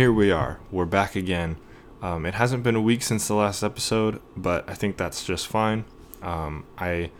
here 0.00 0.10
we 0.10 0.32
are. 0.32 0.58
We're 0.70 0.86
back 0.86 1.14
again. 1.14 1.58
Um, 2.00 2.24
it 2.24 2.32
hasn't 2.32 2.62
been 2.62 2.74
a 2.74 2.80
week 2.80 3.02
since 3.02 3.28
the 3.28 3.34
last 3.34 3.62
episode, 3.62 4.18
but 4.34 4.66
I 4.66 4.72
think 4.72 4.96
that's 4.96 5.26
just 5.26 5.46
fine. 5.46 5.84
Um, 6.22 6.64
I 6.78 7.10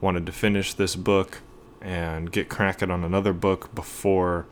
wanted 0.00 0.24
to 0.26 0.30
finish 0.30 0.72
this 0.72 0.94
book 0.94 1.38
and 1.80 2.30
get 2.30 2.48
cracking 2.48 2.92
on 2.92 3.02
another 3.02 3.32
book 3.32 3.74
before 3.74 4.46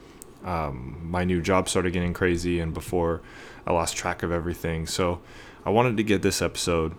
um, 0.44 0.98
my 1.08 1.22
new 1.22 1.40
job 1.40 1.68
started 1.68 1.92
getting 1.92 2.12
crazy 2.12 2.58
and 2.58 2.74
before 2.74 3.20
I 3.68 3.72
lost 3.72 3.96
track 3.96 4.24
of 4.24 4.32
everything. 4.32 4.88
So 4.88 5.20
I 5.64 5.70
wanted 5.70 5.96
to 5.98 6.02
get 6.02 6.22
this 6.22 6.42
episode 6.42 6.96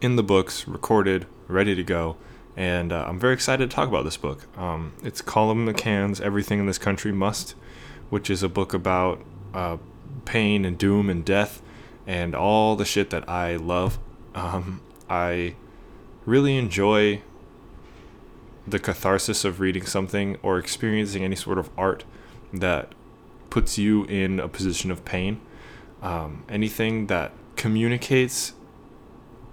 in 0.00 0.14
the 0.14 0.22
books, 0.22 0.68
recorded, 0.68 1.26
ready 1.48 1.74
to 1.74 1.82
go. 1.82 2.18
And 2.56 2.92
uh, 2.92 3.04
I'm 3.08 3.18
very 3.18 3.34
excited 3.34 3.68
to 3.68 3.74
talk 3.74 3.88
about 3.88 4.04
this 4.04 4.16
book. 4.16 4.46
Um, 4.56 4.92
it's 5.02 5.20
Colum 5.20 5.66
McCann's 5.66 6.20
Everything 6.20 6.60
in 6.60 6.66
This 6.66 6.78
Country 6.78 7.10
Must, 7.10 7.56
which 8.14 8.30
is 8.30 8.44
a 8.44 8.48
book 8.48 8.72
about 8.72 9.20
uh, 9.52 9.76
pain 10.24 10.64
and 10.64 10.78
doom 10.78 11.10
and 11.10 11.24
death 11.24 11.60
and 12.06 12.32
all 12.32 12.76
the 12.76 12.84
shit 12.84 13.10
that 13.10 13.28
I 13.28 13.56
love. 13.56 13.98
Um, 14.36 14.82
I 15.10 15.56
really 16.24 16.56
enjoy 16.56 17.22
the 18.68 18.78
catharsis 18.78 19.44
of 19.44 19.58
reading 19.58 19.84
something 19.84 20.36
or 20.44 20.60
experiencing 20.60 21.24
any 21.24 21.34
sort 21.34 21.58
of 21.58 21.70
art 21.76 22.04
that 22.52 22.92
puts 23.50 23.78
you 23.78 24.04
in 24.04 24.38
a 24.38 24.46
position 24.46 24.92
of 24.92 25.04
pain. 25.04 25.40
Um, 26.00 26.44
anything 26.48 27.08
that 27.08 27.32
communicates 27.56 28.52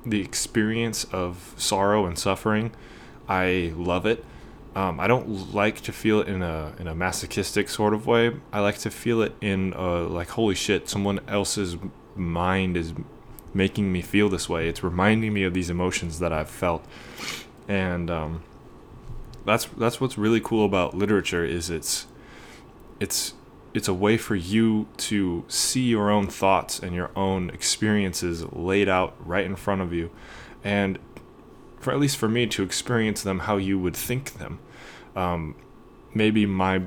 the 0.05 0.21
experience 0.21 1.03
of 1.05 1.55
sorrow 1.57 2.05
and 2.05 2.15
suffering, 2.15 2.73
I 3.27 3.73
love 3.75 4.05
it. 4.05 4.23
Um, 4.73 4.99
I 5.01 5.07
don't 5.07 5.53
like 5.53 5.81
to 5.81 5.91
feel 5.91 6.21
it 6.21 6.29
in 6.29 6.41
a 6.41 6.73
in 6.79 6.87
a 6.87 6.95
masochistic 6.95 7.67
sort 7.67 7.93
of 7.93 8.07
way. 8.07 8.31
I 8.53 8.61
like 8.61 8.77
to 8.79 8.89
feel 8.89 9.21
it 9.21 9.35
in 9.41 9.73
a, 9.73 10.03
like 10.03 10.29
holy 10.29 10.55
shit, 10.55 10.87
someone 10.87 11.19
else's 11.27 11.75
mind 12.15 12.77
is 12.77 12.93
making 13.53 13.91
me 13.91 14.01
feel 14.01 14.29
this 14.29 14.47
way. 14.47 14.69
It's 14.69 14.81
reminding 14.81 15.33
me 15.33 15.43
of 15.43 15.53
these 15.53 15.69
emotions 15.69 16.19
that 16.19 16.31
I've 16.31 16.49
felt, 16.49 16.85
and 17.67 18.09
um, 18.09 18.43
that's 19.45 19.65
that's 19.65 19.99
what's 19.99 20.17
really 20.17 20.39
cool 20.39 20.65
about 20.65 20.93
literature 20.93 21.43
is 21.43 21.69
it's 21.69 22.07
it's 23.01 23.33
it's 23.73 23.89
a 23.89 23.93
way 23.93 24.17
for 24.17 24.35
you 24.35 24.87
to 24.97 25.43
see 25.49 25.83
your 25.83 26.09
own 26.09 26.27
thoughts 26.27 26.79
and 26.79 26.93
your 26.93 27.09
own 27.15 27.49
experiences 27.49 28.45
laid 28.53 28.87
out 28.87 29.15
right 29.25 29.45
in 29.45 29.57
front 29.57 29.81
of 29.81 29.91
you, 29.91 30.11
and 30.63 30.97
for 31.81 31.91
at 31.91 31.99
least 31.99 32.17
for 32.17 32.29
me 32.29 32.47
to 32.47 32.63
experience 32.63 33.23
them 33.23 33.39
how 33.39 33.57
you 33.57 33.77
would 33.79 33.95
think 33.95 34.33
them. 34.33 34.59
Um, 35.15 35.55
maybe 36.13 36.45
my 36.45 36.83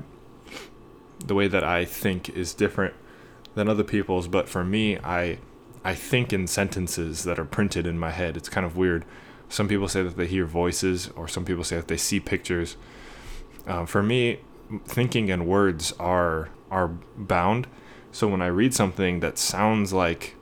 the 1.25 1.35
way 1.35 1.47
that 1.47 1.63
I 1.63 1.85
think 1.85 2.29
is 2.29 2.53
different 2.53 2.93
than 3.55 3.69
other 3.69 3.83
people's, 3.83 4.27
but 4.27 4.49
for 4.49 4.63
me, 4.63 4.97
I 4.99 5.39
I 5.83 5.93
think 5.93 6.33
in 6.33 6.47
sentences 6.47 7.23
that 7.25 7.37
are 7.37 7.45
printed 7.45 7.85
in 7.85 7.99
my 7.99 8.11
head. 8.11 8.35
It's 8.37 8.49
kind 8.49 8.65
of 8.65 8.75
weird. 8.75 9.05
Some 9.49 9.67
people 9.67 9.87
say 9.87 10.01
that 10.01 10.17
they 10.17 10.27
hear 10.27 10.45
voices, 10.45 11.09
or 11.15 11.27
some 11.27 11.45
people 11.45 11.63
say 11.63 11.75
that 11.75 11.87
they 11.87 11.97
see 11.97 12.19
pictures. 12.19 12.75
Uh, 13.67 13.85
for 13.85 14.01
me, 14.01 14.39
thinking 14.85 15.29
and 15.29 15.45
words 15.45 15.93
are 15.99 16.49
are 16.71 16.87
bound. 17.17 17.67
So 18.11 18.27
when 18.27 18.41
I 18.41 18.47
read 18.47 18.73
something 18.73 19.19
that 19.19 19.37
sounds 19.37 19.93
like 19.93 20.35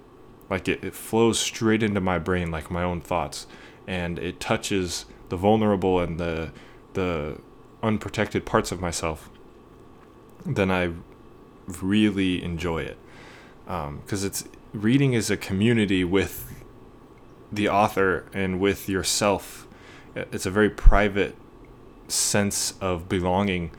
like 0.50 0.68
it, 0.68 0.84
it 0.84 0.94
flows 0.94 1.40
straight 1.40 1.84
into 1.84 2.00
my 2.00 2.20
brain 2.20 2.52
like 2.52 2.70
my 2.70 2.84
own 2.84 3.02
thoughts 3.02 3.48
and 3.88 4.20
it 4.20 4.39
touches 4.39 5.06
the 5.30 5.38
vulnerable 5.38 6.00
and 6.00 6.20
the 6.20 6.52
the 6.94 7.39
unprotected 7.81 8.45
parts 8.45 8.72
of 8.72 8.80
myself, 8.80 9.30
then 10.45 10.72
I 10.72 10.94
really 11.67 12.44
enjoy 12.44 12.84
it 12.84 12.98
because 13.66 14.23
um, 14.23 14.28
it's 14.28 14.45
reading 14.73 15.14
is 15.14 15.30
a 15.30 15.38
community 15.38 16.03
with 16.03 16.64
the 17.52 17.70
author 17.70 18.25
and 18.34 18.59
with 18.59 18.90
yourself. 18.90 19.67
It's 20.16 20.46
a 20.46 20.52
very 20.52 20.69
private 20.69 21.36
sense 22.07 22.74
of 22.81 23.07
belonging 23.07 23.72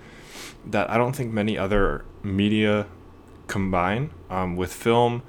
that 0.65 0.89
I 0.91 0.97
don't 0.97 1.15
think 1.15 1.33
many 1.33 1.59
other 1.59 2.05
media 2.23 2.87
combine. 3.47 4.11
Um, 4.31 4.57
with 4.57 4.73
film, 4.73 5.23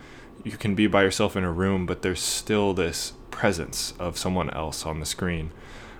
you 0.43 0.57
can 0.57 0.75
be 0.75 0.87
by 0.87 1.03
yourself 1.03 1.35
in 1.35 1.43
a 1.43 1.51
room, 1.51 1.85
but 1.85 2.01
there's 2.01 2.21
still 2.21 2.73
this 2.73 3.13
presence 3.35 3.93
of 3.99 4.17
someone 4.17 4.49
else 4.51 4.85
on 4.85 5.01
the 5.01 5.05
screen. 5.05 5.51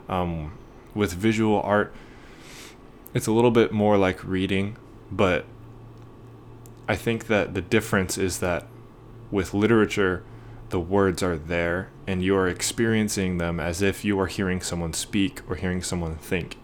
Um, 0.07 0.57
with 0.93 1.11
visual 1.11 1.61
art, 1.61 1.93
it's 3.13 3.27
a 3.27 3.33
little 3.33 3.51
bit 3.51 3.73
more 3.73 3.97
like 3.97 4.23
reading, 4.23 4.77
but 5.11 5.43
I 6.87 6.95
think 6.95 7.27
that 7.27 7.53
the 7.53 7.61
difference 7.61 8.17
is 8.17 8.39
that 8.39 8.65
with 9.31 9.53
literature, 9.53 10.23
the 10.69 10.79
words 10.79 11.21
are 11.21 11.37
there 11.37 11.89
and 12.07 12.23
you 12.23 12.37
are 12.37 12.47
experiencing 12.47 13.37
them 13.37 13.59
as 13.59 13.81
if 13.81 14.05
you 14.05 14.17
are 14.21 14.27
hearing 14.27 14.61
someone 14.61 14.93
speak 14.93 15.41
or 15.49 15.57
hearing 15.57 15.83
someone 15.83 16.15
think. 16.15 16.57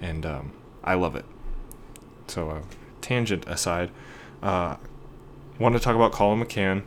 And 0.00 0.26
um, 0.26 0.52
I 0.82 0.94
love 0.94 1.14
it. 1.14 1.26
So, 2.26 2.50
uh, 2.50 2.62
tangent 3.00 3.44
aside, 3.46 3.92
uh, 4.42 4.76
wanted 5.60 5.78
to 5.78 5.84
talk 5.84 5.94
about 5.94 6.10
Colum 6.10 6.42
McCann, 6.42 6.82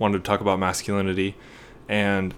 wanted 0.00 0.18
to 0.18 0.24
talk 0.24 0.40
about 0.40 0.58
masculinity, 0.58 1.36
and 1.88 2.34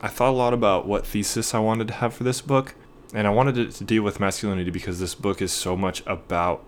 I 0.00 0.08
thought 0.08 0.30
a 0.30 0.36
lot 0.36 0.54
about 0.54 0.86
what 0.86 1.06
thesis 1.06 1.54
I 1.54 1.58
wanted 1.58 1.88
to 1.88 1.94
have 1.94 2.14
for 2.14 2.24
this 2.24 2.40
book, 2.40 2.74
and 3.14 3.26
I 3.26 3.30
wanted 3.30 3.58
it 3.58 3.72
to 3.72 3.84
deal 3.84 4.02
with 4.02 4.20
masculinity 4.20 4.70
because 4.70 5.00
this 5.00 5.14
book 5.14 5.42
is 5.42 5.52
so 5.52 5.76
much 5.76 6.02
about 6.06 6.64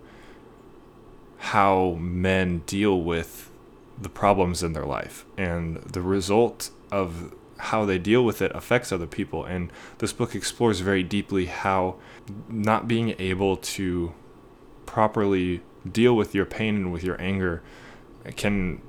how 1.37 1.97
men 1.99 2.59
deal 2.65 3.01
with 3.01 3.49
the 3.99 4.09
problems 4.09 4.63
in 4.63 4.73
their 4.73 4.85
life, 4.85 5.25
and 5.37 5.77
the 5.77 6.01
result 6.01 6.71
of 6.91 7.33
how 7.57 7.85
they 7.85 7.99
deal 7.99 8.25
with 8.25 8.41
it 8.41 8.51
affects 8.55 8.91
other 8.91 9.05
people. 9.05 9.45
And 9.45 9.71
this 9.99 10.11
book 10.11 10.33
explores 10.33 10.79
very 10.79 11.03
deeply 11.03 11.45
how 11.45 11.95
not 12.49 12.87
being 12.87 13.15
able 13.19 13.57
to 13.57 14.13
properly 14.87 15.61
deal 15.89 16.15
with 16.15 16.33
your 16.33 16.45
pain 16.45 16.75
and 16.75 16.91
with 16.91 17.03
your 17.03 17.19
anger 17.21 17.61
can 18.35 18.81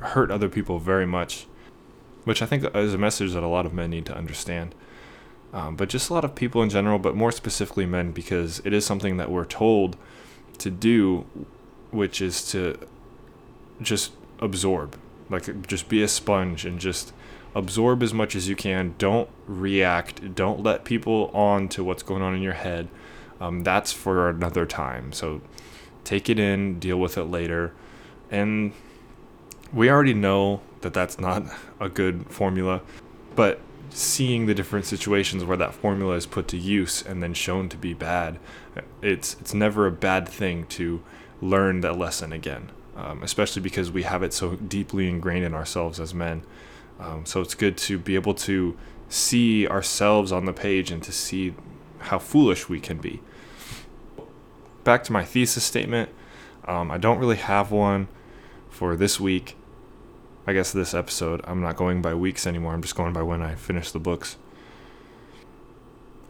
hurt 0.00 0.30
other 0.30 0.48
people 0.48 0.78
very 0.78 1.06
much 1.06 1.46
which 2.24 2.42
I 2.42 2.46
think 2.46 2.64
is 2.74 2.94
a 2.94 2.98
message 2.98 3.32
that 3.32 3.42
a 3.42 3.48
lot 3.48 3.66
of 3.66 3.72
men 3.72 3.90
need 3.90 4.06
to 4.06 4.16
understand. 4.16 4.74
Um, 5.52 5.76
but 5.76 5.88
just 5.88 6.08
a 6.08 6.14
lot 6.14 6.24
of 6.24 6.34
people 6.34 6.62
in 6.62 6.70
general, 6.70 6.98
but 6.98 7.14
more 7.14 7.32
specifically 7.32 7.84
men, 7.84 8.12
because 8.12 8.62
it 8.64 8.72
is 8.72 8.86
something 8.86 9.18
that 9.18 9.30
we're 9.30 9.44
told 9.44 9.96
to 10.58 10.70
do, 10.70 11.26
which 11.90 12.22
is 12.22 12.50
to 12.52 12.78
just 13.80 14.12
absorb, 14.38 14.96
like 15.28 15.66
just 15.66 15.88
be 15.88 16.02
a 16.02 16.08
sponge 16.08 16.64
and 16.64 16.78
just 16.78 17.12
absorb 17.54 18.02
as 18.02 18.14
much 18.14 18.34
as 18.34 18.48
you 18.48 18.56
can. 18.56 18.94
Don't 18.96 19.28
react. 19.46 20.34
Don't 20.34 20.62
let 20.62 20.84
people 20.84 21.30
on 21.34 21.68
to 21.68 21.84
what's 21.84 22.02
going 22.02 22.22
on 22.22 22.34
in 22.34 22.42
your 22.42 22.54
head. 22.54 22.88
Um, 23.40 23.62
that's 23.62 23.92
for 23.92 24.28
another 24.28 24.64
time. 24.64 25.12
So 25.12 25.42
take 26.04 26.30
it 26.30 26.38
in, 26.38 26.78
deal 26.78 26.98
with 26.98 27.18
it 27.18 27.24
later, 27.24 27.72
and 28.30 28.72
we 29.72 29.90
already 29.90 30.14
know 30.14 30.60
that 30.82 30.92
that's 30.92 31.18
not 31.18 31.44
a 31.80 31.88
good 31.88 32.26
formula, 32.28 32.82
but 33.34 33.60
seeing 33.90 34.46
the 34.46 34.54
different 34.54 34.86
situations 34.86 35.44
where 35.44 35.56
that 35.56 35.74
formula 35.74 36.14
is 36.14 36.26
put 36.26 36.48
to 36.48 36.56
use 36.56 37.02
and 37.02 37.22
then 37.22 37.34
shown 37.34 37.68
to 37.68 37.76
be 37.76 37.94
bad, 37.94 38.38
it's 39.00 39.36
it's 39.40 39.54
never 39.54 39.86
a 39.86 39.92
bad 39.92 40.28
thing 40.28 40.66
to 40.66 41.02
learn 41.40 41.80
that 41.80 41.98
lesson 41.98 42.32
again, 42.32 42.70
um, 42.96 43.22
especially 43.22 43.60
because 43.60 43.90
we 43.90 44.02
have 44.02 44.22
it 44.22 44.32
so 44.32 44.56
deeply 44.56 45.08
ingrained 45.08 45.44
in 45.44 45.54
ourselves 45.54 45.98
as 46.00 46.14
men. 46.14 46.42
Um, 47.00 47.26
so 47.26 47.40
it's 47.40 47.54
good 47.54 47.76
to 47.78 47.98
be 47.98 48.14
able 48.14 48.34
to 48.34 48.76
see 49.08 49.66
ourselves 49.66 50.32
on 50.32 50.44
the 50.44 50.52
page 50.52 50.90
and 50.90 51.02
to 51.02 51.12
see 51.12 51.54
how 51.98 52.18
foolish 52.18 52.68
we 52.68 52.80
can 52.80 52.98
be. 52.98 53.20
Back 54.84 55.04
to 55.04 55.12
my 55.12 55.24
thesis 55.24 55.64
statement. 55.64 56.10
Um, 56.66 56.90
I 56.90 56.98
don't 56.98 57.18
really 57.18 57.36
have 57.36 57.70
one 57.70 58.08
for 58.70 58.96
this 58.96 59.20
week. 59.20 59.56
I 60.46 60.52
guess 60.52 60.72
this 60.72 60.94
episode. 60.94 61.40
I'm 61.44 61.60
not 61.60 61.76
going 61.76 62.02
by 62.02 62.14
weeks 62.14 62.46
anymore. 62.46 62.74
I'm 62.74 62.82
just 62.82 62.96
going 62.96 63.12
by 63.12 63.22
when 63.22 63.42
I 63.42 63.54
finish 63.54 63.92
the 63.92 64.00
books. 64.00 64.36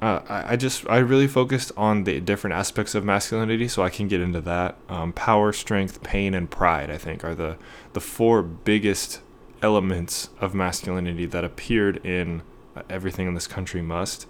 Uh, 0.02 0.20
I, 0.28 0.52
I 0.52 0.56
just 0.56 0.86
I 0.88 0.98
really 0.98 1.28
focused 1.28 1.72
on 1.76 2.04
the 2.04 2.20
different 2.20 2.54
aspects 2.54 2.94
of 2.94 3.04
masculinity, 3.04 3.68
so 3.68 3.82
I 3.82 3.88
can 3.88 4.08
get 4.08 4.20
into 4.20 4.40
that. 4.42 4.76
Um, 4.88 5.12
power, 5.12 5.52
strength, 5.52 6.02
pain, 6.02 6.34
and 6.34 6.50
pride. 6.50 6.90
I 6.90 6.98
think 6.98 7.24
are 7.24 7.34
the 7.34 7.56
the 7.92 8.00
four 8.00 8.42
biggest 8.42 9.20
elements 9.62 10.28
of 10.40 10.54
masculinity 10.54 11.24
that 11.26 11.44
appeared 11.44 12.04
in 12.04 12.42
uh, 12.76 12.82
everything 12.90 13.28
in 13.28 13.34
this 13.34 13.46
country 13.46 13.80
must. 13.80 14.26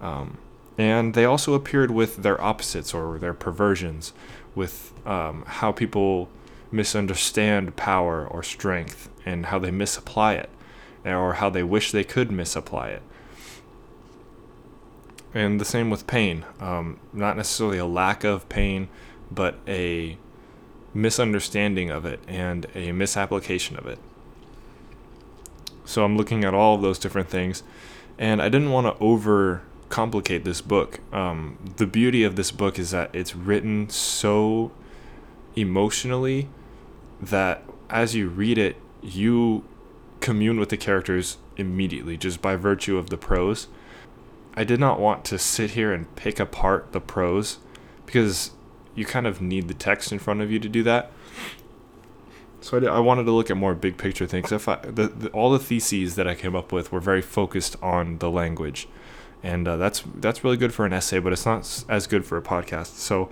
Um, 0.00 0.38
and 0.78 1.12
they 1.12 1.26
also 1.26 1.52
appeared 1.52 1.90
with 1.90 2.16
their 2.16 2.40
opposites 2.40 2.94
or 2.94 3.18
their 3.18 3.34
perversions, 3.34 4.14
with 4.54 4.94
um, 5.06 5.44
how 5.46 5.70
people 5.70 6.30
misunderstand 6.72 7.76
power 7.76 8.26
or 8.26 8.42
strength 8.42 9.10
and 9.24 9.46
how 9.46 9.58
they 9.58 9.70
misapply 9.70 10.34
it 10.34 10.50
or 11.04 11.34
how 11.34 11.50
they 11.50 11.62
wish 11.62 11.92
they 11.92 12.04
could 12.04 12.30
misapply 12.30 12.88
it. 12.88 13.02
And 15.34 15.60
the 15.60 15.64
same 15.64 15.90
with 15.90 16.06
pain. 16.06 16.44
Um, 16.60 17.00
not 17.12 17.36
necessarily 17.36 17.78
a 17.78 17.86
lack 17.86 18.22
of 18.22 18.48
pain, 18.48 18.88
but 19.30 19.56
a 19.66 20.18
misunderstanding 20.94 21.90
of 21.90 22.04
it 22.04 22.20
and 22.28 22.66
a 22.74 22.92
misapplication 22.92 23.76
of 23.78 23.86
it. 23.86 23.98
So 25.84 26.04
I'm 26.04 26.16
looking 26.16 26.44
at 26.44 26.54
all 26.54 26.76
of 26.76 26.82
those 26.82 26.98
different 26.98 27.28
things, 27.28 27.62
and 28.18 28.40
I 28.40 28.48
didn't 28.48 28.70
want 28.70 28.86
to 28.86 29.04
overcomplicate 29.04 30.44
this 30.44 30.60
book. 30.60 31.00
Um, 31.12 31.58
the 31.76 31.86
beauty 31.86 32.24
of 32.24 32.36
this 32.36 32.50
book 32.50 32.78
is 32.78 32.90
that 32.92 33.10
it's 33.14 33.34
written 33.34 33.88
so 33.88 34.70
emotionally 35.56 36.48
that 37.20 37.64
as 37.90 38.14
you 38.14 38.28
read 38.28 38.58
it, 38.58 38.76
you 39.02 39.64
commune 40.20 40.58
with 40.58 40.68
the 40.68 40.76
characters 40.76 41.38
immediately 41.56 42.16
just 42.16 42.40
by 42.40 42.56
virtue 42.56 42.96
of 42.96 43.10
the 43.10 43.18
prose. 43.18 43.68
I 44.54 44.64
did 44.64 44.80
not 44.80 45.00
want 45.00 45.24
to 45.26 45.38
sit 45.38 45.72
here 45.72 45.92
and 45.92 46.14
pick 46.14 46.38
apart 46.38 46.92
the 46.92 47.00
prose 47.00 47.58
because 48.06 48.52
you 48.94 49.04
kind 49.04 49.26
of 49.26 49.40
need 49.40 49.68
the 49.68 49.74
text 49.74 50.12
in 50.12 50.18
front 50.18 50.40
of 50.40 50.50
you 50.50 50.58
to 50.58 50.68
do 50.68 50.82
that. 50.82 51.10
So 52.60 52.76
I, 52.76 52.80
did, 52.80 52.90
I 52.90 53.00
wanted 53.00 53.24
to 53.24 53.32
look 53.32 53.50
at 53.50 53.56
more 53.56 53.74
big 53.74 53.98
picture 53.98 54.26
things. 54.26 54.52
If 54.52 54.68
I, 54.68 54.76
the, 54.76 55.08
the, 55.08 55.28
all 55.30 55.50
the 55.50 55.58
theses 55.58 56.14
that 56.14 56.28
I 56.28 56.34
came 56.34 56.54
up 56.54 56.70
with 56.70 56.92
were 56.92 57.00
very 57.00 57.22
focused 57.22 57.76
on 57.82 58.18
the 58.18 58.30
language, 58.30 58.86
and 59.42 59.66
uh, 59.66 59.76
that's 59.76 60.04
that's 60.14 60.44
really 60.44 60.56
good 60.56 60.72
for 60.72 60.86
an 60.86 60.92
essay, 60.92 61.18
but 61.18 61.32
it's 61.32 61.44
not 61.44 61.84
as 61.88 62.06
good 62.06 62.24
for 62.24 62.38
a 62.38 62.42
podcast. 62.42 62.98
So 62.98 63.30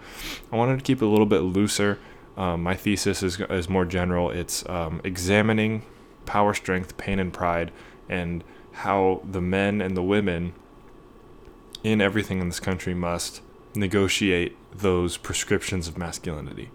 I 0.51 0.57
wanted 0.57 0.79
to 0.79 0.83
keep 0.83 1.01
it 1.01 1.05
a 1.05 1.09
little 1.09 1.27
bit 1.27 1.43
looser. 1.43 2.01
Um, 2.37 2.63
my 2.63 2.75
thesis 2.75 3.23
is 3.23 3.41
is 3.41 3.69
more 3.69 3.85
general. 3.85 4.31
It's 4.31 4.67
um, 4.69 5.01
examining 5.05 5.83
power, 6.27 6.55
strength, 6.55 6.97
pain, 6.97 7.19
and 7.19 7.33
pride, 7.33 7.73
and 8.09 8.45
how 8.73 9.23
the 9.29 9.41
men 9.41 9.81
and 9.81 9.97
the 9.97 10.03
women 10.03 10.53
in 11.83 12.01
everything 12.01 12.41
in 12.41 12.49
this 12.49 12.61
country 12.61 12.95
must 12.95 13.43
negotiate 13.75 14.57
those 14.73 15.17
prescriptions 15.17 15.89
of 15.89 15.99
masculinity. 15.99 16.71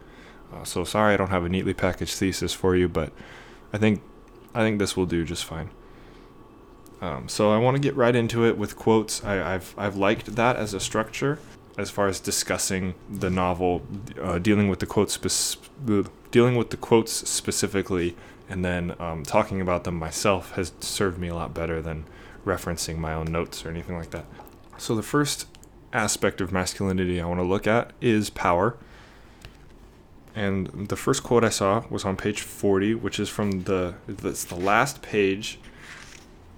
Uh, 0.54 0.64
so 0.64 0.84
sorry 0.84 1.14
I 1.14 1.18
don't 1.18 1.30
have 1.30 1.44
a 1.44 1.50
neatly 1.50 1.74
packaged 1.74 2.16
thesis 2.16 2.54
for 2.54 2.76
you, 2.76 2.88
but 2.88 3.12
I 3.74 3.78
think 3.78 4.02
I 4.54 4.62
think 4.62 4.80
this 4.80 4.96
will 4.96 5.06
do 5.06 5.24
just 5.24 5.46
fine. 5.46 5.70
Um, 7.02 7.28
so 7.28 7.52
I 7.52 7.58
want 7.58 7.76
to 7.76 7.82
get 7.82 7.96
right 7.96 8.16
into 8.16 8.46
it 8.46 8.58
with 8.58 8.76
quotes. 8.76 9.24
I, 9.24 9.36
have 9.36 9.76
I've 9.78 9.98
liked 9.98 10.36
that 10.36 10.56
as 10.56 10.74
a 10.74 10.80
structure, 10.80 11.40
as 11.78 11.90
far 11.90 12.08
as 12.08 12.20
discussing 12.20 12.96
the 13.10 13.30
novel, 13.30 13.82
uh, 14.22 14.40
dealing 14.40 14.70
with 14.70 14.80
the 14.80 14.86
quotes 14.86 15.14
spe- 15.14 16.10
dealing 16.32 16.56
with 16.56 16.70
the 16.70 16.78
quotes 16.78 17.12
specifically, 17.12 18.16
and 18.50 18.64
then 18.64 18.96
um, 19.00 19.24
talking 19.24 19.62
about 19.62 19.84
them 19.84 19.96
myself 19.96 20.52
has 20.52 20.72
served 20.80 21.18
me 21.18 21.28
a 21.28 21.36
lot 21.36 21.54
better 21.54 21.82
than 21.82 22.06
referencing 22.46 22.98
my 22.98 23.14
own 23.14 23.26
notes 23.26 23.66
or 23.66 23.70
anything 23.70 23.98
like 23.98 24.12
that. 24.12 24.26
So 24.78 24.96
the 24.96 25.04
first 25.04 25.48
aspect 25.94 26.42
of 26.42 26.52
masculinity 26.52 27.20
I 27.22 27.26
want 27.26 27.40
to 27.40 27.46
look 27.46 27.68
at 27.68 27.92
is 28.02 28.30
power. 28.30 28.78
And 30.36 30.90
the 30.90 30.98
first 30.98 31.24
quote 31.24 31.46
I 31.46 31.50
saw 31.50 31.86
was 31.90 32.04
on 32.04 32.18
page 32.18 32.42
40, 32.42 32.96
which 32.96 33.20
is 33.20 33.30
from 33.30 33.64
the 33.64 33.96
that's 34.08 34.44
the 34.44 34.56
last 34.56 35.02
page 35.02 35.60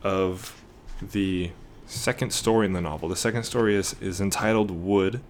of 0.02 0.60
the 1.02 1.52
second 1.88 2.31
story 2.31 2.66
in 2.66 2.74
the 2.74 2.81
novel. 2.81 3.10
The 3.10 3.16
second 3.16 3.44
story 3.44 3.75
is 3.75 3.95
is 4.00 4.22
entitled 4.22 4.69
Wood, 4.72 5.22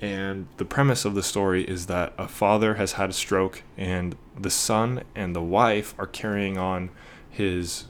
and 0.00 0.48
the 0.58 0.64
premise 0.64 1.04
of 1.04 1.14
the 1.14 1.22
story 1.22 1.64
is 1.64 1.86
that 1.86 2.12
a 2.18 2.28
father 2.28 2.74
has 2.74 2.92
had 2.92 3.10
a 3.10 3.14
stroke 3.14 3.62
and 3.78 4.14
the 4.38 4.50
son 4.50 5.02
and 5.14 5.34
the 5.34 5.42
wife 5.42 5.94
are 5.98 6.06
carrying 6.06 6.58
on 6.58 6.90
his 7.30 7.86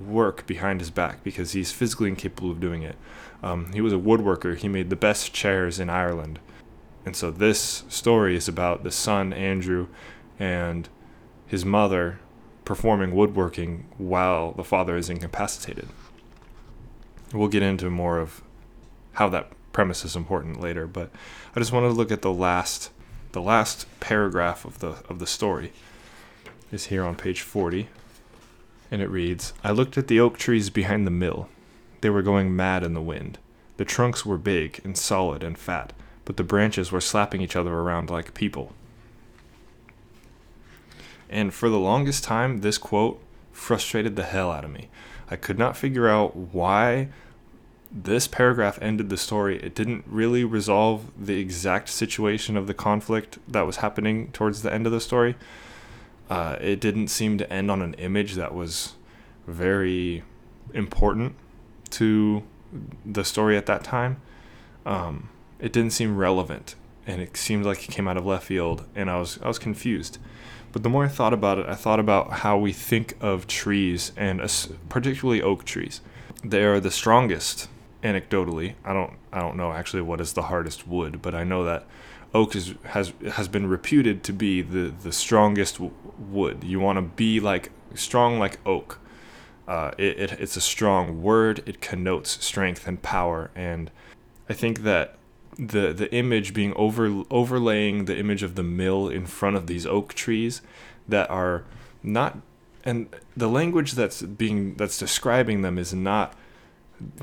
work 0.00 0.46
behind 0.46 0.80
his 0.80 0.90
back 0.90 1.22
because 1.22 1.52
he's 1.52 1.70
physically 1.70 2.08
incapable 2.08 2.50
of 2.50 2.60
doing 2.60 2.82
it. 2.82 2.96
Um, 3.42 3.72
he 3.72 3.82
was 3.82 3.92
a 3.92 3.96
woodworker. 3.96 4.56
He 4.56 4.68
made 4.68 4.88
the 4.88 4.96
best 4.96 5.34
chairs 5.34 5.78
in 5.78 5.90
Ireland. 5.90 6.38
And 7.04 7.14
so 7.14 7.30
this 7.30 7.84
story 7.88 8.36
is 8.36 8.48
about 8.48 8.82
the 8.82 8.90
son, 8.90 9.32
Andrew, 9.32 9.88
and 10.38 10.88
his 11.46 11.64
mother 11.64 12.20
performing 12.64 13.14
woodworking 13.14 13.86
while 13.98 14.52
the 14.52 14.64
father 14.64 14.96
is 14.96 15.10
incapacitated. 15.10 15.88
We'll 17.32 17.48
get 17.48 17.62
into 17.62 17.90
more 17.90 18.18
of 18.18 18.42
how 19.12 19.28
that 19.28 19.50
premise 19.72 20.04
is 20.04 20.16
important 20.16 20.60
later, 20.60 20.86
but 20.86 21.10
I 21.54 21.60
just 21.60 21.72
wanted 21.72 21.88
to 21.88 21.94
look 21.94 22.10
at 22.10 22.22
the 22.22 22.32
last 22.32 22.90
the 23.32 23.40
last 23.40 23.86
paragraph 24.00 24.64
of 24.64 24.80
the 24.80 24.96
of 25.08 25.20
the 25.20 25.26
story 25.26 25.72
is 26.72 26.86
here 26.86 27.04
on 27.04 27.14
page 27.14 27.42
40 27.42 27.88
and 28.90 29.00
it 29.00 29.08
reads 29.08 29.52
I 29.62 29.70
looked 29.70 29.96
at 29.96 30.08
the 30.08 30.18
oak 30.18 30.36
trees 30.36 30.68
behind 30.68 31.06
the 31.06 31.12
mill 31.12 31.48
they 32.00 32.10
were 32.10 32.22
going 32.22 32.54
mad 32.54 32.82
in 32.82 32.94
the 32.94 33.02
wind. 33.02 33.38
The 33.76 33.84
trunks 33.84 34.24
were 34.24 34.38
big 34.38 34.80
and 34.84 34.96
solid 34.96 35.42
and 35.42 35.58
fat, 35.58 35.92
but 36.24 36.36
the 36.36 36.44
branches 36.44 36.92
were 36.92 37.00
slapping 37.00 37.40
each 37.40 37.56
other 37.56 37.72
around 37.72 38.10
like 38.10 38.34
people. 38.34 38.72
And 41.28 41.54
for 41.54 41.68
the 41.68 41.78
longest 41.78 42.24
time, 42.24 42.58
this 42.58 42.78
quote 42.78 43.22
frustrated 43.52 44.16
the 44.16 44.24
hell 44.24 44.50
out 44.50 44.64
of 44.64 44.70
me. 44.70 44.88
I 45.30 45.36
could 45.36 45.58
not 45.58 45.76
figure 45.76 46.08
out 46.08 46.34
why 46.36 47.08
this 47.92 48.28
paragraph 48.28 48.78
ended 48.80 49.10
the 49.10 49.16
story. 49.16 49.60
It 49.62 49.74
didn't 49.74 50.04
really 50.06 50.44
resolve 50.44 51.10
the 51.18 51.38
exact 51.38 51.88
situation 51.88 52.56
of 52.56 52.66
the 52.66 52.74
conflict 52.74 53.38
that 53.48 53.62
was 53.62 53.76
happening 53.76 54.30
towards 54.32 54.62
the 54.62 54.72
end 54.72 54.86
of 54.86 54.92
the 54.92 55.00
story. 55.00 55.36
Uh, 56.28 56.56
it 56.60 56.80
didn't 56.80 57.08
seem 57.08 57.38
to 57.38 57.52
end 57.52 57.70
on 57.70 57.82
an 57.82 57.94
image 57.94 58.34
that 58.34 58.54
was 58.54 58.94
very 59.46 60.22
important 60.72 61.34
to 61.90 62.42
the 63.04 63.24
story 63.24 63.56
at 63.56 63.66
that 63.66 63.84
time, 63.84 64.20
um, 64.86 65.28
it 65.58 65.72
didn't 65.72 65.92
seem 65.92 66.16
relevant, 66.16 66.74
and 67.06 67.20
it 67.20 67.36
seemed 67.36 67.64
like 67.64 67.88
it 67.88 67.92
came 67.92 68.08
out 68.08 68.16
of 68.16 68.24
left 68.24 68.46
field, 68.46 68.86
and 68.94 69.10
I 69.10 69.18
was 69.18 69.38
I 69.42 69.48
was 69.48 69.58
confused. 69.58 70.18
But 70.72 70.82
the 70.82 70.88
more 70.88 71.04
I 71.04 71.08
thought 71.08 71.32
about 71.32 71.58
it, 71.58 71.66
I 71.66 71.74
thought 71.74 72.00
about 72.00 72.30
how 72.30 72.56
we 72.56 72.72
think 72.72 73.16
of 73.20 73.46
trees, 73.46 74.12
and 74.16 74.40
particularly 74.88 75.42
oak 75.42 75.64
trees. 75.64 76.00
They 76.44 76.64
are 76.64 76.80
the 76.80 76.90
strongest, 76.90 77.68
anecdotally. 78.02 78.74
I 78.84 78.92
don't 78.92 79.14
I 79.32 79.40
don't 79.40 79.56
know 79.56 79.72
actually 79.72 80.02
what 80.02 80.20
is 80.20 80.32
the 80.32 80.42
hardest 80.42 80.86
wood, 80.86 81.22
but 81.22 81.34
I 81.34 81.44
know 81.44 81.64
that 81.64 81.86
oak 82.34 82.54
is, 82.54 82.74
has 82.84 83.12
has 83.32 83.48
been 83.48 83.66
reputed 83.66 84.22
to 84.24 84.32
be 84.32 84.62
the 84.62 84.92
the 85.02 85.12
strongest 85.12 85.74
w- 85.74 85.94
wood. 86.18 86.64
You 86.64 86.80
want 86.80 86.96
to 86.96 87.02
be 87.02 87.40
like 87.40 87.72
strong 87.94 88.38
like 88.38 88.58
oak. 88.66 88.98
Uh, 89.68 89.92
it, 89.98 90.18
it, 90.18 90.32
it's 90.32 90.56
a 90.56 90.60
strong 90.60 91.22
word. 91.22 91.62
It 91.64 91.80
connotes 91.80 92.44
strength 92.44 92.88
and 92.88 93.00
power, 93.00 93.50
and 93.54 93.90
I 94.48 94.52
think 94.52 94.82
that 94.82 95.16
the 95.68 95.92
the 95.92 96.12
image 96.14 96.54
being 96.54 96.72
over 96.74 97.24
overlaying 97.30 98.06
the 98.06 98.16
image 98.16 98.42
of 98.42 98.54
the 98.54 98.62
mill 98.62 99.08
in 99.08 99.26
front 99.26 99.56
of 99.56 99.66
these 99.66 99.86
oak 99.86 100.14
trees 100.14 100.62
that 101.06 101.28
are 101.30 101.64
not 102.02 102.38
and 102.84 103.14
the 103.36 103.48
language 103.48 103.92
that's 103.92 104.22
being 104.22 104.74
that's 104.74 104.98
describing 104.98 105.62
them 105.62 105.78
is 105.78 105.92
not 105.92 106.34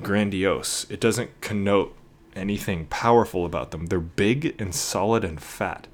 grandiose. 0.01 0.85
It 0.89 0.99
doesn't 0.99 1.41
connote 1.41 1.95
anything 2.35 2.85
powerful 2.85 3.45
about 3.45 3.71
them. 3.71 3.87
They're 3.87 3.99
big 3.99 4.59
and 4.59 4.73
solid 4.73 5.23
and 5.23 5.41
fat. 5.41 5.87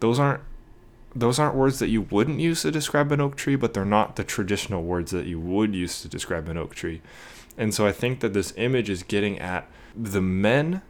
Those 0.00 0.18
aren't 0.18 0.42
those 1.14 1.38
aren't 1.38 1.56
words 1.56 1.78
that 1.80 1.88
you 1.88 2.02
wouldn't 2.02 2.38
use 2.38 2.62
to 2.62 2.70
describe 2.70 3.10
an 3.10 3.20
oak 3.20 3.34
tree, 3.34 3.56
but 3.56 3.74
they're 3.74 3.84
not 3.84 4.16
the 4.16 4.24
traditional 4.24 4.82
words 4.82 5.10
that 5.10 5.26
you 5.26 5.40
would 5.40 5.74
use 5.74 6.00
to 6.02 6.08
describe 6.08 6.48
an 6.48 6.56
oak 6.56 6.74
tree. 6.74 7.00
And 7.56 7.74
so 7.74 7.86
I 7.86 7.92
think 7.92 8.20
that 8.20 8.34
this 8.34 8.52
image 8.56 8.88
is 8.88 9.02
getting 9.02 9.38
at 9.38 9.68
the 9.96 10.20
men, 10.20 10.82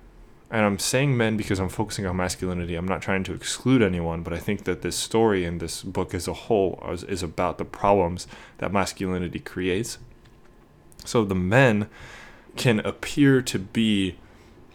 and 0.51 0.65
I'm 0.65 0.79
saying 0.79 1.17
men 1.17 1.37
because 1.37 1.59
I'm 1.59 1.69
focusing 1.69 2.07
on 2.07 2.17
masculinity. 2.17 2.75
I'm 2.75 2.89
not 2.89 3.03
trying 3.03 3.25
to 3.25 3.35
exclude 3.35 3.83
anyone, 3.83 4.23
but 4.23 4.33
I 4.33 4.39
think 4.39 4.65
that 4.65 4.83
this 4.83 4.97
story 4.97 5.45
and 5.45 5.61
this 5.61 5.83
book 5.83 6.15
as 6.15 6.27
a 6.27 6.33
whole 6.33 6.83
is, 6.91 7.05
is 7.05 7.23
about 7.23 7.59
the 7.59 7.65
problems 7.65 8.27
that 8.59 8.73
masculinity 8.73 9.41
creates. 9.41 9.99
So 11.05 11.25
the 11.25 11.35
men 11.35 11.89
can 12.57 12.81
appear 12.81 13.43
to 13.43 13.59
be 13.59 14.17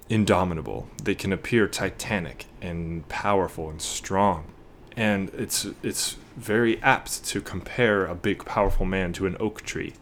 indomitable, 0.10 0.88
they 1.02 1.16
can 1.16 1.34
appear 1.34 1.68
titanic 1.68 2.46
and 2.62 3.08
powerful 3.10 3.70
and 3.70 3.82
strong 3.82 4.54
and 4.96 5.30
it's 5.34 5.68
it's 5.82 6.18
very 6.36 6.82
apt 6.82 7.24
to 7.26 7.42
compare 7.42 8.06
a 8.06 8.16
big 8.16 8.46
powerful 8.46 8.86
man 8.86 9.14
to 9.14 9.26
an 9.26 9.38
oak 9.40 9.62
tree. 9.62 9.94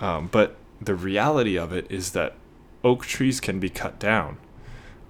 Um, 0.00 0.28
but 0.28 0.56
the 0.80 0.94
reality 0.94 1.56
of 1.56 1.72
it 1.72 1.86
is 1.90 2.10
that 2.12 2.34
oak 2.82 3.06
trees 3.06 3.40
can 3.40 3.60
be 3.60 3.68
cut 3.68 3.98
down. 3.98 4.38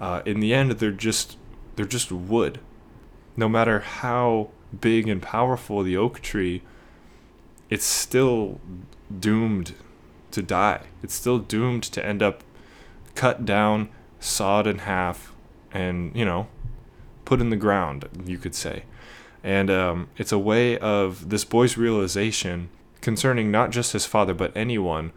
Uh, 0.03 0.21
in 0.27 0.41
the 0.41 0.53
end, 0.53 0.73
they're 0.73 0.91
just 0.91 1.37
they're 1.77 1.87
just 1.87 2.11
wood. 2.11 2.59
No 3.37 3.49
matter 3.49 3.79
how 3.79 4.51
big 4.79 5.09
and 5.09 5.23
powerful 5.23 5.85
the 5.85 5.97
oak 5.97 6.21
tree, 6.21 6.63
it's 7.71 7.85
still 7.85 8.61
doomed 9.17 9.75
to 10.33 10.43
die. 10.43 10.83
It's 11.05 11.15
still 11.15 11.39
doomed 11.39 11.85
to 11.85 12.05
end 12.05 12.21
up 12.21 12.43
cut 13.15 13.45
down, 13.45 13.91
sawed 14.19 14.67
in 14.67 14.79
half, 14.79 15.33
and 15.73 16.15
you 16.17 16.25
know 16.25 16.49
put 17.25 17.41
in 17.41 17.51
the 17.51 17.57
ground, 17.57 18.09
you 18.27 18.39
could 18.39 18.57
say. 18.57 18.83
And 19.45 19.71
um, 19.71 20.09
it's 20.19 20.33
a 20.33 20.39
way 20.39 20.79
of 20.79 21.31
this 21.31 21.45
boy's 21.45 21.79
realization 21.79 22.71
concerning 23.01 23.53
not 23.53 23.71
just 23.71 23.93
his 23.93 24.05
father, 24.05 24.35
but 24.35 24.57
anyone, 24.57 25.13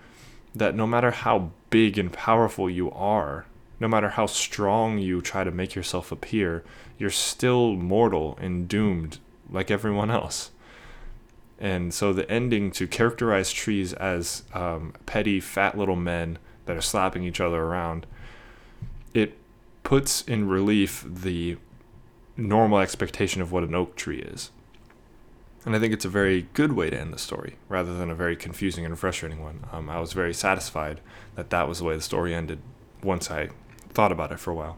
that 0.54 0.76
no 0.76 0.86
matter 0.86 1.10
how 1.10 1.50
big 1.72 1.98
and 1.98 2.14
powerful 2.14 2.70
you 2.70 2.92
are, 2.92 3.48
no 3.80 3.88
matter 3.88 4.10
how 4.10 4.26
strong 4.26 4.98
you 4.98 5.22
try 5.22 5.44
to 5.44 5.52
make 5.52 5.76
yourself 5.76 6.12
appear, 6.12 6.64
you're 6.98 7.10
still 7.10 7.74
mortal 7.74 8.38
and 8.42 8.68
doomed 8.68 9.20
like 9.50 9.70
everyone 9.70 10.10
else. 10.10 10.52
And 11.60 11.94
so 11.94 12.12
the 12.14 12.30
ending 12.30 12.72
to 12.72 12.88
characterize 12.88 13.52
trees 13.52 13.94
as 13.94 14.44
um, 14.54 14.94
petty, 15.06 15.40
fat 15.40 15.78
little 15.78 15.96
men 15.96 16.38
that 16.66 16.76
are 16.76 16.82
slapping 16.82 17.24
each 17.24 17.40
other 17.40 17.62
around, 17.62 18.06
it 19.14 19.38
puts 19.84 20.22
in 20.22 20.48
relief 20.48 21.06
the 21.08 21.58
normal 22.36 22.80
expectation 22.80 23.42
of 23.42 23.52
what 23.52 23.64
an 23.64 23.76
oak 23.76 23.96
tree 23.96 24.20
is. 24.20 24.52
And 25.64 25.76
I 25.76 25.80
think 25.80 25.94
it's 25.94 26.06
a 26.06 26.10
very 26.10 26.48
good 26.54 26.74
way 26.74 26.90
to 26.90 27.00
end 27.00 27.12
the 27.12 27.18
story, 27.18 27.56
rather 27.70 27.96
than 27.98 28.12
a 28.12 28.16
very 28.16 28.36
confusing 28.36 28.86
and 28.86 29.00
frustrating 29.00 29.42
one. 29.42 29.66
Um, 29.72 29.90
I 29.90 30.00
was 30.00 30.14
very 30.14 30.34
satisfied 30.34 31.02
that 31.36 31.50
that 31.50 31.68
was 31.68 31.80
the 31.80 31.86
way 31.86 31.96
the 31.96 32.02
story 32.02 32.36
ended 32.36 32.60
once 33.02 33.32
I 33.32 33.50
thought 33.96 34.12
about 34.12 34.32
it 34.32 34.40
for 34.40 34.52
a 34.52 34.56
while. 34.56 34.78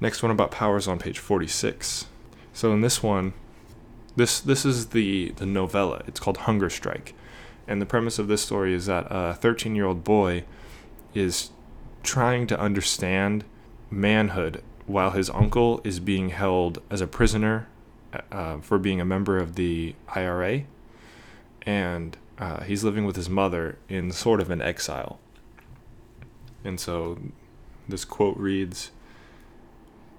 Next 0.00 0.22
one 0.22 0.30
about 0.30 0.50
powers 0.50 0.86
on 0.86 0.98
page 0.98 1.18
46. 1.18 2.06
So 2.52 2.72
in 2.72 2.80
this 2.82 3.02
one, 3.02 3.32
this 4.16 4.40
this 4.40 4.64
is 4.64 4.88
the 4.88 5.30
the 5.36 5.46
novella. 5.46 6.02
It's 6.06 6.20
called 6.20 6.38
Hunger 6.38 6.70
Strike, 6.70 7.14
and 7.68 7.80
the 7.80 7.86
premise 7.86 8.18
of 8.18 8.28
this 8.28 8.42
story 8.42 8.74
is 8.74 8.86
that 8.86 9.06
a 9.10 9.34
13 9.34 9.74
year 9.74 9.86
old 9.86 10.04
boy 10.04 10.44
is 11.14 11.50
trying 12.02 12.46
to 12.46 12.58
understand 12.58 13.44
manhood 13.90 14.62
while 14.86 15.10
his 15.10 15.28
uncle 15.30 15.80
is 15.84 16.00
being 16.00 16.30
held 16.30 16.80
as 16.90 17.00
a 17.00 17.06
prisoner 17.06 17.68
uh, 18.30 18.58
for 18.58 18.78
being 18.78 19.00
a 19.00 19.04
member 19.04 19.38
of 19.38 19.56
the 19.56 19.94
IRA, 20.14 20.62
and 21.62 22.16
uh, 22.38 22.62
he's 22.62 22.84
living 22.84 23.04
with 23.04 23.16
his 23.16 23.28
mother 23.28 23.78
in 23.88 24.10
sort 24.12 24.40
of 24.40 24.50
an 24.50 24.62
exile. 24.62 25.18
And 26.64 26.80
so 26.80 27.18
this 27.88 28.04
quote 28.04 28.36
reads 28.36 28.90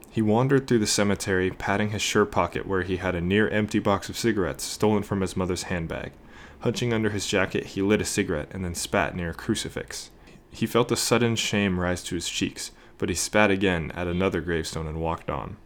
He 0.09 0.21
wandered 0.21 0.67
through 0.67 0.79
the 0.79 0.87
cemetery, 0.87 1.51
patting 1.51 1.89
his 1.89 2.01
shirt 2.01 2.31
pocket 2.31 2.65
where 2.65 2.83
he 2.83 2.97
had 2.97 3.15
a 3.15 3.21
near 3.21 3.49
empty 3.49 3.79
box 3.79 4.09
of 4.09 4.17
cigarettes 4.17 4.63
stolen 4.63 5.03
from 5.03 5.21
his 5.21 5.35
mother's 5.37 5.63
handbag. 5.63 6.11
Hunching 6.59 6.91
under 6.91 7.11
his 7.11 7.27
jacket, 7.27 7.67
he 7.67 7.81
lit 7.81 8.01
a 8.01 8.05
cigarette 8.05 8.49
and 8.51 8.65
then 8.65 8.73
spat 8.73 9.15
near 9.15 9.29
a 9.29 9.33
crucifix. 9.33 10.09
He 10.49 10.65
felt 10.65 10.91
a 10.91 10.95
sudden 10.95 11.35
shame 11.35 11.79
rise 11.79 12.03
to 12.05 12.15
his 12.15 12.29
cheeks, 12.29 12.71
but 12.97 13.09
he 13.09 13.15
spat 13.15 13.51
again 13.51 13.91
at 13.93 14.07
another 14.07 14.41
gravestone 14.41 14.87
and 14.87 14.99
walked 14.99 15.29
on. 15.29 15.57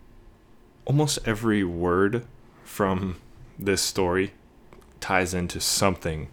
Almost 0.85 1.19
every 1.25 1.63
word 1.63 2.25
from 2.63 3.17
this 3.57 3.81
story 3.81 4.33
ties 4.99 5.33
into 5.33 5.59
something 5.61 6.27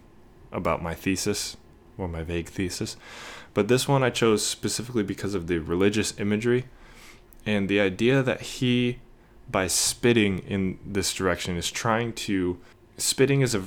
about 0.51 0.83
my 0.83 0.93
thesis 0.93 1.55
or 1.97 2.07
my 2.07 2.23
vague 2.23 2.49
thesis. 2.49 2.97
But 3.59 3.67
this 3.67 3.89
one 3.89 4.03
I 4.03 4.09
chose 4.09 4.45
specifically 4.45 5.03
because 5.03 5.35
of 5.35 5.47
the 5.47 5.57
religious 5.57 6.17
imagery 6.17 6.63
and 7.45 7.67
the 7.67 7.81
idea 7.81 8.23
that 8.23 8.39
he, 8.39 8.99
by 9.51 9.67
spitting 9.67 10.39
in 10.47 10.79
this 10.85 11.13
direction, 11.13 11.57
is 11.57 11.69
trying 11.69 12.13
to. 12.23 12.57
Spitting 12.95 13.41
is 13.41 13.53
a. 13.53 13.65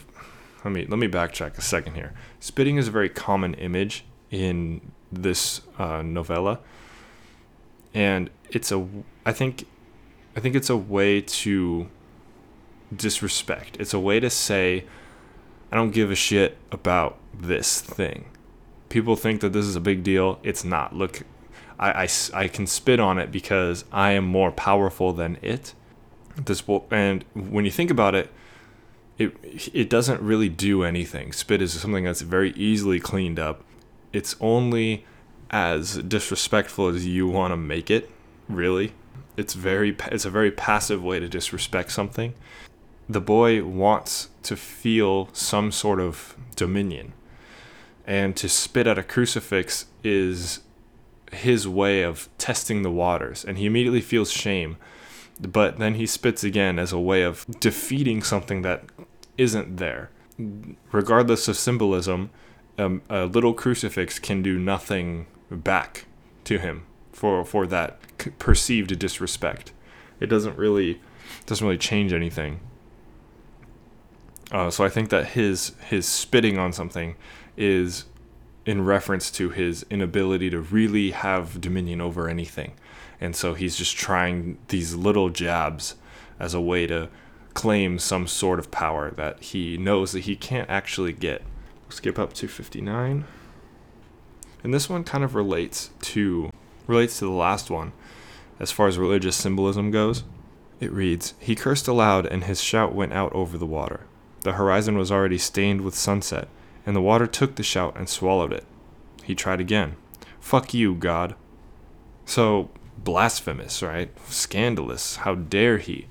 Let 0.65 0.73
me 0.73 0.87
let 0.87 0.99
me 0.99 1.09
backtrack 1.09 1.59
a 1.59 1.61
second 1.61 1.97
here. 1.97 2.15
Spitting 2.41 2.79
is 2.79 2.89
a 2.89 2.91
very 2.91 3.11
common 3.11 3.53
image 3.53 4.07
in 4.31 4.93
this 5.13 5.61
uh, 5.79 6.01
novella, 6.01 6.61
and 7.93 8.31
it's 8.49 8.73
a. 8.73 8.89
I 9.27 9.33
think, 9.35 9.67
I 10.35 10.41
think 10.41 10.55
it's 10.55 10.71
a 10.71 10.77
way 10.79 11.21
to 11.21 11.91
disrespect. 12.97 13.77
It's 13.79 13.93
a 13.93 14.01
way 14.01 14.21
to 14.21 14.31
say, 14.31 14.87
I 15.71 15.77
don't 15.77 15.91
give 15.91 16.11
a 16.11 16.15
shit 16.15 16.57
about 16.71 17.19
this 17.35 17.83
thing 17.83 18.32
people 18.93 19.17
think 19.17 19.41
that 19.41 19.53
this 19.53 19.65
is 19.65 19.75
a 19.75 19.81
big 19.81 20.05
deal. 20.05 20.39
It's 20.43 20.63
not. 20.63 20.95
Look, 20.95 21.23
I, 21.79 22.05
I, 22.05 22.09
I 22.35 22.49
can 22.49 22.67
spit 22.67 23.01
on 23.01 23.19
it 23.19 23.33
because 23.33 23.85
I 23.91 24.13
am 24.13 24.25
more 24.25 24.53
powerful 24.53 25.13
than 25.13 25.39
it. 25.43 25.75
This 26.37 26.63
and 26.91 27.25
when 27.35 27.65
you 27.65 27.71
think 27.71 27.91
about 27.91 28.15
it, 28.15 28.31
it 29.19 29.35
it 29.75 29.91
doesn't 29.91 30.21
really 30.23 30.49
do 30.49 30.85
anything. 30.85 31.33
Spit 31.33 31.61
is 31.61 31.73
something 31.73 32.05
that's 32.05 32.23
very 32.23 32.53
easily 32.53 33.01
cleaned 33.01 33.39
up. 33.39 33.65
It's 34.13 34.37
only 34.41 35.05
as 35.51 35.97
disrespectful 35.99 36.89
as 36.89 37.07
you 37.07 37.29
want 37.29 37.53
to 37.53 37.57
make 37.57 37.91
it. 37.91 38.11
Really, 38.49 38.93
it's 39.37 39.53
very 39.53 39.95
it's 40.11 40.25
a 40.25 40.31
very 40.31 40.51
passive 40.51 41.03
way 41.03 41.21
to 41.21 41.29
disrespect 41.29 41.93
something. 41.93 42.33
The 43.09 43.21
boy 43.21 43.63
wants 43.65 44.29
to 44.45 44.57
feel 44.57 45.29
some 45.33 45.71
sort 45.71 46.01
of 46.01 46.35
dominion 46.57 47.13
and 48.07 48.37
to 48.37 48.49
spit 48.49 48.87
at 48.87 48.99
a 48.99 49.03
crucifix 49.03 49.87
is 50.03 50.61
his 51.33 51.67
way 51.67 52.03
of 52.03 52.29
testing 52.39 52.83
the 52.83 52.91
waters. 52.91 53.45
And 53.45 53.59
he 53.59 53.67
immediately 53.67 54.01
feels 54.01 54.31
shame. 54.31 54.77
But 55.41 55.79
then 55.79 55.95
he 55.95 56.07
spits 56.07 56.45
again 56.45 56.79
as 56.79 56.93
a 56.93 56.99
way 56.99 57.23
of 57.23 57.47
defeating 57.59 58.23
something 58.23 58.63
that 58.63 58.85
isn't 59.39 59.79
there. 59.79 60.11
Regardless 60.93 61.49
of 61.49 61.57
symbolism 61.57 62.31
um, 62.79 63.03
a 63.09 63.27
little 63.27 63.55
crucifix 63.55 64.19
can 64.19 64.43
do 64.43 64.59
nothing 64.59 65.27
back 65.51 66.07
to 66.45 66.59
him 66.59 66.85
for 67.13 67.45
for 67.45 67.67
that 67.67 67.99
perceived 68.39 68.99
disrespect. 68.99 69.73
It 70.21 70.27
doesn't 70.27 70.57
really 70.57 71.01
doesn't 71.47 71.67
really 71.67 71.79
change 71.79 72.13
anything. 72.13 72.61
Uh, 74.51 74.71
so 74.71 74.85
I 74.85 74.89
think 74.89 75.11
that 75.11 75.29
his 75.29 75.73
his 75.89 76.07
spitting 76.07 76.59
on 76.59 76.73
something 76.73 77.17
is 77.57 78.05
in 78.65 78.85
reference 78.85 79.31
to 79.31 79.51
his 79.51 79.85
inability 79.91 80.51
to 80.51 80.61
really 80.61 81.11
have 81.11 81.61
dominion 81.61 82.01
over 82.01 82.29
anything. 82.29 82.73
And 83.21 83.35
so 83.35 83.55
he's 83.55 83.77
just 83.77 83.97
trying 83.97 84.59
these 84.69 84.95
little 84.95 85.31
jabs 85.31 85.97
as 86.39 86.55
a 86.55 86.61
way 86.61 86.87
to 86.87 87.09
claim 87.55 87.99
some 87.99 88.27
sort 88.27 88.59
of 88.59 88.71
power 88.71 89.11
that 89.13 89.43
he 89.43 89.77
knows 89.77 90.13
that 90.13 90.21
he 90.21 90.37
can't 90.37 90.69
actually 90.71 91.13
get. 91.13 91.43
skip 91.89 92.19
up 92.19 92.33
to 92.33 92.49
59. 92.49 93.25
And 94.65 94.73
this 94.73 94.89
one 94.89 95.05
kind 95.05 95.25
of 95.25 95.35
relates 95.35 95.91
to 96.01 96.51
relates 96.87 97.19
to 97.19 97.25
the 97.27 97.31
last 97.31 97.71
one 97.71 97.93
as 98.59 98.73
far 98.73 98.89
as 98.89 98.99
religious 98.99 99.37
symbolism 99.37 99.91
goes. 99.91 100.25
It 100.81 100.91
reads, 100.91 101.35
He 101.39 101.55
cursed 101.55 101.87
aloud 101.87 102.27
and 102.27 102.45
his 102.45 102.63
shout 102.63 102.95
went 102.95 103.13
out 103.13 103.33
over 103.35 103.59
the 103.59 103.67
water. 103.67 104.01
The 104.41 104.53
horizon 104.53 104.97
was 104.97 105.13
already 105.13 105.39
stained 105.39 105.83
with 105.83 105.95
sunset 105.95 106.49
and 106.87 106.97
the 106.97 107.03
water 107.03 107.27
took 107.27 107.57
the 107.57 107.63
shout 107.63 107.97
and 107.97 108.09
swallowed 108.09 108.53
it. 108.53 108.65
He 109.23 109.35
tried 109.35 109.61
again. 109.61 109.97
Fuck 110.41 110.75
you, 110.75 110.95
God. 110.95 111.35
So, 112.25 112.71
blasphemous, 112.99 113.83
right? 113.83 114.11
Scandalous. 114.29 115.17
How 115.17 115.35
dare 115.35 115.79
he? 115.79 116.07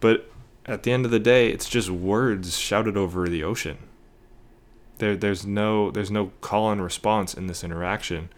But 0.00 0.30
at 0.64 0.82
the 0.82 0.92
end 0.92 1.04
of 1.04 1.10
the 1.10 1.18
day, 1.18 1.48
it's 1.48 1.68
just 1.68 1.90
words 1.90 2.58
shouted 2.58 2.96
over 2.96 3.28
the 3.28 3.44
ocean. 3.44 3.78
There, 4.98 5.16
there's 5.16 5.44
no, 5.44 5.90
there's 5.90 6.10
no 6.10 6.32
call 6.40 6.70
and 6.70 6.82
response 6.82 7.34
in 7.34 7.46
this 7.46 7.62
interaction. 7.62 8.30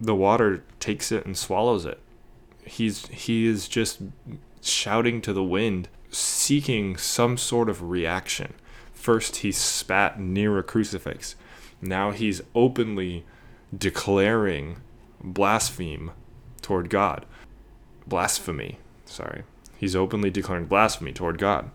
The 0.00 0.14
water 0.14 0.64
takes 0.80 1.10
it 1.10 1.26
and 1.26 1.36
swallows 1.36 1.84
it. 1.84 2.00
He's, 2.64 3.06
he 3.08 3.46
is 3.46 3.68
just 3.68 4.00
shouting 4.62 5.20
to 5.22 5.32
the 5.32 5.42
wind, 5.42 5.88
seeking 6.10 6.96
some 6.96 7.36
sort 7.36 7.68
of 7.68 7.82
reaction. 7.90 8.54
First, 9.08 9.36
he 9.36 9.52
spat 9.52 10.20
near 10.20 10.58
a 10.58 10.62
crucifix. 10.62 11.34
Now 11.80 12.10
he's 12.10 12.42
openly 12.54 13.24
declaring 13.74 14.82
blaspheme 15.18 16.10
toward 16.60 16.90
God. 16.90 17.24
Blasphemy, 18.06 18.78
sorry. 19.06 19.44
He's 19.78 19.96
openly 19.96 20.28
declaring 20.28 20.66
blasphemy 20.66 21.12
toward 21.14 21.38
God. 21.38 21.70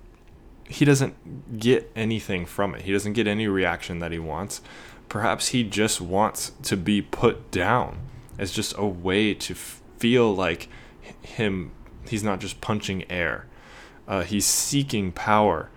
He 0.69 0.85
doesn't 0.85 1.57
get 1.57 1.91
anything 1.95 2.45
from 2.45 2.75
it, 2.75 2.83
he 2.83 2.93
doesn't 2.93 3.13
get 3.13 3.25
any 3.25 3.47
reaction 3.47 3.97
that 3.97 4.11
he 4.11 4.19
wants. 4.19 4.61
Perhaps 5.09 5.47
he 5.47 5.63
just 5.63 5.99
wants 5.99 6.51
to 6.61 6.77
be 6.77 7.01
put 7.01 7.49
down 7.49 7.97
as 8.37 8.51
just 8.51 8.77
a 8.77 8.85
way 8.85 9.33
to 9.33 9.55
feel 9.55 10.31
like 10.35 10.69
him, 11.23 11.71
he's 12.07 12.23
not 12.23 12.39
just 12.39 12.61
punching 12.61 13.11
air. 13.11 13.47
Uh, 14.07 14.21
he's 14.21 14.45
seeking 14.45 15.11
power 15.11 15.71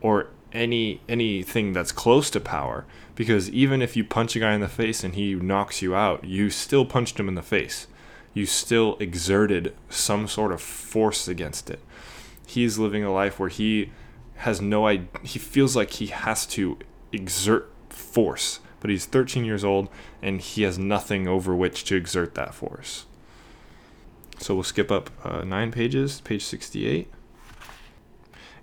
or 0.00 0.26
any 0.52 1.00
anything 1.08 1.72
that's 1.72 1.92
close 1.92 2.30
to 2.30 2.40
power 2.40 2.84
because 3.14 3.50
even 3.50 3.82
if 3.82 3.96
you 3.96 4.04
punch 4.04 4.36
a 4.36 4.40
guy 4.40 4.54
in 4.54 4.60
the 4.60 4.68
face 4.68 5.04
and 5.04 5.14
he 5.14 5.34
knocks 5.34 5.82
you 5.82 5.94
out 5.94 6.24
you 6.24 6.50
still 6.50 6.84
punched 6.84 7.18
him 7.18 7.28
in 7.28 7.34
the 7.34 7.42
face. 7.42 7.86
You 8.34 8.46
still 8.46 8.96
exerted 8.98 9.74
some 9.90 10.26
sort 10.26 10.52
of 10.52 10.62
force 10.62 11.28
against 11.28 11.68
it. 11.68 11.80
He's 12.46 12.78
living 12.78 13.04
a 13.04 13.12
life 13.12 13.38
where 13.38 13.50
he 13.50 13.92
has 14.36 14.60
no 14.60 14.86
idea 14.86 15.08
he 15.22 15.38
feels 15.38 15.76
like 15.76 15.90
he 15.92 16.06
has 16.06 16.46
to 16.46 16.78
exert 17.12 17.70
force 17.90 18.60
but 18.80 18.90
he's 18.90 19.06
13 19.06 19.44
years 19.44 19.64
old 19.64 19.88
and 20.20 20.40
he 20.40 20.62
has 20.62 20.78
nothing 20.78 21.28
over 21.28 21.54
which 21.54 21.84
to 21.84 21.94
exert 21.94 22.34
that 22.34 22.54
force. 22.54 23.06
So 24.38 24.54
we'll 24.54 24.64
skip 24.64 24.90
up 24.90 25.10
uh, 25.24 25.44
nine 25.44 25.70
pages 25.70 26.20
page 26.20 26.44
68 26.44 27.08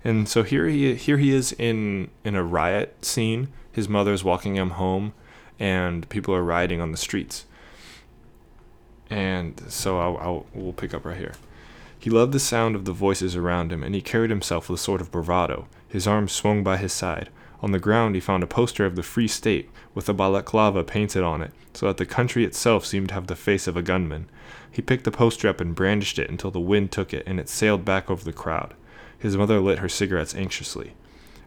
and 0.04 0.28
so 0.28 0.42
here 0.42 0.66
he 0.66 0.94
here 0.94 1.18
he 1.18 1.32
is 1.32 1.52
in 1.52 2.10
in 2.24 2.34
a 2.34 2.44
riot 2.44 3.04
scene. 3.04 3.48
His 3.72 3.88
mother's 3.88 4.24
walking 4.24 4.56
him 4.56 4.70
home, 4.70 5.12
and 5.58 6.08
people 6.08 6.34
are 6.34 6.42
rioting 6.42 6.80
on 6.80 6.90
the 6.90 6.98
streets. 6.98 7.46
And 9.08 9.60
so 9.68 9.98
I'll, 9.98 10.16
I'll, 10.18 10.46
we'll 10.54 10.72
pick 10.72 10.94
up 10.94 11.04
right 11.04 11.16
here. 11.16 11.34
He 11.98 12.10
loved 12.10 12.32
the 12.32 12.40
sound 12.40 12.76
of 12.76 12.84
the 12.84 12.92
voices 12.92 13.36
around 13.36 13.72
him, 13.72 13.82
and 13.82 13.94
he 13.94 14.00
carried 14.00 14.30
himself 14.30 14.68
with 14.68 14.80
a 14.80 14.82
sort 14.82 15.00
of 15.00 15.12
bravado. 15.12 15.66
His 15.88 16.06
arms 16.06 16.32
swung 16.32 16.64
by 16.64 16.78
his 16.78 16.92
side. 16.92 17.28
On 17.62 17.72
the 17.72 17.78
ground 17.78 18.14
he 18.14 18.20
found 18.20 18.42
a 18.42 18.46
poster 18.46 18.86
of 18.86 18.96
the 18.96 19.02
Free 19.02 19.28
State, 19.28 19.68
with 19.94 20.08
a 20.08 20.14
balaclava 20.14 20.82
painted 20.82 21.22
on 21.22 21.42
it, 21.42 21.52
so 21.74 21.86
that 21.86 21.98
the 21.98 22.06
country 22.06 22.44
itself 22.44 22.86
seemed 22.86 23.08
to 23.08 23.14
have 23.14 23.26
the 23.26 23.36
face 23.36 23.66
of 23.66 23.76
a 23.76 23.82
gunman. 23.82 24.30
He 24.70 24.80
picked 24.80 25.04
the 25.04 25.10
poster 25.10 25.48
up 25.48 25.60
and 25.60 25.74
brandished 25.74 26.18
it 26.18 26.30
until 26.30 26.50
the 26.50 26.60
wind 26.60 26.90
took 26.90 27.12
it, 27.12 27.24
and 27.26 27.38
it 27.38 27.48
sailed 27.48 27.84
back 27.84 28.10
over 28.10 28.24
the 28.24 28.32
crowd. 28.32 28.74
His 29.20 29.36
mother 29.36 29.60
lit 29.60 29.78
her 29.78 29.88
cigarettes 29.88 30.34
anxiously. 30.34 30.94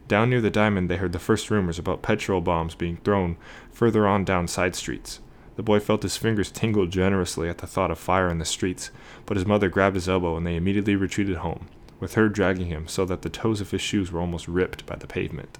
Down 0.07 0.29
near 0.29 0.41
the 0.41 0.49
diamond, 0.49 0.89
they 0.89 0.97
heard 0.97 1.11
the 1.11 1.19
first 1.19 1.49
rumors 1.49 1.79
about 1.79 2.01
petrol 2.01 2.39
bombs 2.39 2.75
being 2.75 2.97
thrown 2.97 3.35
further 3.71 4.07
on 4.07 4.23
down 4.23 4.47
side 4.47 4.75
streets. 4.75 5.19
The 5.55 5.63
boy 5.63 5.79
felt 5.79 6.03
his 6.03 6.17
fingers 6.17 6.51
tingle 6.51 6.87
generously 6.87 7.49
at 7.49 7.57
the 7.57 7.67
thought 7.67 7.91
of 7.91 7.99
fire 7.99 8.29
in 8.29 8.37
the 8.37 8.45
streets, 8.45 8.91
but 9.25 9.37
his 9.37 9.45
mother 9.45 9.69
grabbed 9.69 9.95
his 9.95 10.07
elbow 10.07 10.37
and 10.37 10.45
they 10.45 10.55
immediately 10.55 10.95
retreated 10.95 11.37
home, 11.37 11.67
with 11.99 12.13
her 12.13 12.29
dragging 12.29 12.67
him 12.67 12.87
so 12.87 13.05
that 13.05 13.23
the 13.23 13.29
toes 13.29 13.59
of 13.59 13.71
his 13.71 13.81
shoes 13.81 14.11
were 14.11 14.19
almost 14.19 14.47
ripped 14.47 14.85
by 14.85 14.95
the 14.95 15.07
pavement. 15.07 15.57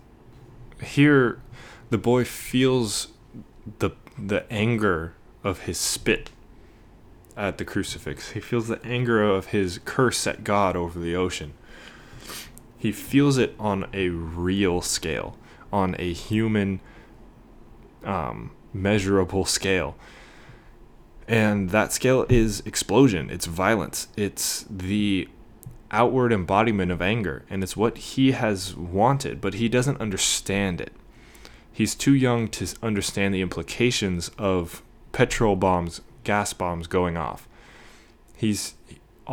Here, 0.81 1.39
the 1.89 1.97
boy 1.97 2.23
feels 2.23 3.09
the 3.79 3.91
the 4.17 4.51
anger 4.51 5.13
of 5.43 5.61
his 5.61 5.77
spit 5.77 6.29
at 7.35 7.57
the 7.57 7.65
crucifix. 7.65 8.31
He 8.31 8.39
feels 8.39 8.67
the 8.67 8.83
anger 8.85 9.23
of 9.23 9.47
his 9.47 9.79
curse 9.85 10.27
at 10.27 10.43
God 10.43 10.75
over 10.75 10.99
the 10.99 11.15
ocean. 11.15 11.53
He 12.83 12.91
feels 12.91 13.37
it 13.37 13.55
on 13.57 13.87
a 13.93 14.09
real 14.09 14.81
scale, 14.81 15.37
on 15.71 15.95
a 15.99 16.11
human, 16.11 16.81
um, 18.03 18.51
measurable 18.73 19.45
scale. 19.45 19.95
And 21.25 21.69
that 21.69 21.93
scale 21.93 22.25
is 22.27 22.61
explosion, 22.65 23.29
it's 23.29 23.45
violence, 23.45 24.09
it's 24.17 24.65
the 24.69 25.29
outward 25.91 26.33
embodiment 26.33 26.91
of 26.91 27.01
anger, 27.01 27.45
and 27.49 27.63
it's 27.63 27.77
what 27.77 27.97
he 27.97 28.33
has 28.33 28.75
wanted, 28.75 29.39
but 29.39 29.53
he 29.53 29.69
doesn't 29.69 30.01
understand 30.01 30.81
it. 30.81 30.91
He's 31.71 31.95
too 31.95 32.13
young 32.13 32.49
to 32.49 32.67
understand 32.83 33.33
the 33.33 33.41
implications 33.41 34.29
of 34.37 34.83
petrol 35.13 35.55
bombs, 35.55 36.01
gas 36.25 36.51
bombs 36.51 36.87
going 36.87 37.15
off. 37.15 37.47
He's 38.35 38.73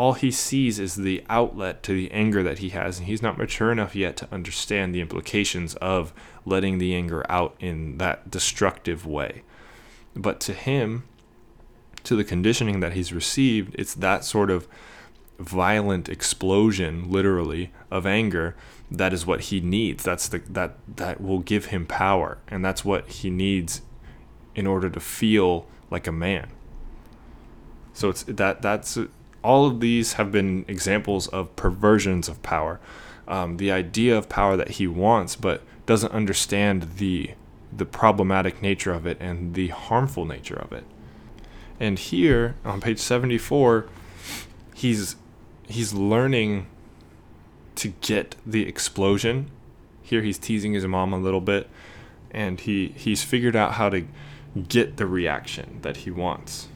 all 0.00 0.14
he 0.14 0.30
sees 0.30 0.78
is 0.78 0.95
the 0.95 1.23
outlet 1.28 1.83
to 1.83 1.92
the 1.92 2.11
anger 2.11 2.42
that 2.42 2.61
he 2.61 2.71
has, 2.71 2.97
and 2.97 3.07
he's 3.07 3.21
not 3.21 3.37
mature 3.37 3.71
enough 3.71 3.95
yet 3.95 4.16
to 4.16 4.26
understand 4.33 4.95
the 4.95 5.00
implications 5.02 5.75
of 5.75 6.14
letting 6.47 6.78
the 6.78 6.95
anger 6.95 7.23
out 7.28 7.54
in 7.61 7.99
that 7.99 8.30
destructive 8.30 9.04
way. 9.04 9.42
But 10.16 10.40
to 10.40 10.54
him, 10.54 11.04
to 12.04 12.16
the 12.16 12.25
conditioning 12.25 12.80
that 12.80 12.95
he's 12.95 13.12
received, 13.12 13.75
it's 13.78 13.92
that 13.92 14.25
sort 14.25 14.50
of 14.50 14.66
violent 15.38 16.09
explosion, 16.09 17.11
literally, 17.11 17.71
of 17.90 18.07
anger 18.07 18.57
that 18.90 19.12
is 19.12 19.26
what 19.26 19.40
he 19.42 19.61
needs. 19.61 20.02
That's 20.02 20.28
the 20.28 20.38
that 20.49 20.78
that 20.97 21.21
will 21.21 21.40
give 21.40 21.66
him 21.66 21.85
power, 21.85 22.38
and 22.49 22.64
that's 22.64 22.87
what 22.87 23.07
he 23.07 23.28
needs 23.28 23.83
in 24.54 24.66
order 24.66 24.88
to 24.88 24.99
feel 24.99 25.66
like 25.90 26.07
a 26.07 26.12
man. 26.12 26.49
So 27.92 28.09
it's 28.09 28.23
that 28.23 28.62
that's 28.62 28.97
all 29.42 29.66
of 29.66 29.80
these 29.80 30.14
have 30.14 30.30
been 30.30 30.64
examples 30.68 31.28
of 31.28 31.54
perversions 31.56 32.28
of 32.28 32.42
power. 32.42 32.80
Um, 33.26 33.56
the 33.59 33.70
idea 33.70 34.16
of 34.16 34.28
power 34.28 34.56
that 34.56 34.73
he 34.73 34.87
wants, 34.87 35.37
but 35.37 35.62
doesn't 35.87 36.12
understand 36.12 36.97
the 36.97 37.32
the 37.73 37.87
problematic 37.87 38.61
nature 38.61 38.92
of 38.92 39.06
it 39.06 39.16
and 39.20 39.54
the 39.54 39.68
harmful 39.68 40.25
nature 40.25 40.56
of 40.56 40.73
it. 40.73 40.85
And 41.78 41.99
here 41.99 42.56
on 42.64 42.80
page 42.80 42.99
74, 42.99 43.87
he's 44.75 45.16
he's 45.68 45.94
learning 45.94 46.66
to 47.76 47.88
get 48.00 48.35
the 48.44 48.66
explosion. 48.66 49.50
Here 50.02 50.23
he's 50.23 50.38
teasing 50.38 50.73
his 50.73 50.85
mom 50.85 51.12
a 51.12 51.18
little 51.18 51.40
bit 51.40 51.68
and 52.30 52.61
he 52.61 52.88
he's 52.97 53.22
figured 53.22 53.57
out 53.57 53.74
how 53.74 53.88
to 53.88 54.07
get 54.68 54.96
the 54.96 55.07
reaction 55.07 55.79
that 55.83 55.98
he 55.98 56.11
wants. 56.11 56.68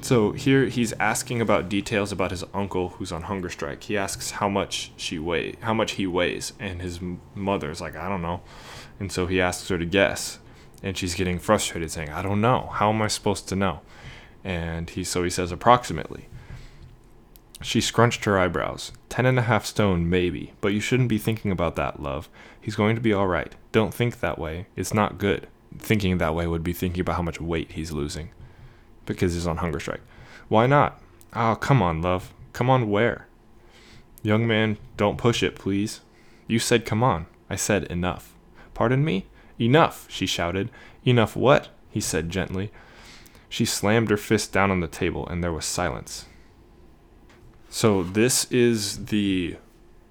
So 0.00 0.32
here 0.32 0.66
he's 0.66 0.92
asking 0.94 1.40
about 1.40 1.68
details 1.68 2.12
about 2.12 2.30
his 2.30 2.44
uncle 2.54 2.90
who's 2.90 3.10
on 3.10 3.22
hunger 3.22 3.50
strike. 3.50 3.82
He 3.84 3.98
asks 3.98 4.32
how 4.32 4.48
much 4.48 4.92
she 4.96 5.18
weigh, 5.18 5.56
how 5.60 5.74
much 5.74 5.92
he 5.92 6.06
weighs, 6.06 6.52
and 6.60 6.80
his 6.80 7.00
mother's 7.34 7.80
like, 7.80 7.96
I 7.96 8.08
don't 8.08 8.22
know. 8.22 8.40
And 9.00 9.10
so 9.10 9.26
he 9.26 9.40
asks 9.40 9.68
her 9.68 9.78
to 9.78 9.84
guess, 9.84 10.38
and 10.82 10.96
she's 10.96 11.14
getting 11.14 11.38
frustrated, 11.38 11.90
saying, 11.90 12.10
I 12.10 12.22
don't 12.22 12.40
know. 12.40 12.70
How 12.74 12.90
am 12.90 13.02
I 13.02 13.08
supposed 13.08 13.48
to 13.48 13.56
know? 13.56 13.80
And 14.44 14.88
he 14.88 15.02
so 15.02 15.24
he 15.24 15.30
says 15.30 15.50
approximately. 15.50 16.28
She 17.60 17.80
scrunched 17.80 18.24
her 18.24 18.38
eyebrows. 18.38 18.92
Ten 19.08 19.26
and 19.26 19.38
a 19.38 19.42
half 19.42 19.66
stone, 19.66 20.08
maybe, 20.08 20.52
but 20.60 20.72
you 20.72 20.80
shouldn't 20.80 21.08
be 21.08 21.18
thinking 21.18 21.50
about 21.50 21.74
that, 21.74 22.00
love. 22.00 22.28
He's 22.60 22.76
going 22.76 22.94
to 22.94 23.02
be 23.02 23.12
all 23.12 23.26
right. 23.26 23.52
Don't 23.72 23.92
think 23.92 24.20
that 24.20 24.38
way. 24.38 24.66
It's 24.76 24.94
not 24.94 25.18
good. 25.18 25.48
Thinking 25.76 26.18
that 26.18 26.36
way 26.36 26.46
would 26.46 26.62
be 26.62 26.72
thinking 26.72 27.00
about 27.00 27.16
how 27.16 27.22
much 27.22 27.40
weight 27.40 27.72
he's 27.72 27.90
losing 27.90 28.30
because 29.14 29.34
he's 29.34 29.46
on 29.46 29.58
hunger 29.58 29.80
strike. 29.80 30.02
Why 30.48 30.66
not? 30.66 31.00
Oh, 31.34 31.56
come 31.56 31.82
on, 31.82 32.00
love. 32.02 32.32
Come 32.52 32.70
on, 32.70 32.90
where? 32.90 33.26
Young 34.22 34.46
man, 34.46 34.78
don't 34.96 35.18
push 35.18 35.42
it, 35.42 35.54
please. 35.54 36.00
You 36.46 36.58
said 36.58 36.84
come 36.86 37.02
on. 37.02 37.26
I 37.50 37.56
said 37.56 37.84
enough. 37.84 38.34
Pardon 38.74 39.04
me? 39.04 39.26
Enough, 39.58 40.06
she 40.08 40.26
shouted. 40.26 40.70
Enough 41.04 41.36
what? 41.36 41.68
he 41.90 42.00
said 42.00 42.30
gently. 42.30 42.70
She 43.48 43.64
slammed 43.64 44.10
her 44.10 44.16
fist 44.16 44.52
down 44.52 44.70
on 44.70 44.80
the 44.80 44.86
table, 44.86 45.26
and 45.26 45.42
there 45.42 45.52
was 45.52 45.64
silence. 45.64 46.26
So 47.70 48.02
this 48.02 48.44
is 48.50 49.06
the 49.06 49.56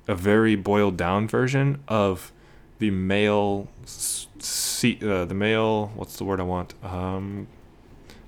a 0.08 0.16
very 0.16 0.56
boiled 0.56 0.98
down 0.98 1.28
version 1.28 1.84
of 1.88 2.32
the 2.80 2.92
male, 2.92 3.68
uh, 3.84 5.26
the 5.26 5.34
male. 5.36 5.88
What's 5.96 6.18
the 6.18 6.24
word 6.24 6.40
I 6.40 6.44
want? 6.44 6.74
Um, 6.84 7.48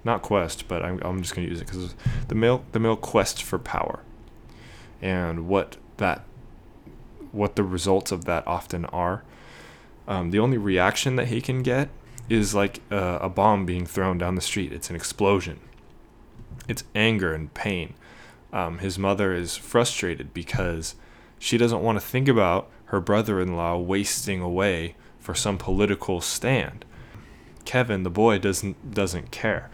not 0.03 0.21
quest, 0.21 0.67
but 0.67 0.83
I'm, 0.83 0.99
I'm 1.03 1.21
just 1.21 1.35
going 1.35 1.45
to 1.47 1.51
use 1.51 1.62
it 1.62 1.67
because 1.67 1.95
the 2.27 2.35
male 2.35 2.63
the 2.71 2.79
male 2.79 2.95
quest 2.95 3.43
for 3.43 3.59
power, 3.59 4.01
and 5.01 5.47
what 5.47 5.77
that 5.97 6.23
what 7.31 7.55
the 7.55 7.63
results 7.63 8.12
of 8.12 8.25
that 8.25 8.45
often 8.47 8.85
are. 8.85 9.23
Um, 10.07 10.31
the 10.31 10.39
only 10.39 10.57
reaction 10.57 11.17
that 11.17 11.27
he 11.27 11.39
can 11.39 11.62
get 11.62 11.89
is 12.29 12.55
like 12.55 12.81
a, 12.89 13.19
a 13.21 13.29
bomb 13.29 13.65
being 13.65 13.85
thrown 13.85 14.17
down 14.17 14.35
the 14.35 14.41
street. 14.41 14.73
It's 14.73 14.89
an 14.89 14.95
explosion. 14.95 15.59
It's 16.67 16.83
anger 16.95 17.33
and 17.33 17.53
pain. 17.53 17.93
Um, 18.51 18.79
his 18.79 18.97
mother 18.97 19.33
is 19.33 19.55
frustrated 19.55 20.33
because 20.33 20.95
she 21.38 21.57
doesn't 21.57 21.83
want 21.83 21.99
to 21.99 22.05
think 22.05 22.27
about 22.27 22.69
her 22.85 22.99
brother-in-law 22.99 23.77
wasting 23.77 24.41
away 24.41 24.95
for 25.19 25.35
some 25.35 25.57
political 25.57 26.21
stand. 26.21 26.85
Kevin, 27.65 28.01
the 28.03 28.09
boy, 28.09 28.39
doesn't 28.39 28.93
doesn't 28.93 29.29
care. 29.31 29.69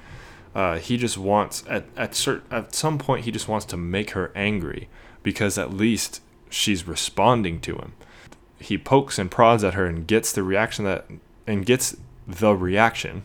Uh, 0.56 0.80
he 0.80 0.96
just 0.96 1.18
wants 1.18 1.66
at 1.70 1.84
at 1.98 2.14
cert, 2.14 2.42
at 2.50 2.74
some 2.74 2.98
point 2.98 3.26
he 3.26 3.32
just 3.32 3.50
wants 3.50 3.66
to 3.66 3.76
make 3.76 4.12
her 4.12 4.32
angry 4.34 4.88
because 5.22 5.58
at 5.58 5.74
least 5.74 6.22
she's 6.50 6.88
responding 6.88 7.60
to 7.60 7.76
him. 7.76 7.94
He 8.58 8.78
pokes 8.78 9.20
and 9.20 9.30
prods 9.30 9.66
at 9.66 9.74
her 9.74 9.86
and 9.86 10.08
gets 10.08 10.32
the 10.32 10.44
reaction 10.44 10.86
that 10.86 11.06
and 11.46 11.66
gets 11.66 11.98
the 12.26 12.56
reaction, 12.56 13.24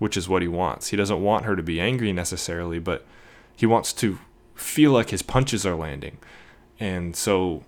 which 0.00 0.16
is 0.16 0.28
what 0.28 0.42
he 0.42 0.48
wants. 0.48 0.88
He 0.88 0.96
doesn't 0.96 1.22
want 1.22 1.44
her 1.44 1.54
to 1.54 1.62
be 1.62 1.80
angry 1.80 2.12
necessarily, 2.12 2.80
but 2.80 3.06
he 3.54 3.64
wants 3.64 3.92
to 3.94 4.18
feel 4.56 4.90
like 4.90 5.10
his 5.10 5.22
punches 5.22 5.64
are 5.64 5.76
landing. 5.76 6.18
And 6.80 7.14
so 7.14 7.62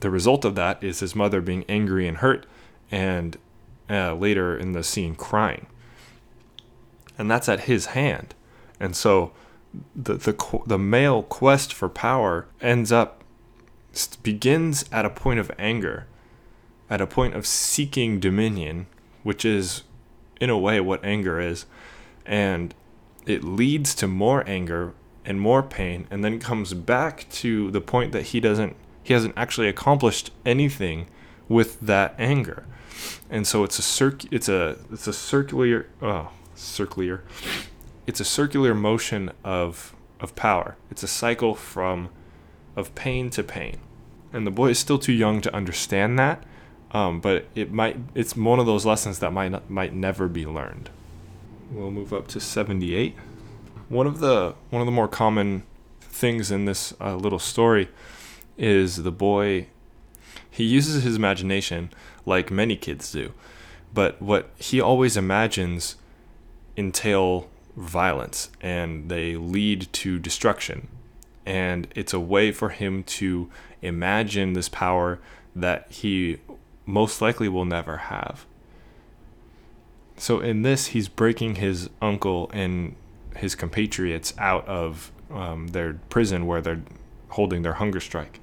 the 0.00 0.10
result 0.10 0.46
of 0.46 0.54
that 0.54 0.82
is 0.82 1.00
his 1.00 1.14
mother 1.14 1.42
being 1.42 1.64
angry 1.68 2.08
and 2.08 2.16
hurt 2.16 2.46
and 2.90 3.36
uh, 3.90 4.14
later 4.14 4.56
in 4.56 4.72
the 4.72 4.82
scene 4.82 5.14
crying 5.14 5.66
and 7.22 7.30
that's 7.30 7.48
at 7.48 7.60
his 7.60 7.86
hand. 7.86 8.34
And 8.80 8.96
so 8.96 9.30
the 9.94 10.14
the 10.14 10.60
the 10.66 10.76
male 10.76 11.22
quest 11.22 11.72
for 11.72 11.88
power 11.88 12.48
ends 12.60 12.90
up 12.90 13.22
begins 14.24 14.84
at 14.90 15.04
a 15.04 15.10
point 15.10 15.38
of 15.38 15.52
anger, 15.56 16.08
at 16.90 17.00
a 17.00 17.06
point 17.06 17.34
of 17.36 17.46
seeking 17.46 18.18
dominion, 18.18 18.86
which 19.22 19.44
is 19.44 19.84
in 20.40 20.50
a 20.50 20.58
way 20.58 20.80
what 20.80 21.04
anger 21.04 21.40
is, 21.40 21.64
and 22.26 22.74
it 23.24 23.44
leads 23.44 23.94
to 23.94 24.08
more 24.08 24.42
anger 24.48 24.92
and 25.24 25.40
more 25.40 25.62
pain 25.62 26.08
and 26.10 26.24
then 26.24 26.40
comes 26.40 26.74
back 26.74 27.26
to 27.30 27.70
the 27.70 27.80
point 27.80 28.10
that 28.10 28.22
he 28.22 28.40
doesn't 28.40 28.74
he 29.04 29.14
hasn't 29.14 29.34
actually 29.36 29.68
accomplished 29.68 30.32
anything 30.44 31.06
with 31.48 31.78
that 31.78 32.16
anger. 32.18 32.66
And 33.30 33.46
so 33.46 33.62
it's 33.62 33.78
a 33.78 33.82
circ 33.82 34.24
it's 34.32 34.48
a 34.48 34.76
it's 34.90 35.06
a 35.06 35.12
circular 35.12 35.86
oh 36.02 36.32
circular. 36.54 37.24
It's 38.06 38.20
a 38.20 38.24
circular 38.24 38.74
motion 38.74 39.30
of 39.44 39.94
of 40.20 40.34
power. 40.36 40.76
It's 40.90 41.02
a 41.02 41.08
cycle 41.08 41.54
from 41.54 42.08
of 42.76 42.94
pain 42.94 43.30
to 43.30 43.42
pain, 43.42 43.76
and 44.32 44.46
the 44.46 44.50
boy 44.50 44.70
is 44.70 44.78
still 44.78 44.98
too 44.98 45.12
young 45.12 45.40
to 45.42 45.54
understand 45.54 46.18
that. 46.18 46.42
Um, 46.92 47.20
but 47.20 47.46
it 47.54 47.72
might. 47.72 47.96
It's 48.14 48.36
one 48.36 48.58
of 48.60 48.66
those 48.66 48.84
lessons 48.84 49.18
that 49.20 49.32
might 49.32 49.50
not, 49.50 49.70
might 49.70 49.94
never 49.94 50.28
be 50.28 50.44
learned. 50.46 50.90
We'll 51.70 51.90
move 51.90 52.12
up 52.12 52.28
to 52.28 52.40
78. 52.40 53.16
one 53.88 54.06
of 54.06 54.20
the 54.20 54.54
one 54.70 54.80
of 54.82 54.86
the 54.86 54.92
more 54.92 55.08
common 55.08 55.62
things 56.00 56.50
in 56.50 56.66
this 56.66 56.94
uh, 57.00 57.16
little 57.16 57.38
story 57.38 57.88
is 58.58 59.02
the 59.02 59.12
boy 59.12 59.66
he 60.50 60.64
uses 60.64 61.02
his 61.02 61.16
imagination 61.16 61.90
like 62.26 62.50
many 62.50 62.76
kids 62.76 63.10
do 63.12 63.32
but 63.94 64.20
what 64.20 64.50
he 64.56 64.80
always 64.80 65.16
imagines 65.16 65.96
entail 66.76 67.48
violence 67.76 68.50
and 68.60 69.08
they 69.08 69.36
lead 69.36 69.92
to 69.92 70.18
destruction. 70.18 70.88
And 71.44 71.88
it's 71.94 72.12
a 72.12 72.20
way 72.20 72.52
for 72.52 72.68
him 72.68 73.02
to 73.04 73.50
imagine 73.80 74.52
this 74.52 74.68
power 74.68 75.18
that 75.56 75.90
he 75.90 76.38
most 76.86 77.20
likely 77.20 77.48
will 77.48 77.64
never 77.64 77.96
have. 77.96 78.46
So 80.16 80.40
in 80.40 80.62
this 80.62 80.88
he's 80.88 81.08
breaking 81.08 81.56
his 81.56 81.90
uncle 82.00 82.50
and 82.52 82.94
his 83.36 83.54
compatriots 83.54 84.34
out 84.38 84.66
of 84.68 85.10
um, 85.30 85.68
their 85.68 85.94
prison 86.10 86.46
where 86.46 86.60
they're 86.60 86.82
holding 87.30 87.62
their 87.62 87.74
hunger 87.74 88.00
strike. 88.00 88.40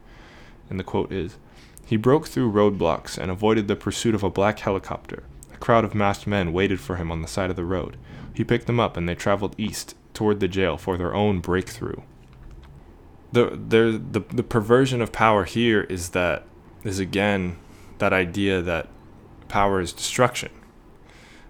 And 0.70 0.80
the 0.80 0.84
quote 0.84 1.12
is 1.12 1.38
he 1.86 1.96
broke 1.96 2.28
through 2.28 2.52
roadblocks 2.52 3.18
and 3.18 3.32
avoided 3.32 3.68
the 3.68 3.76
pursuit 3.76 4.14
of 4.14 4.24
a 4.24 4.30
black 4.30 4.60
helicopter. 4.60 5.24
A 5.54 5.58
crowd 5.58 5.86
of 5.86 5.96
masked 5.96 6.28
men 6.28 6.54
waited 6.54 6.80
for 6.80 6.98
him 6.98 7.12
on 7.12 7.22
the 7.22 7.28
side 7.28 7.50
of 7.50 7.56
the 7.56 7.66
road 7.66 7.98
he 8.40 8.46
picked 8.46 8.68
them 8.68 8.80
up 8.80 8.96
and 8.96 9.10
they 9.10 9.16
traveled 9.16 9.54
east 9.58 9.98
toward 10.14 10.40
the 10.40 10.48
jail 10.48 10.78
for 10.78 10.98
their 10.98 11.14
own 11.14 11.42
breakthrough. 11.42 12.00
The, 13.34 13.50
the, 13.50 14.02
the, 14.12 14.22
the 14.34 14.44
perversion 14.44 15.02
of 15.02 15.12
power 15.12 15.44
here 15.44 15.82
is 15.82 16.12
that 16.12 16.46
is 16.86 17.00
again 17.00 17.58
that 17.98 18.14
idea 18.14 18.62
that 18.62 18.88
power 19.50 19.82
is 19.82 19.92
destruction, 19.92 20.54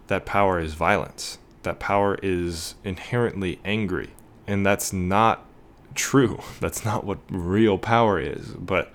that 0.08 0.26
power 0.26 0.60
is 0.60 0.74
violence, 0.74 1.38
that 1.62 1.80
power 1.80 2.18
is 2.24 2.74
inherently 2.84 3.60
angry. 3.64 4.10
And 4.48 4.66
that's 4.66 4.92
not 4.92 5.46
true. 5.94 6.42
That's 6.60 6.84
not 6.84 7.04
what 7.04 7.20
real 7.30 7.78
power 7.78 8.20
is. 8.20 8.48
But 8.54 8.92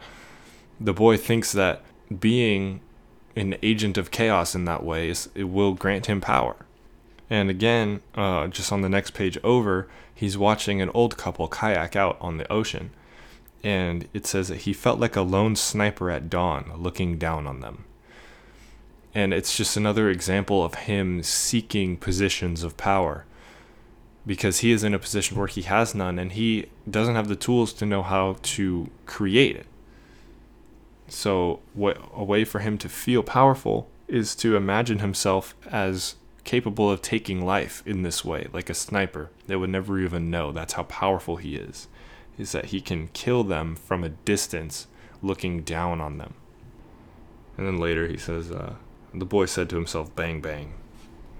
the 0.81 0.93
boy 0.93 1.17
thinks 1.17 1.53
that 1.53 1.85
being 2.19 2.81
an 3.37 3.55
agent 3.63 3.97
of 3.97 4.11
chaos 4.11 4.57
in 4.57 4.65
that 4.65 4.83
way 4.83 5.11
is, 5.11 5.29
it 5.37 5.45
will 5.45 5.75
grant 5.75 6.07
him 6.07 6.21
power. 6.21 6.57
And 7.31 7.51
again, 7.51 8.03
uh, 8.15 8.49
just 8.49 8.73
on 8.73 8.83
the 8.83 8.89
next 8.89 9.13
page 9.13 9.39
over, 9.43 9.89
he's 10.15 10.37
watching 10.37 10.81
an 10.81 10.91
old 10.95 11.17
couple 11.17 11.49
kayak 11.49 11.97
out 11.97 12.17
on 12.21 12.37
the 12.37 12.51
ocean. 12.53 12.91
And 13.63 14.09
it 14.13 14.27
says 14.27 14.49
that 14.49 14.63
he 14.63 14.73
felt 14.73 15.01
like 15.01 15.17
a 15.17 15.23
lone 15.23 15.57
sniper 15.57 16.11
at 16.11 16.29
dawn 16.29 16.73
looking 16.77 17.17
down 17.17 17.47
on 17.47 17.61
them. 17.61 17.85
And 19.15 19.33
it's 19.33 19.57
just 19.57 19.77
another 19.77 20.11
example 20.11 20.65
of 20.65 20.75
him 20.75 21.23
seeking 21.23 21.97
positions 21.97 22.63
of 22.63 22.77
power 22.77 23.25
because 24.27 24.59
he 24.59 24.73
is 24.73 24.83
in 24.83 24.95
a 24.95 24.99
position 24.99 25.37
where 25.37 25.47
he 25.47 25.63
has 25.63 25.95
none 25.95 26.19
and 26.19 26.33
he 26.33 26.67
doesn't 26.91 27.15
have 27.15 27.29
the 27.29 27.37
tools 27.37 27.73
to 27.75 27.87
know 27.87 28.03
how 28.03 28.37
to 28.43 28.91
create 29.07 29.57
it. 29.57 29.67
So, 31.07 31.61
what 31.75 31.99
a 32.15 32.25
way 32.25 32.45
for 32.45 32.61
him 32.61 32.79
to 32.79 32.89
feel 32.89 33.23
powerful 33.23 33.89
is 34.09 34.35
to 34.37 34.57
imagine 34.57 34.99
himself 34.99 35.55
as 35.71 36.17
capable 36.45 36.91
of 36.91 37.03
taking 37.03 37.45
life 37.45 37.83
in 37.87 38.03
this 38.03 38.25
way, 38.25 38.47
like 38.53 38.71
a 38.71 38.75
sniper. 38.75 39.31
They 39.47 39.57
would 39.57 39.71
never 39.71 39.99
even 39.99 40.31
know. 40.31 40.53
That's 40.53 40.75
how 40.75 40.85
powerful 40.85 41.37
he 41.37 41.57
is. 41.57 41.89
Is 42.39 42.53
that 42.53 42.67
he 42.67 42.81
can 42.81 43.09
kill 43.09 43.45
them 43.45 43.77
from 43.77 44.05
a 44.05 44.11
distance, 44.11 44.87
looking 45.23 45.63
down 45.63 46.01
on 46.01 46.19
them. 46.19 46.35
And 47.57 47.67
then 47.67 47.79
later 47.79 48.07
he 48.07 48.17
says, 48.17 48.51
uh, 48.51 48.75
the 49.13 49.25
boy 49.25 49.47
said 49.47 49.71
to 49.71 49.77
himself, 49.77 50.15
bang, 50.15 50.41
bang. 50.41 50.75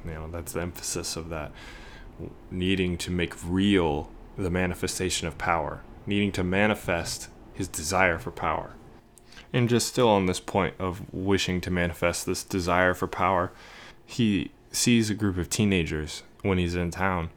You 0.05 0.15
know, 0.15 0.29
that's 0.31 0.53
the 0.53 0.61
emphasis 0.61 1.17
of 1.17 1.29
that. 1.31 1.53
Needing 2.51 2.97
to 2.99 3.11
make 3.11 3.35
real 3.45 4.11
the 4.39 4.51
manifestation 4.51 5.27
of 5.27 5.39
power, 5.39 5.83
needing 6.07 6.33
to 6.33 6.45
manifest 6.45 7.29
his 7.53 7.69
desire 7.69 8.19
for 8.19 8.31
power. 8.31 8.75
And 9.53 9.69
just 9.69 9.89
still 9.89 10.09
on 10.09 10.27
this 10.27 10.41
point 10.41 10.75
of 10.79 11.13
wishing 11.13 11.61
to 11.63 11.71
manifest 11.71 12.27
this 12.27 12.43
desire 12.43 12.95
for 12.95 13.07
power, 13.07 13.53
he 14.05 14.51
sees 14.75 15.11
a 15.11 15.15
group 15.15 15.39
of 15.39 15.49
teenagers 15.49 16.23
when 16.43 16.59
he's 16.59 16.75
in 16.75 16.91
town 16.91 17.31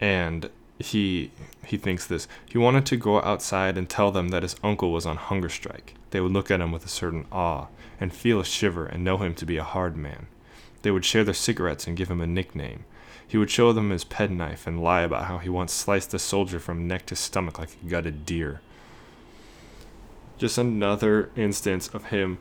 and 0.00 0.50
he 0.78 1.30
he 1.64 1.76
thinks 1.76 2.06
this. 2.06 2.28
He 2.48 2.58
wanted 2.58 2.86
to 2.86 2.96
go 2.96 3.20
outside 3.22 3.76
and 3.78 3.88
tell 3.88 4.12
them 4.12 4.28
that 4.28 4.42
his 4.42 4.56
uncle 4.62 4.92
was 4.92 5.06
on 5.06 5.16
hunger 5.16 5.48
strike. 5.48 5.94
They 6.10 6.20
would 6.20 6.32
look 6.32 6.50
at 6.50 6.60
him 6.60 6.70
with 6.70 6.84
a 6.84 6.88
certain 6.88 7.26
awe 7.32 7.66
and 8.00 8.12
feel 8.12 8.40
a 8.40 8.44
shiver 8.44 8.86
and 8.86 9.02
know 9.02 9.16
him 9.18 9.34
to 9.34 9.46
be 9.46 9.56
a 9.56 9.64
hard 9.64 9.96
man. 9.96 10.26
They 10.82 10.90
would 10.90 11.04
share 11.04 11.24
their 11.24 11.34
cigarettes 11.34 11.86
and 11.86 11.96
give 11.96 12.10
him 12.10 12.20
a 12.20 12.26
nickname. 12.26 12.84
He 13.26 13.38
would 13.38 13.50
show 13.50 13.72
them 13.72 13.90
his 13.90 14.04
penknife 14.04 14.66
and 14.66 14.82
lie 14.82 15.00
about 15.00 15.24
how 15.24 15.38
he 15.38 15.48
once 15.48 15.72
sliced 15.72 16.14
a 16.14 16.18
soldier 16.18 16.60
from 16.60 16.86
neck 16.86 17.06
to 17.06 17.16
stomach 17.16 17.58
like 17.58 17.70
a 17.82 17.88
gutted 17.88 18.24
deer. 18.24 18.60
Just 20.38 20.58
another 20.58 21.30
instance 21.34 21.88
of 21.88 22.06
him 22.06 22.38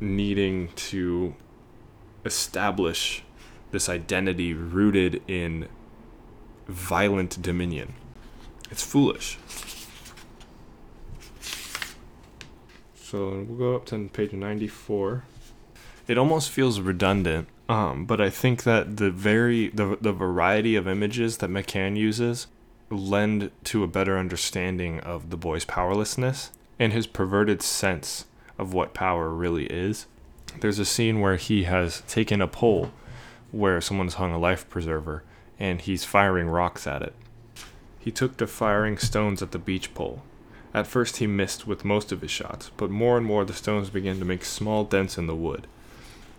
needing 0.00 0.68
to 0.74 1.34
establish 2.24 3.24
this 3.72 3.88
identity 3.88 4.54
rooted 4.54 5.20
in 5.26 5.68
violent 6.68 7.42
dominion. 7.42 7.94
It's 8.70 8.82
foolish. 8.82 9.38
So 12.94 13.44
we'll 13.48 13.58
go 13.58 13.76
up 13.76 13.84
to 13.86 14.08
page 14.08 14.32
94. 14.32 15.24
It 16.08 16.16
almost 16.16 16.50
feels 16.50 16.80
redundant, 16.80 17.48
um, 17.68 18.06
but 18.06 18.20
I 18.20 18.30
think 18.30 18.62
that 18.62 18.96
the 18.96 19.10
very 19.10 19.68
the, 19.68 19.98
the 20.00 20.12
variety 20.12 20.76
of 20.76 20.88
images 20.88 21.38
that 21.38 21.50
McCann 21.50 21.96
uses 21.96 22.46
lend 22.90 23.50
to 23.64 23.82
a 23.82 23.86
better 23.86 24.18
understanding 24.18 25.00
of 25.00 25.30
the 25.30 25.36
boy's 25.36 25.64
powerlessness 25.64 26.50
and 26.78 26.92
his 26.92 27.06
perverted 27.06 27.62
sense 27.62 28.26
of 28.58 28.74
what 28.74 28.94
power 28.94 29.30
really 29.30 29.66
is. 29.66 30.06
There's 30.60 30.78
a 30.78 30.84
scene 30.84 31.20
where 31.20 31.36
he 31.36 31.64
has 31.64 32.02
taken 32.08 32.40
a 32.40 32.48
pole 32.48 32.90
where 33.52 33.80
someone's 33.80 34.14
hung 34.14 34.32
a 34.32 34.38
life 34.38 34.68
preserver 34.68 35.22
and 35.58 35.80
he's 35.82 36.04
firing 36.04 36.48
rocks 36.48 36.86
at 36.86 37.02
it. 37.02 37.14
He 38.00 38.10
took 38.10 38.36
to 38.38 38.48
firing 38.48 38.98
stones 38.98 39.42
at 39.42 39.52
the 39.52 39.58
beach 39.58 39.94
pole. 39.94 40.22
At 40.74 40.88
first 40.88 41.18
he 41.18 41.26
missed 41.26 41.66
with 41.66 41.84
most 41.84 42.10
of 42.10 42.22
his 42.22 42.30
shots, 42.30 42.70
but 42.76 42.90
more 42.90 43.16
and 43.16 43.24
more 43.24 43.44
the 43.44 43.52
stones 43.52 43.90
began 43.90 44.18
to 44.18 44.24
make 44.24 44.44
small 44.44 44.84
dents 44.84 45.18
in 45.18 45.26
the 45.26 45.36
wood. 45.36 45.68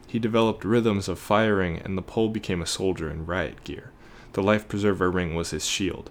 He 0.08 0.20
developed 0.20 0.66
rhythms 0.66 1.08
of 1.08 1.20
firing, 1.20 1.80
and 1.80 1.98
the 1.98 2.02
pole 2.02 2.30
became 2.30 2.62
a 2.62 2.68
soldier 2.68 3.10
in 3.10 3.26
riot 3.26 3.64
gear. 3.64 3.92
The 4.34 4.44
life 4.44 4.68
preserver 4.68 5.10
ring 5.10 5.36
was 5.36 5.52
his 5.52 5.66
shield. 5.66 6.10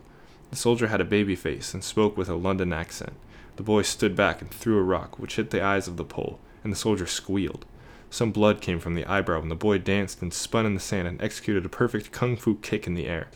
The 0.51 0.57
soldier 0.57 0.87
had 0.87 1.01
a 1.01 1.05
baby 1.05 1.35
face 1.35 1.75
and 1.75 1.85
spoke 1.85 2.17
with 2.17 2.29
a 2.29 2.35
London 2.35 2.73
accent. 2.73 3.13
The 3.57 3.63
boy 3.63 3.83
stood 3.83 4.17
back 4.17 4.41
and 4.41 4.51
threw 4.51 4.79
a 4.79 4.83
rock, 4.83 5.19
which 5.19 5.37
hit 5.37 5.51
the 5.51 5.63
eyes 5.63 5.87
of 5.87 5.97
the 5.97 6.05
pole, 6.05 6.39
and 6.65 6.73
the 6.73 6.77
soldier 6.77 7.07
squealed. 7.07 7.67
Some 8.13 8.31
blood 8.31 8.61
came 8.61 8.79
from 8.79 8.95
the 8.95 9.07
eyebrow, 9.07 9.41
and 9.41 9.51
the 9.51 9.55
boy 9.55 9.79
danced 9.79 10.21
and 10.21 10.35
spun 10.35 10.67
in 10.67 10.75
the 10.75 10.81
sand 10.81 11.09
and 11.09 11.21
executed 11.23 11.65
a 11.65 11.71
perfect 11.71 12.13
kung 12.13 12.37
fu 12.37 12.57
kick 12.57 12.87
in 12.87 12.93
the 12.93 13.07
air. 13.07 13.29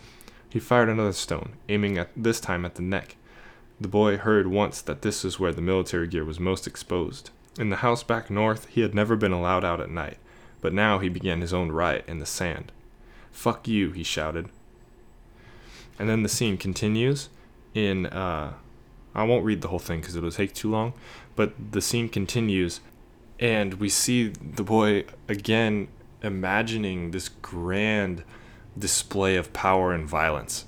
He 0.51 0.61
fired 0.61 0.91
another 0.91 1.15
stone, 1.15 1.55
aiming 1.71 1.97
at 1.97 2.11
this 2.15 2.41
time 2.41 2.67
at 2.67 2.75
the 2.75 2.83
neck. 2.83 3.17
The 3.81 3.89
boy 3.89 4.19
heard 4.19 4.49
once 4.49 4.83
that 4.83 5.01
this 5.01 5.25
was 5.25 5.41
where 5.41 5.55
the 5.55 5.63
military 5.63 6.07
gear 6.07 6.27
was 6.27 6.39
most 6.39 6.67
exposed. 6.67 7.31
In 7.59 7.71
the 7.71 7.77
house 7.77 8.03
back 8.03 8.29
north, 8.29 8.67
he 8.67 8.83
had 8.83 8.95
never 8.95 9.17
been 9.17 9.33
allowed 9.33 9.65
out 9.65 9.81
at 9.81 9.89
night, 9.89 10.19
but 10.61 10.75
now 10.75 10.99
he 10.99 11.09
began 11.09 11.41
his 11.41 11.55
own 11.55 11.73
riot 11.73 12.05
in 12.07 12.19
the 12.19 12.27
sand. 12.27 12.71
Fuck 13.33 13.67
you, 13.67 13.93
he 13.93 14.03
shouted. 14.03 14.51
And 15.99 16.07
then 16.07 16.23
the 16.23 16.29
scene 16.29 16.59
continues 16.59 17.31
in, 17.73 18.05
uh, 18.05 18.53
I 19.15 19.23
won't 19.23 19.47
read 19.47 19.63
the 19.63 19.69
whole 19.69 19.79
thing 19.79 20.01
because 20.01 20.17
it'll 20.17 20.31
take 20.31 20.53
too 20.53 20.71
long, 20.71 20.93
but 21.35 21.55
the 21.73 21.81
scene 21.81 22.11
continues 22.11 22.81
and 23.39 23.75
we 23.75 23.89
see 23.89 24.29
the 24.29 24.63
boy 24.63 25.05
again 25.29 25.89
imagining 26.23 27.11
this 27.11 27.29
grand 27.29 28.25
display 28.79 29.37
of 29.37 29.53
power 29.53 29.93
and 29.93 30.09
violence. 30.09 30.65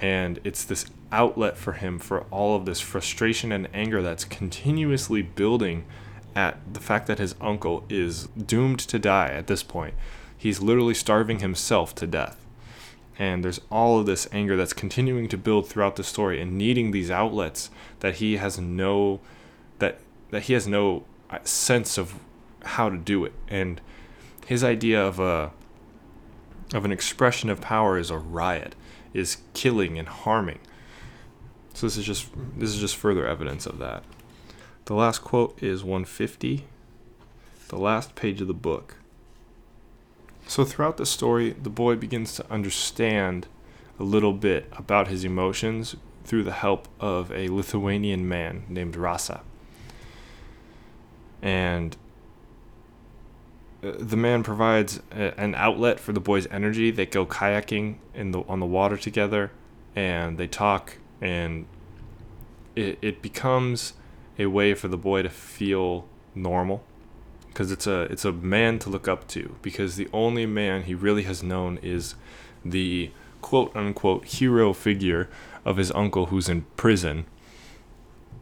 And 0.00 0.40
it's 0.44 0.64
this 0.64 0.86
outlet 1.12 1.56
for 1.56 1.72
him 1.72 1.98
for 1.98 2.22
all 2.30 2.56
of 2.56 2.66
this 2.66 2.80
frustration 2.80 3.52
and 3.52 3.68
anger 3.72 4.02
that's 4.02 4.24
continuously 4.24 5.22
building 5.22 5.84
at 6.34 6.58
the 6.72 6.80
fact 6.80 7.06
that 7.06 7.18
his 7.18 7.34
uncle 7.40 7.84
is 7.88 8.26
doomed 8.28 8.80
to 8.80 8.98
die 8.98 9.28
at 9.28 9.46
this 9.46 9.62
point. 9.62 9.94
He's 10.36 10.60
literally 10.60 10.94
starving 10.94 11.38
himself 11.38 11.94
to 11.96 12.06
death. 12.06 12.44
And 13.16 13.44
there's 13.44 13.60
all 13.70 14.00
of 14.00 14.06
this 14.06 14.28
anger 14.32 14.56
that's 14.56 14.72
continuing 14.72 15.28
to 15.28 15.38
build 15.38 15.68
throughout 15.68 15.94
the 15.94 16.02
story 16.02 16.40
and 16.40 16.58
needing 16.58 16.90
these 16.90 17.10
outlets 17.10 17.70
that 18.00 18.16
he 18.16 18.36
has 18.38 18.58
no 18.58 19.20
that 19.78 20.00
that 20.30 20.42
he 20.42 20.52
has 20.52 20.66
no 20.66 21.04
sense 21.44 21.98
of 21.98 22.14
how 22.64 22.88
to 22.88 22.96
do 22.96 23.24
it. 23.24 23.32
And 23.48 23.80
his 24.46 24.62
idea 24.64 25.02
of 25.04 25.18
a 25.20 25.52
of 26.72 26.84
an 26.84 26.92
expression 26.92 27.50
of 27.50 27.60
power 27.60 27.98
is 27.98 28.10
a 28.10 28.18
riot 28.18 28.74
is 29.12 29.38
killing 29.54 29.98
and 29.98 30.08
harming. 30.08 30.58
So 31.72 31.86
this 31.86 31.96
is 31.96 32.04
just 32.04 32.28
this 32.56 32.70
is 32.70 32.80
just 32.80 32.96
further 32.96 33.26
evidence 33.26 33.64
of 33.64 33.78
that. 33.78 34.04
The 34.86 34.94
last 34.94 35.20
quote 35.20 35.62
is 35.62 35.82
150 35.82 36.66
the 37.68 37.78
last 37.78 38.14
page 38.14 38.40
of 38.42 38.46
the 38.46 38.54
book. 38.54 38.96
So 40.46 40.64
throughout 40.64 40.98
the 40.98 41.06
story 41.06 41.50
the 41.50 41.70
boy 41.70 41.96
begins 41.96 42.34
to 42.34 42.50
understand 42.52 43.46
a 43.98 44.02
little 44.02 44.32
bit 44.34 44.70
about 44.76 45.08
his 45.08 45.24
emotions 45.24 45.96
through 46.24 46.42
the 46.44 46.52
help 46.52 46.88
of 47.00 47.32
a 47.32 47.48
Lithuanian 47.48 48.28
man 48.28 48.64
named 48.68 48.96
Rasa. 48.96 49.42
And 51.44 51.94
uh, 53.82 53.92
the 53.98 54.16
man 54.16 54.42
provides 54.42 55.00
a, 55.12 55.38
an 55.38 55.54
outlet 55.54 56.00
for 56.00 56.12
the 56.12 56.20
boy's 56.20 56.46
energy. 56.46 56.90
They 56.90 57.04
go 57.04 57.26
kayaking 57.26 57.96
in 58.14 58.30
the 58.30 58.40
on 58.48 58.60
the 58.60 58.66
water 58.66 58.96
together, 58.96 59.52
and 59.94 60.38
they 60.38 60.46
talk, 60.46 60.96
and 61.20 61.66
it 62.74 62.98
it 63.02 63.20
becomes 63.20 63.92
a 64.38 64.46
way 64.46 64.72
for 64.72 64.88
the 64.88 64.96
boy 64.96 65.22
to 65.22 65.28
feel 65.28 66.08
normal, 66.34 66.82
because 67.48 67.70
it's 67.70 67.86
a 67.86 68.02
it's 68.10 68.24
a 68.24 68.32
man 68.32 68.78
to 68.78 68.88
look 68.88 69.06
up 69.06 69.28
to. 69.28 69.56
Because 69.60 69.96
the 69.96 70.08
only 70.14 70.46
man 70.46 70.84
he 70.84 70.94
really 70.94 71.24
has 71.24 71.42
known 71.42 71.78
is 71.82 72.14
the 72.64 73.10
quote 73.42 73.76
unquote 73.76 74.24
hero 74.24 74.72
figure 74.72 75.28
of 75.62 75.76
his 75.76 75.92
uncle 75.92 76.26
who's 76.26 76.48
in 76.48 76.62
prison 76.76 77.26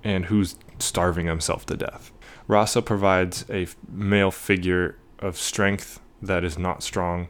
and 0.04 0.26
who's 0.26 0.54
starving 0.78 1.26
himself 1.26 1.66
to 1.66 1.76
death. 1.76 2.12
Rasa 2.48 2.82
provides 2.82 3.44
a 3.50 3.66
male 3.90 4.30
figure 4.30 4.96
of 5.18 5.36
strength 5.36 6.00
that 6.20 6.44
is 6.44 6.58
not 6.58 6.82
strong, 6.82 7.28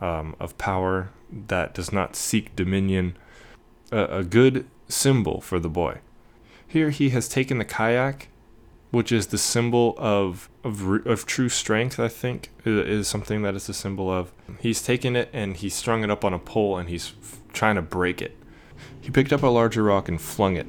um, 0.00 0.34
of 0.38 0.58
power 0.58 1.10
that 1.30 1.74
does 1.74 1.92
not 1.92 2.16
seek 2.16 2.54
dominion, 2.54 3.16
a, 3.90 4.18
a 4.18 4.24
good 4.24 4.66
symbol 4.88 5.40
for 5.40 5.58
the 5.58 5.68
boy. 5.68 5.98
Here 6.66 6.90
he 6.90 7.10
has 7.10 7.28
taken 7.28 7.58
the 7.58 7.64
kayak, 7.64 8.28
which 8.90 9.10
is 9.12 9.28
the 9.28 9.38
symbol 9.38 9.94
of 9.98 10.48
of, 10.64 11.06
of 11.06 11.26
true 11.26 11.48
strength. 11.48 11.98
I 11.98 12.08
think 12.08 12.50
is 12.64 13.08
something 13.08 13.42
that 13.42 13.54
is 13.54 13.68
a 13.68 13.74
symbol 13.74 14.10
of. 14.10 14.32
He's 14.60 14.82
taken 14.82 15.16
it 15.16 15.28
and 15.32 15.56
he's 15.56 15.74
strung 15.74 16.04
it 16.04 16.10
up 16.10 16.24
on 16.24 16.34
a 16.34 16.38
pole 16.38 16.76
and 16.76 16.88
he's 16.88 17.12
f- 17.22 17.40
trying 17.52 17.76
to 17.76 17.82
break 17.82 18.20
it. 18.20 18.36
He 19.00 19.10
picked 19.10 19.32
up 19.32 19.42
a 19.42 19.48
larger 19.48 19.82
rock 19.82 20.08
and 20.08 20.20
flung 20.20 20.56
it, 20.56 20.66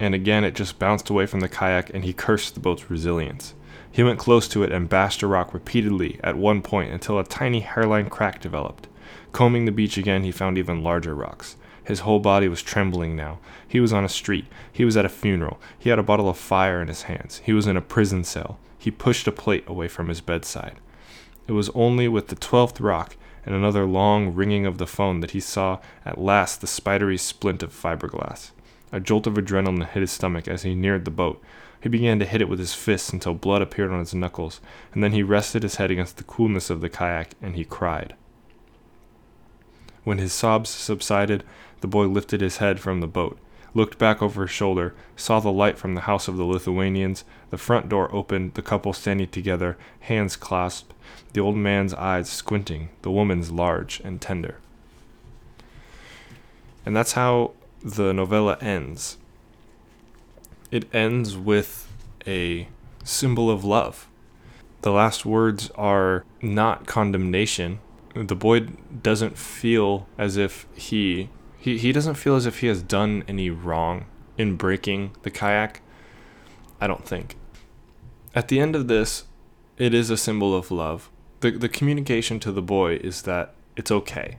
and 0.00 0.14
again 0.14 0.44
it 0.44 0.54
just 0.54 0.78
bounced 0.78 1.10
away 1.10 1.26
from 1.26 1.40
the 1.40 1.48
kayak 1.48 1.92
and 1.92 2.04
he 2.04 2.12
cursed 2.12 2.54
the 2.54 2.60
boat's 2.60 2.90
resilience. 2.90 3.54
He 3.90 4.02
went 4.02 4.18
close 4.18 4.46
to 4.48 4.62
it 4.62 4.70
and 4.70 4.88
bashed 4.88 5.22
a 5.22 5.26
rock 5.26 5.52
repeatedly 5.52 6.20
at 6.22 6.36
one 6.36 6.62
point 6.62 6.92
until 6.92 7.18
a 7.18 7.24
tiny 7.24 7.60
hairline 7.60 8.10
crack 8.10 8.40
developed. 8.40 8.86
Combing 9.32 9.64
the 9.64 9.72
beach 9.72 9.96
again, 9.96 10.22
he 10.22 10.30
found 10.30 10.58
even 10.58 10.82
larger 10.82 11.14
rocks. 11.14 11.56
His 11.84 12.00
whole 12.00 12.20
body 12.20 12.48
was 12.48 12.62
trembling 12.62 13.16
now. 13.16 13.38
He 13.66 13.80
was 13.80 13.92
on 13.92 14.04
a 14.04 14.08
street. 14.08 14.44
He 14.70 14.84
was 14.84 14.96
at 14.96 15.06
a 15.06 15.08
funeral. 15.08 15.58
He 15.78 15.88
had 15.88 15.98
a 15.98 16.02
bottle 16.02 16.28
of 16.28 16.36
fire 16.36 16.82
in 16.82 16.88
his 16.88 17.02
hands. 17.02 17.40
He 17.44 17.52
was 17.52 17.66
in 17.66 17.76
a 17.76 17.80
prison 17.80 18.24
cell. 18.24 18.58
He 18.78 18.90
pushed 18.90 19.26
a 19.26 19.32
plate 19.32 19.64
away 19.66 19.88
from 19.88 20.08
his 20.08 20.20
bedside. 20.20 20.76
It 21.46 21.52
was 21.52 21.70
only 21.70 22.06
with 22.06 22.28
the 22.28 22.36
twelfth 22.36 22.78
rock 22.80 23.16
and 23.46 23.54
another 23.54 23.86
long 23.86 24.34
ringing 24.34 24.66
of 24.66 24.76
the 24.76 24.86
phone 24.86 25.20
that 25.20 25.30
he 25.30 25.40
saw 25.40 25.78
at 26.04 26.18
last 26.18 26.60
the 26.60 26.66
spidery 26.66 27.16
splint 27.16 27.62
of 27.62 27.72
fiberglass. 27.72 28.50
A 28.90 29.00
jolt 29.00 29.26
of 29.26 29.34
adrenaline 29.34 29.86
hit 29.86 30.00
his 30.00 30.12
stomach 30.12 30.48
as 30.48 30.62
he 30.62 30.74
neared 30.74 31.04
the 31.04 31.10
boat. 31.10 31.42
He 31.80 31.88
began 31.88 32.18
to 32.18 32.24
hit 32.24 32.40
it 32.40 32.48
with 32.48 32.58
his 32.58 32.74
fists 32.74 33.12
until 33.12 33.34
blood 33.34 33.62
appeared 33.62 33.92
on 33.92 34.00
his 34.00 34.14
knuckles, 34.14 34.60
and 34.92 35.04
then 35.04 35.12
he 35.12 35.22
rested 35.22 35.62
his 35.62 35.76
head 35.76 35.90
against 35.90 36.16
the 36.16 36.24
coolness 36.24 36.70
of 36.70 36.80
the 36.80 36.88
kayak 36.88 37.34
and 37.40 37.54
he 37.54 37.64
cried. 37.64 38.14
When 40.04 40.18
his 40.18 40.32
sobs 40.32 40.70
subsided, 40.70 41.44
the 41.80 41.86
boy 41.86 42.06
lifted 42.06 42.40
his 42.40 42.56
head 42.56 42.80
from 42.80 43.00
the 43.00 43.06
boat, 43.06 43.38
looked 43.74 43.98
back 43.98 44.22
over 44.22 44.42
his 44.42 44.50
shoulder, 44.50 44.94
saw 45.16 45.38
the 45.38 45.52
light 45.52 45.78
from 45.78 45.94
the 45.94 46.02
house 46.02 46.26
of 46.26 46.36
the 46.36 46.44
Lithuanians, 46.44 47.24
the 47.50 47.58
front 47.58 47.88
door 47.88 48.12
opened, 48.14 48.54
the 48.54 48.62
couple 48.62 48.92
standing 48.92 49.28
together, 49.28 49.76
hands 50.00 50.34
clasped, 50.34 50.94
the 51.34 51.40
old 51.40 51.56
man's 51.56 51.94
eyes 51.94 52.28
squinting, 52.28 52.88
the 53.02 53.10
woman's 53.10 53.50
large 53.50 54.00
and 54.00 54.20
tender. 54.20 54.56
And 56.86 56.96
that's 56.96 57.12
how 57.12 57.52
the 57.82 58.12
novella 58.12 58.56
ends 58.60 59.18
it 60.70 60.92
ends 60.94 61.36
with 61.36 61.90
a 62.26 62.68
symbol 63.04 63.50
of 63.50 63.64
love. 63.64 64.08
The 64.82 64.92
last 64.92 65.24
words 65.24 65.70
are 65.74 66.24
not 66.42 66.86
condemnation. 66.86 67.80
The 68.14 68.36
boy 68.36 68.60
doesn't 69.02 69.38
feel 69.38 70.06
as 70.16 70.36
if 70.36 70.66
he 70.74 71.30
he, 71.60 71.76
he 71.76 71.90
doesn't 71.90 72.14
feel 72.14 72.36
as 72.36 72.46
if 72.46 72.60
he 72.60 72.68
has 72.68 72.82
done 72.82 73.24
any 73.26 73.50
wrong 73.50 74.06
in 74.36 74.56
breaking 74.56 75.10
the 75.22 75.30
kayak. 75.30 75.82
I 76.80 76.86
don't 76.86 77.04
think. 77.04 77.36
At 78.34 78.46
the 78.46 78.60
end 78.60 78.76
of 78.76 78.86
this, 78.86 79.24
it 79.76 79.92
is 79.92 80.10
a 80.10 80.16
symbol 80.16 80.54
of 80.54 80.70
love. 80.70 81.10
The 81.40 81.50
the 81.50 81.68
communication 81.68 82.38
to 82.40 82.52
the 82.52 82.62
boy 82.62 82.96
is 82.96 83.22
that 83.22 83.54
it's 83.76 83.90
okay. 83.90 84.36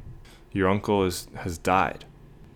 Your 0.53 0.69
uncle 0.69 1.03
is 1.03 1.27
has 1.35 1.57
died. 1.57 2.05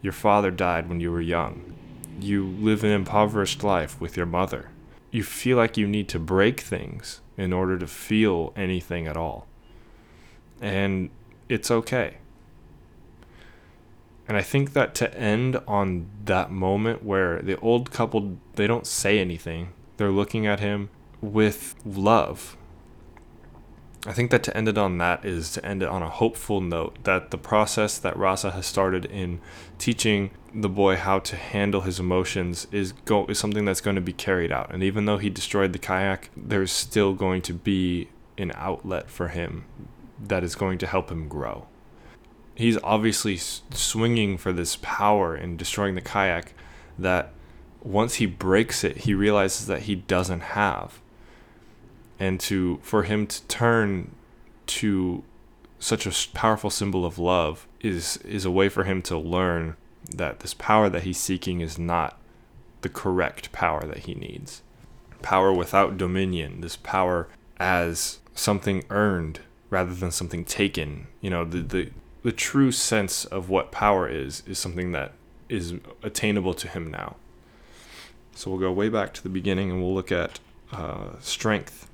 Your 0.04 0.14
father 0.14 0.52
died 0.52 0.88
when 0.88 1.00
you 1.00 1.12
were 1.12 1.22
young 1.22 1.74
you 2.20 2.46
live 2.46 2.84
an 2.84 2.92
impoverished 2.92 3.64
life 3.64 4.00
with 4.00 4.18
your 4.18 4.26
mother. 4.26 4.70
You 5.12 5.24
feel 5.24 5.58
like 5.58 5.78
you 5.78 5.88
need 5.88 6.08
to 6.10 6.20
break 6.20 6.60
things 6.60 7.22
in 7.38 7.54
order 7.54 7.78
to 7.78 7.88
feel 7.88 8.54
anything 8.56 9.08
at 9.08 9.18
all. 9.18 9.48
And 10.62 11.10
it's 11.50 11.70
okay. 11.70 12.18
And 14.28 14.38
I 14.38 14.42
think 14.42 14.74
that 14.74 14.96
to 14.96 15.14
end 15.18 15.58
on 15.68 16.08
that 16.26 16.50
moment 16.50 17.04
where 17.04 17.42
the 17.42 17.60
old 17.60 17.92
couple 17.92 18.38
they 18.56 18.68
don't 18.68 18.88
say 18.88 19.20
anything. 19.20 19.74
They're 19.98 20.12
looking 20.12 20.48
at 20.48 20.60
him 20.60 20.90
with 21.22 21.76
love 21.86 22.58
I 24.06 24.12
think 24.12 24.32
that 24.32 24.44
to 24.44 24.58
end 24.58 24.68
it 24.68 24.78
on 24.78 24.98
that 24.98 25.24
is 25.24 25.52
to 25.54 25.66
end 25.66 25.82
it 25.82 25.88
on 25.88 26.02
a 26.04 26.10
hopeful 26.10 26.60
note 26.60 27.02
that 27.06 27.32
the 27.32 27.38
process 27.38 27.98
that 27.98 28.18
Rasa 28.18 28.52
has 28.52 28.66
started 28.66 29.06
in 29.06 29.40
teaching 29.78 30.32
the 30.54 30.68
boy 30.68 30.98
how 30.98 31.20
to 31.20 31.38
handle 31.38 31.82
his 31.82 32.00
emotions 32.00 32.68
is 32.72 32.92
go 32.92 33.26
is 33.28 33.40
something 33.40 33.64
that's 33.64 33.80
going 33.80 33.96
to 33.96 34.02
be 34.02 34.12
carried 34.12 34.52
out. 34.52 34.74
And 34.74 34.84
even 34.84 35.06
though 35.06 35.20
he 35.20 35.30
destroyed 35.30 35.72
the 35.72 35.80
kayak, 35.80 36.32
there's 36.36 36.72
still 36.72 37.14
going 37.14 37.42
to 37.44 37.54
be 37.54 38.10
an 38.38 38.52
outlet 38.56 39.10
for 39.10 39.30
him 39.30 39.64
that 40.20 40.44
is 40.44 40.56
going 40.56 40.80
to 40.80 40.88
help 40.88 41.10
him 41.10 41.30
grow. 41.30 41.68
He's 42.56 42.78
obviously 42.84 43.38
swinging 43.38 44.38
for 44.38 44.52
this 44.52 44.78
power 44.82 45.36
in 45.36 45.56
destroying 45.56 45.96
the 45.96 46.02
kayak 46.02 46.54
that 47.00 47.32
once 47.82 48.16
he 48.16 48.26
breaks 48.26 48.84
it, 48.84 48.98
he 48.98 49.14
realizes 49.14 49.68
that 49.68 49.84
he 49.84 49.96
doesn't 49.96 50.42
have 50.42 51.00
and 52.20 52.40
to 52.40 52.80
for 52.82 53.04
him 53.04 53.28
to 53.28 53.42
turn 53.44 54.12
to 54.68 55.24
such 55.80 56.06
a 56.06 56.34
powerful 56.34 56.70
symbol 56.70 57.06
of 57.06 57.20
love 57.20 57.68
is 57.82 58.18
is 58.18 58.46
a 58.46 58.52
way 58.52 58.70
for 58.70 58.86
him 58.86 59.02
to 59.02 59.18
learn 59.18 59.76
that 60.16 60.40
this 60.40 60.54
power 60.54 60.90
that 60.90 61.04
he's 61.04 61.18
seeking 61.18 61.62
is 61.62 61.78
not 61.78 62.20
the 62.82 62.90
correct 62.90 63.52
power 63.52 63.86
that 63.86 64.00
he 64.00 64.14
needs. 64.14 64.62
Power 65.22 65.54
without 65.54 65.98
dominion, 65.98 66.62
this 66.62 66.76
power 66.76 67.28
as 67.58 68.20
something 68.34 68.84
earned 68.90 69.40
rather 69.70 69.94
than 69.94 70.12
something 70.12 70.46
taken. 70.46 71.08
You 71.22 71.30
know, 71.30 71.46
the 71.46 71.62
the, 71.62 71.90
the 72.24 72.32
true 72.32 72.72
sense 72.72 73.26
of 73.26 73.50
what 73.50 73.72
power 73.72 74.08
is 74.08 74.44
is 74.46 74.60
something 74.60 74.92
that 74.92 75.14
is 75.50 75.74
attainable 76.02 76.54
to 76.54 76.68
him 76.68 76.90
now. 76.90 77.16
So 78.36 78.50
we'll 78.50 78.60
go 78.60 78.72
way 78.72 78.90
back 78.90 79.14
to 79.14 79.24
the 79.24 79.30
beginning 79.30 79.70
and 79.70 79.82
we'll 79.82 79.94
look 79.94 80.12
at 80.12 80.40
uh, 80.72 81.20
strength 81.20 81.90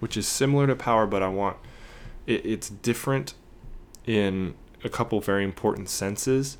which 0.00 0.16
is 0.16 0.26
similar 0.26 0.66
to 0.66 0.76
power, 0.76 1.06
but 1.06 1.22
I 1.22 1.28
want 1.28 1.56
it, 2.26 2.44
it's 2.44 2.68
different 2.68 3.34
in 4.06 4.54
a 4.84 4.88
couple 4.88 5.20
very 5.20 5.44
important 5.44 5.88
senses. 5.88 6.58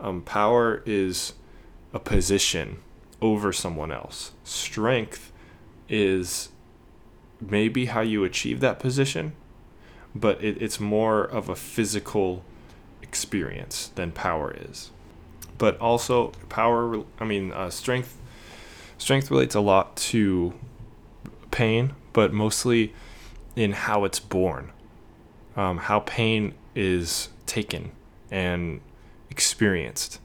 Um, 0.00 0.22
power 0.22 0.82
is 0.86 1.34
a 1.92 1.98
position 1.98 2.78
over 3.20 3.52
someone 3.52 3.92
else. 3.92 4.32
Strength 4.44 5.32
is 5.88 6.50
maybe 7.40 7.86
how 7.86 8.00
you 8.00 8.24
achieve 8.24 8.60
that 8.60 8.78
position, 8.78 9.32
but 10.14 10.42
it, 10.42 10.60
it's 10.60 10.80
more 10.80 11.24
of 11.24 11.48
a 11.48 11.56
physical 11.56 12.44
experience 13.02 13.90
than 13.94 14.12
power 14.12 14.54
is. 14.56 14.90
But 15.56 15.78
also, 15.80 16.28
power, 16.48 17.02
I 17.18 17.24
mean, 17.24 17.52
uh, 17.52 17.70
strength. 17.70 18.16
Strength 18.96 19.30
relates 19.30 19.54
a 19.54 19.60
lot 19.60 19.96
to 19.96 20.54
pain, 21.50 21.94
but 22.18 22.32
mostly 22.32 22.92
in 23.54 23.70
how 23.70 24.02
it's 24.02 24.18
born, 24.18 24.72
um, 25.54 25.78
how 25.78 26.00
pain 26.00 26.52
is 26.74 27.28
taken 27.46 27.92
and 28.28 28.80
experienced. 29.30 30.18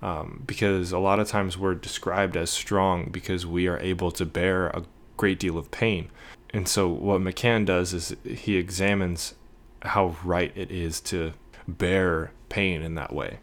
Um, 0.00 0.44
because 0.46 0.92
a 0.92 0.98
lot 1.00 1.18
of 1.18 1.26
times 1.26 1.58
we're 1.58 1.74
described 1.74 2.36
as 2.36 2.50
strong 2.50 3.10
because 3.10 3.44
we 3.44 3.66
are 3.66 3.80
able 3.80 4.12
to 4.12 4.24
bear 4.24 4.68
a 4.68 4.84
great 5.16 5.40
deal 5.40 5.58
of 5.58 5.72
pain. 5.72 6.08
And 6.50 6.68
so, 6.68 6.86
what 6.86 7.20
McCann 7.20 7.66
does 7.66 7.92
is 7.92 8.14
he 8.24 8.54
examines 8.54 9.34
how 9.82 10.14
right 10.22 10.52
it 10.54 10.70
is 10.70 11.00
to 11.00 11.32
bear 11.66 12.30
pain 12.48 12.80
in 12.80 12.94
that 12.94 13.12
way. 13.12 13.40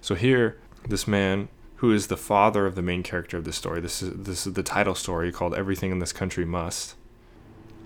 So, 0.00 0.14
here, 0.14 0.60
this 0.86 1.08
man 1.08 1.48
who 1.78 1.92
is 1.92 2.06
the 2.06 2.16
father 2.16 2.66
of 2.66 2.76
the 2.76 2.82
main 2.82 3.02
character 3.02 3.36
of 3.36 3.42
the 3.42 3.52
story, 3.52 3.80
this 3.80 4.00
is, 4.00 4.12
this 4.12 4.46
is 4.46 4.52
the 4.52 4.62
title 4.62 4.94
story 4.94 5.32
called 5.32 5.56
Everything 5.56 5.90
in 5.90 5.98
This 5.98 6.12
Country 6.12 6.44
Must 6.44 6.94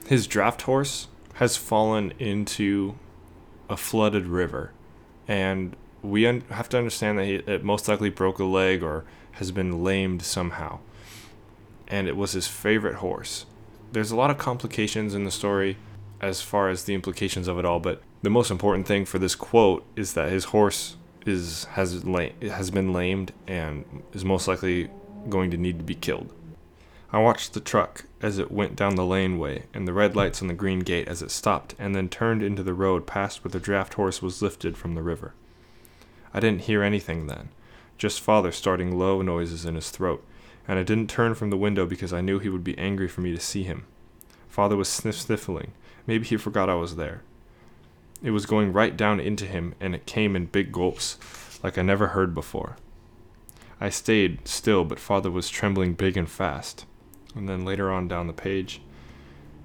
his 0.07 0.27
draft 0.27 0.62
horse 0.62 1.09
has 1.35 1.57
fallen 1.57 2.12
into 2.19 2.97
a 3.69 3.77
flooded 3.77 4.27
river 4.27 4.73
and 5.27 5.75
we 6.03 6.27
un- 6.27 6.45
have 6.51 6.69
to 6.69 6.79
understand 6.79 7.19
that 7.19 7.25
he, 7.25 7.35
it 7.35 7.64
most 7.64 7.88
likely 7.88 8.11
broke 8.11 8.38
a 8.38 8.45
leg 8.45 8.83
or 8.83 9.05
has 9.33 9.51
been 9.51 9.83
lamed 9.83 10.23
somehow. 10.23 10.79
And 11.88 12.07
it 12.07 12.17
was 12.17 12.33
his 12.33 12.47
favorite 12.47 12.97
horse. 12.97 13.47
There's 13.93 14.11
a 14.11 14.17
lot 14.17 14.31
of 14.31 14.38
complications 14.38 15.14
in 15.14 15.25
the 15.25 15.31
story 15.31 15.77
as 16.21 16.40
far 16.40 16.69
as 16.69 16.85
the 16.85 16.95
implications 16.95 17.49
of 17.49 17.59
it 17.59 17.64
all, 17.64 17.81
but 17.81 18.03
the 18.23 18.31
most 18.31 18.51
important 18.51 18.87
thing 18.87 19.05
for 19.05 19.19
this 19.19 19.35
quote 19.35 19.85
is 19.97 20.14
that 20.14 20.31
his 20.31 20.45
horse 20.45 20.97
is 21.27 21.64
has 21.73 22.05
la- 22.05 22.29
has 22.43 22.71
been 22.71 22.93
lamed 22.93 23.33
and 23.47 24.03
is 24.12 24.25
most 24.25 24.47
likely 24.47 24.90
going 25.29 25.51
to 25.51 25.57
need 25.57 25.79
to 25.79 25.85
be 25.85 25.95
killed. 25.95 26.33
I 27.12 27.19
watched 27.19 27.55
the 27.55 27.61
truck 27.61 28.05
as 28.25 28.39
it 28.39 28.51
went 28.51 28.75
down 28.75 28.95
the 28.95 29.05
laneway 29.05 29.65
and 29.75 29.87
the 29.87 29.93
red 29.93 30.17
lights 30.17 30.41
on 30.41 30.49
the 30.49 30.55
green 30.55 30.79
gate 30.79 31.07
as 31.07 31.21
it 31.21 31.31
stopped 31.31 31.75
and 31.79 31.95
then 31.95 32.09
turned 32.09 32.43
into 32.43 32.63
the 32.63 32.73
road 32.73 33.07
past 33.07 33.45
where 33.45 33.51
the 33.51 33.61
draft 33.61 33.95
horse 33.95 34.23
was 34.23 34.41
lifted 34.41 34.79
from 34.79 34.95
the 34.95 35.03
river. 35.03 35.35
I 36.33 36.41
didn't 36.41 36.63
hear 36.63 36.83
anything 36.83 37.27
then, 37.27 37.51
just 37.99 38.23
father 38.23 38.51
starting 38.51 38.99
low 38.99 39.21
noises 39.21 39.67
in 39.67 39.75
his 39.75 39.91
throat, 39.91 40.25
and 40.67 40.79
I 40.79 40.83
didn't 40.83 41.11
turn 41.11 41.35
from 41.35 41.51
the 41.51 41.59
window 41.59 41.85
because 41.85 42.15
I 42.15 42.23
knew 42.23 42.39
he 42.39 42.49
would 42.49 42.65
be 42.65 42.79
angry 42.79 43.09
for 43.09 43.21
me 43.21 43.31
to 43.33 43.41
see 43.41 43.65
him. 43.65 43.85
Father 44.49 44.75
was 44.75 44.89
sniff 44.89 45.21
sniffling. 45.21 45.73
Maybe 46.07 46.25
he 46.25 46.39
forgot 46.39 46.71
I 46.71 46.77
was 46.77 46.97
there. 46.97 47.21
It 48.23 48.31
was 48.31 48.47
going 48.47 48.73
right 48.73 48.97
down 48.97 49.21
into 49.21 49.45
him, 49.45 49.75
and 49.81 49.95
it 49.95 50.07
came 50.07 50.35
in 50.35 50.47
big 50.47 50.73
gulps, 50.73 51.19
like 51.63 51.77
I 51.77 51.83
never 51.83 52.09
heard 52.09 52.35
before. 52.35 52.77
I 53.79 53.91
stayed 53.91 54.49
still, 54.49 54.83
but 54.83 54.99
father 54.99 55.31
was 55.31 55.51
trembling 55.51 55.93
big 55.93 56.17
and 56.17 56.31
fast. 56.31 56.87
And 57.35 57.49
then 57.49 57.64
later 57.64 57.90
on 57.90 58.09
down 58.09 58.27
the 58.27 58.33
page, 58.33 58.81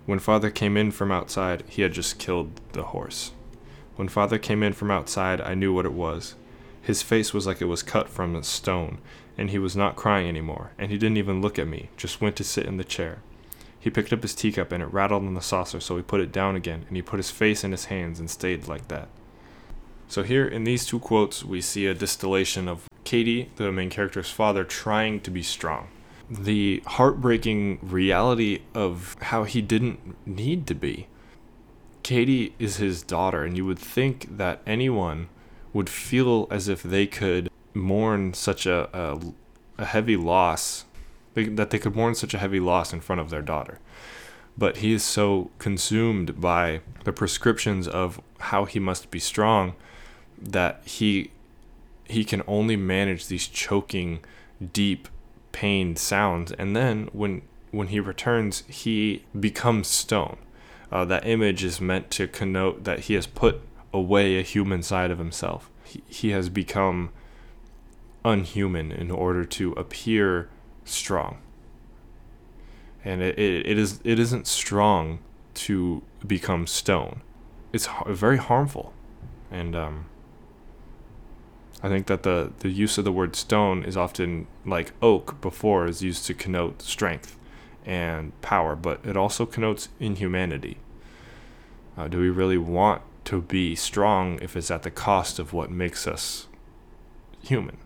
when 0.05 0.19
father 0.19 0.49
came 0.49 0.75
in 0.75 0.91
from 0.91 1.11
outside, 1.11 1.63
he 1.67 1.83
had 1.83 1.93
just 1.93 2.17
killed 2.17 2.59
the 2.73 2.83
horse. 2.83 3.31
When 3.95 4.07
father 4.07 4.39
came 4.39 4.63
in 4.63 4.73
from 4.73 4.89
outside, 4.89 5.41
I 5.41 5.53
knew 5.53 5.73
what 5.73 5.85
it 5.85 5.93
was. 5.93 6.35
His 6.81 7.01
face 7.01 7.33
was 7.33 7.45
like 7.45 7.61
it 7.61 7.65
was 7.65 7.83
cut 7.83 8.09
from 8.09 8.35
a 8.35 8.43
stone, 8.43 8.99
and 9.37 9.49
he 9.49 9.59
was 9.59 9.75
not 9.75 9.95
crying 9.95 10.27
anymore, 10.27 10.71
and 10.77 10.89
he 10.89 10.97
didn't 10.97 11.17
even 11.17 11.41
look 11.41 11.59
at 11.59 11.67
me, 11.67 11.89
just 11.97 12.21
went 12.21 12.35
to 12.37 12.43
sit 12.43 12.65
in 12.65 12.77
the 12.77 12.83
chair. 12.83 13.19
He 13.79 13.89
picked 13.89 14.11
up 14.11 14.23
his 14.23 14.35
teacup 14.35 14.71
and 14.71 14.83
it 14.83 14.91
rattled 14.91 15.23
on 15.23 15.35
the 15.35 15.41
saucer, 15.41 15.79
so 15.79 15.95
he 15.95 16.01
put 16.01 16.19
it 16.21 16.31
down 16.31 16.55
again, 16.55 16.85
and 16.87 16.97
he 16.97 17.01
put 17.01 17.17
his 17.17 17.29
face 17.29 17.63
in 17.63 17.71
his 17.71 17.85
hands 17.85 18.19
and 18.19 18.29
stayed 18.29 18.67
like 18.67 18.87
that. 18.87 19.07
So, 20.07 20.23
here 20.23 20.47
in 20.47 20.63
these 20.63 20.85
two 20.85 20.99
quotes, 20.99 21.45
we 21.45 21.61
see 21.61 21.85
a 21.85 21.93
distillation 21.93 22.67
of 22.67 22.87
Katie, 23.03 23.51
the 23.57 23.71
main 23.71 23.89
character's 23.89 24.31
father, 24.31 24.63
trying 24.63 25.21
to 25.21 25.29
be 25.29 25.43
strong. 25.43 25.87
The 26.29 26.83
heartbreaking 26.85 27.79
reality 27.81 28.61
of 28.73 29.17
how 29.21 29.45
he 29.45 29.61
didn't 29.61 30.15
need 30.27 30.67
to 30.67 30.75
be. 30.75 31.07
Katie 32.03 32.53
is 32.59 32.77
his 32.77 33.01
daughter, 33.01 33.43
and 33.43 33.57
you 33.57 33.65
would 33.65 33.79
think 33.79 34.37
that 34.37 34.61
anyone 34.65 35.29
would 35.73 35.89
feel 35.89 36.47
as 36.49 36.67
if 36.67 36.83
they 36.83 37.07
could 37.07 37.49
mourn 37.73 38.33
such 38.33 38.65
a, 38.65 38.89
a, 38.93 39.19
a 39.77 39.85
heavy 39.85 40.17
loss, 40.17 40.85
that 41.33 41.69
they 41.69 41.79
could 41.79 41.95
mourn 41.95 42.15
such 42.15 42.33
a 42.33 42.39
heavy 42.39 42.59
loss 42.59 42.93
in 42.93 43.01
front 43.01 43.21
of 43.21 43.29
their 43.29 43.41
daughter. 43.41 43.79
But 44.57 44.77
he 44.77 44.93
is 44.93 45.03
so 45.03 45.51
consumed 45.57 46.41
by 46.41 46.81
the 47.05 47.13
prescriptions 47.13 47.87
of 47.87 48.21
how 48.39 48.65
he 48.65 48.79
must 48.79 49.09
be 49.09 49.19
strong 49.19 49.75
that 50.41 50.81
he 50.85 51.31
he 52.05 52.23
can 52.23 52.41
only 52.47 52.75
manage 52.75 53.27
these 53.27 53.47
choking, 53.47 54.19
deep, 54.73 55.07
pained 55.51 55.97
sounds. 55.97 56.51
And 56.53 56.75
then 56.75 57.09
when 57.13 57.41
when 57.71 57.87
he 57.87 57.99
returns, 57.99 58.63
he 58.67 59.23
becomes 59.39 59.87
stone. 59.87 60.37
Uh, 60.91 61.05
that 61.05 61.27
image 61.27 61.63
is 61.63 61.79
meant 61.79 62.09
to 62.09 62.27
connote 62.27 62.83
that 62.83 63.01
he 63.01 63.13
has 63.13 63.27
put 63.27 63.61
away 63.93 64.39
a 64.39 64.41
human 64.41 64.81
side 64.81 65.11
of 65.11 65.19
himself. 65.19 65.69
He, 65.83 66.01
he 66.07 66.29
has 66.31 66.49
become 66.49 67.11
unhuman 68.25 68.91
in 68.91 69.11
order 69.11 69.45
to 69.45 69.71
appear 69.73 70.49
strong. 70.83 71.37
And 73.05 73.21
it, 73.21 73.37
it, 73.37 73.65
it 73.65 73.77
is 73.77 73.99
it 74.03 74.19
isn't 74.19 74.47
strong 74.47 75.19
to 75.55 76.01
become 76.25 76.67
stone. 76.67 77.21
It's 77.71 77.87
very 78.07 78.37
harmful, 78.37 78.93
and 79.51 79.75
um, 79.75 80.05
I 81.81 81.87
think 81.87 82.07
that 82.07 82.23
the, 82.23 82.51
the 82.59 82.69
use 82.69 82.97
of 82.97 83.05
the 83.05 83.11
word 83.11 83.35
stone 83.35 83.83
is 83.83 83.95
often 83.95 84.47
like 84.65 84.91
oak 85.01 85.39
before 85.39 85.87
is 85.87 86.01
used 86.01 86.25
to 86.25 86.33
connote 86.33 86.81
strength 86.81 87.37
and 87.85 88.39
power, 88.41 88.75
but 88.75 88.99
it 89.05 89.15
also 89.15 89.45
connotes 89.45 89.89
inhumanity. 89.99 90.77
Uh, 91.97 92.07
do 92.07 92.19
we 92.19 92.29
really 92.29 92.57
want 92.57 93.01
to 93.25 93.41
be 93.41 93.75
strong 93.75 94.39
if 94.41 94.57
it's 94.57 94.71
at 94.71 94.83
the 94.83 94.91
cost 94.91 95.39
of 95.39 95.53
what 95.53 95.71
makes 95.71 96.05
us 96.05 96.47
human, 97.41 97.77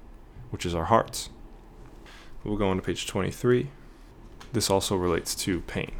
which 0.49 0.65
is 0.65 0.73
our 0.73 0.85
hearts? 0.85 1.29
We'll 2.43 2.57
go 2.57 2.69
on 2.69 2.77
to 2.77 2.81
page 2.81 3.07
23. 3.07 3.69
This 4.51 4.69
also 4.69 4.95
relates 4.95 5.35
to 5.35 5.61
pain. 5.61 5.93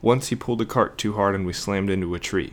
Once 0.00 0.28
he 0.28 0.36
pulled 0.36 0.58
the 0.58 0.66
cart 0.66 0.98
too 0.98 1.14
hard 1.14 1.34
and 1.34 1.46
we 1.46 1.52
slammed 1.52 1.90
into 1.90 2.14
a 2.14 2.20
tree. 2.20 2.52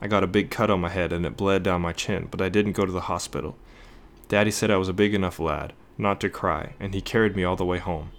I 0.00 0.08
got 0.08 0.24
a 0.24 0.26
big 0.26 0.50
cut 0.50 0.70
on 0.70 0.80
my 0.80 0.88
head 0.88 1.12
and 1.12 1.24
it 1.24 1.36
bled 1.36 1.62
down 1.62 1.82
my 1.82 1.92
chin, 1.92 2.28
but 2.30 2.40
I 2.40 2.48
didn't 2.48 2.72
go 2.72 2.86
to 2.86 2.92
the 2.92 3.02
hospital. 3.02 3.56
Daddy 4.28 4.50
said 4.50 4.70
I 4.70 4.76
was 4.76 4.88
a 4.88 4.92
big 4.92 5.14
enough 5.14 5.38
lad 5.38 5.72
not 5.98 6.20
to 6.20 6.28
cry, 6.28 6.74
and 6.78 6.94
he 6.94 7.00
carried 7.00 7.36
me 7.36 7.44
all 7.44 7.56
the 7.56 7.64
way 7.64 7.78
home. 7.78 8.10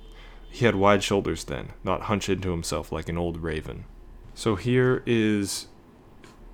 He 0.49 0.65
had 0.65 0.75
wide 0.75 1.03
shoulders 1.03 1.43
then, 1.43 1.73
not 1.83 2.03
hunched 2.03 2.29
into 2.29 2.51
himself 2.51 2.91
like 2.91 3.09
an 3.09 3.17
old 3.17 3.37
raven. 3.37 3.85
So 4.33 4.55
here 4.55 5.03
is 5.05 5.67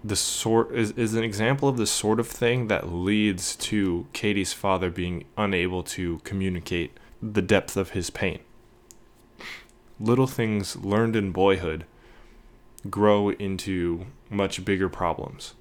the 0.03 0.15
sort 0.15 0.73
is, 0.75 0.91
is 0.91 1.13
an 1.13 1.23
example 1.23 1.69
of 1.69 1.77
the 1.77 1.87
sort 1.87 2.19
of 2.19 2.27
thing 2.27 2.67
that 2.67 2.91
leads 2.91 3.55
to 3.55 4.07
Katie's 4.11 4.51
father 4.51 4.89
being 4.89 5.25
unable 5.37 5.83
to 5.83 6.19
communicate 6.23 6.97
the 7.21 7.41
depth 7.41 7.77
of 7.77 7.91
his 7.91 8.09
pain. 8.09 8.39
Little 9.99 10.27
things 10.27 10.75
learned 10.75 11.15
in 11.15 11.31
boyhood 11.31 11.85
grow 12.89 13.29
into 13.29 14.07
much 14.29 14.65
bigger 14.65 14.89
problems 14.89 15.53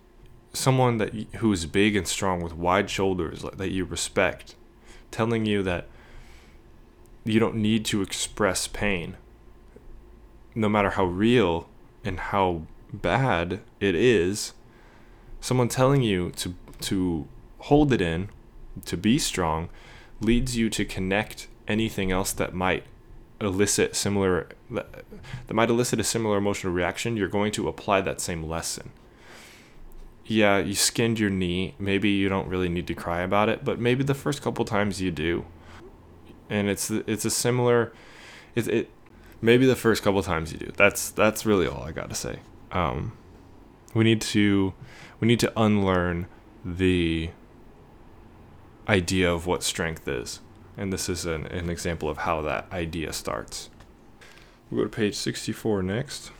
someone 0.52 0.98
that 0.98 1.14
who 1.36 1.52
is 1.52 1.66
big 1.66 1.96
and 1.96 2.06
strong 2.06 2.42
with 2.42 2.54
wide 2.54 2.90
shoulders 2.90 3.44
that 3.56 3.70
you 3.70 3.84
respect 3.84 4.54
telling 5.10 5.46
you 5.46 5.62
that 5.62 5.86
you 7.24 7.40
don't 7.40 7.54
need 7.54 7.84
to 7.84 8.02
express 8.02 8.66
pain 8.66 9.16
no 10.54 10.68
matter 10.68 10.90
how 10.90 11.04
real 11.04 11.68
and 12.04 12.18
how 12.18 12.62
bad 12.92 13.60
it 13.80 13.94
is 13.94 14.52
someone 15.40 15.68
telling 15.68 16.02
you 16.02 16.30
to 16.30 16.54
to 16.80 17.26
hold 17.60 17.92
it 17.92 18.02
in 18.02 18.28
to 18.84 18.96
be 18.96 19.18
strong 19.18 19.70
leads 20.20 20.56
you 20.56 20.68
to 20.68 20.84
connect 20.84 21.48
anything 21.66 22.12
else 22.12 22.32
that 22.32 22.52
might 22.52 22.84
elicit 23.40 23.96
similar 23.96 24.48
that, 24.70 25.04
that 25.46 25.54
might 25.54 25.70
elicit 25.70 25.98
a 25.98 26.04
similar 26.04 26.36
emotional 26.36 26.72
reaction 26.72 27.16
you're 27.16 27.28
going 27.28 27.50
to 27.52 27.68
apply 27.68 28.00
that 28.00 28.20
same 28.20 28.42
lesson 28.42 28.90
yeah, 30.26 30.58
you 30.58 30.74
skinned 30.74 31.18
your 31.18 31.30
knee. 31.30 31.74
Maybe 31.78 32.10
you 32.10 32.28
don't 32.28 32.48
really 32.48 32.68
need 32.68 32.86
to 32.86 32.94
cry 32.94 33.22
about 33.22 33.48
it, 33.48 33.64
but 33.64 33.78
maybe 33.78 34.04
the 34.04 34.14
first 34.14 34.42
couple 34.42 34.64
times 34.64 35.00
you 35.00 35.10
do. 35.10 35.44
And 36.48 36.68
it's 36.68 36.90
it's 36.90 37.24
a 37.24 37.30
similar 37.30 37.92
it, 38.54 38.68
it 38.68 38.90
maybe 39.40 39.66
the 39.66 39.76
first 39.76 40.02
couple 40.02 40.22
times 40.22 40.52
you 40.52 40.58
do. 40.58 40.72
That's 40.76 41.10
that's 41.10 41.46
really 41.46 41.66
all 41.66 41.82
I 41.82 41.92
got 41.92 42.08
to 42.08 42.14
say. 42.14 42.40
Um 42.70 43.12
we 43.94 44.04
need 44.04 44.20
to 44.20 44.74
we 45.20 45.28
need 45.28 45.40
to 45.40 45.52
unlearn 45.60 46.26
the 46.64 47.30
idea 48.88 49.32
of 49.32 49.46
what 49.46 49.62
strength 49.62 50.06
is. 50.06 50.40
And 50.76 50.92
this 50.92 51.08
is 51.08 51.26
an, 51.26 51.46
an 51.46 51.68
example 51.68 52.08
of 52.08 52.18
how 52.18 52.40
that 52.42 52.66
idea 52.72 53.12
starts. 53.12 53.70
We'll 54.70 54.84
go 54.84 54.88
to 54.88 54.96
page 54.96 55.14
64 55.14 55.82
next. 55.82 56.30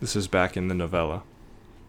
This 0.00 0.14
is 0.14 0.28
back 0.28 0.56
in 0.56 0.68
the 0.68 0.74
novella. 0.74 1.22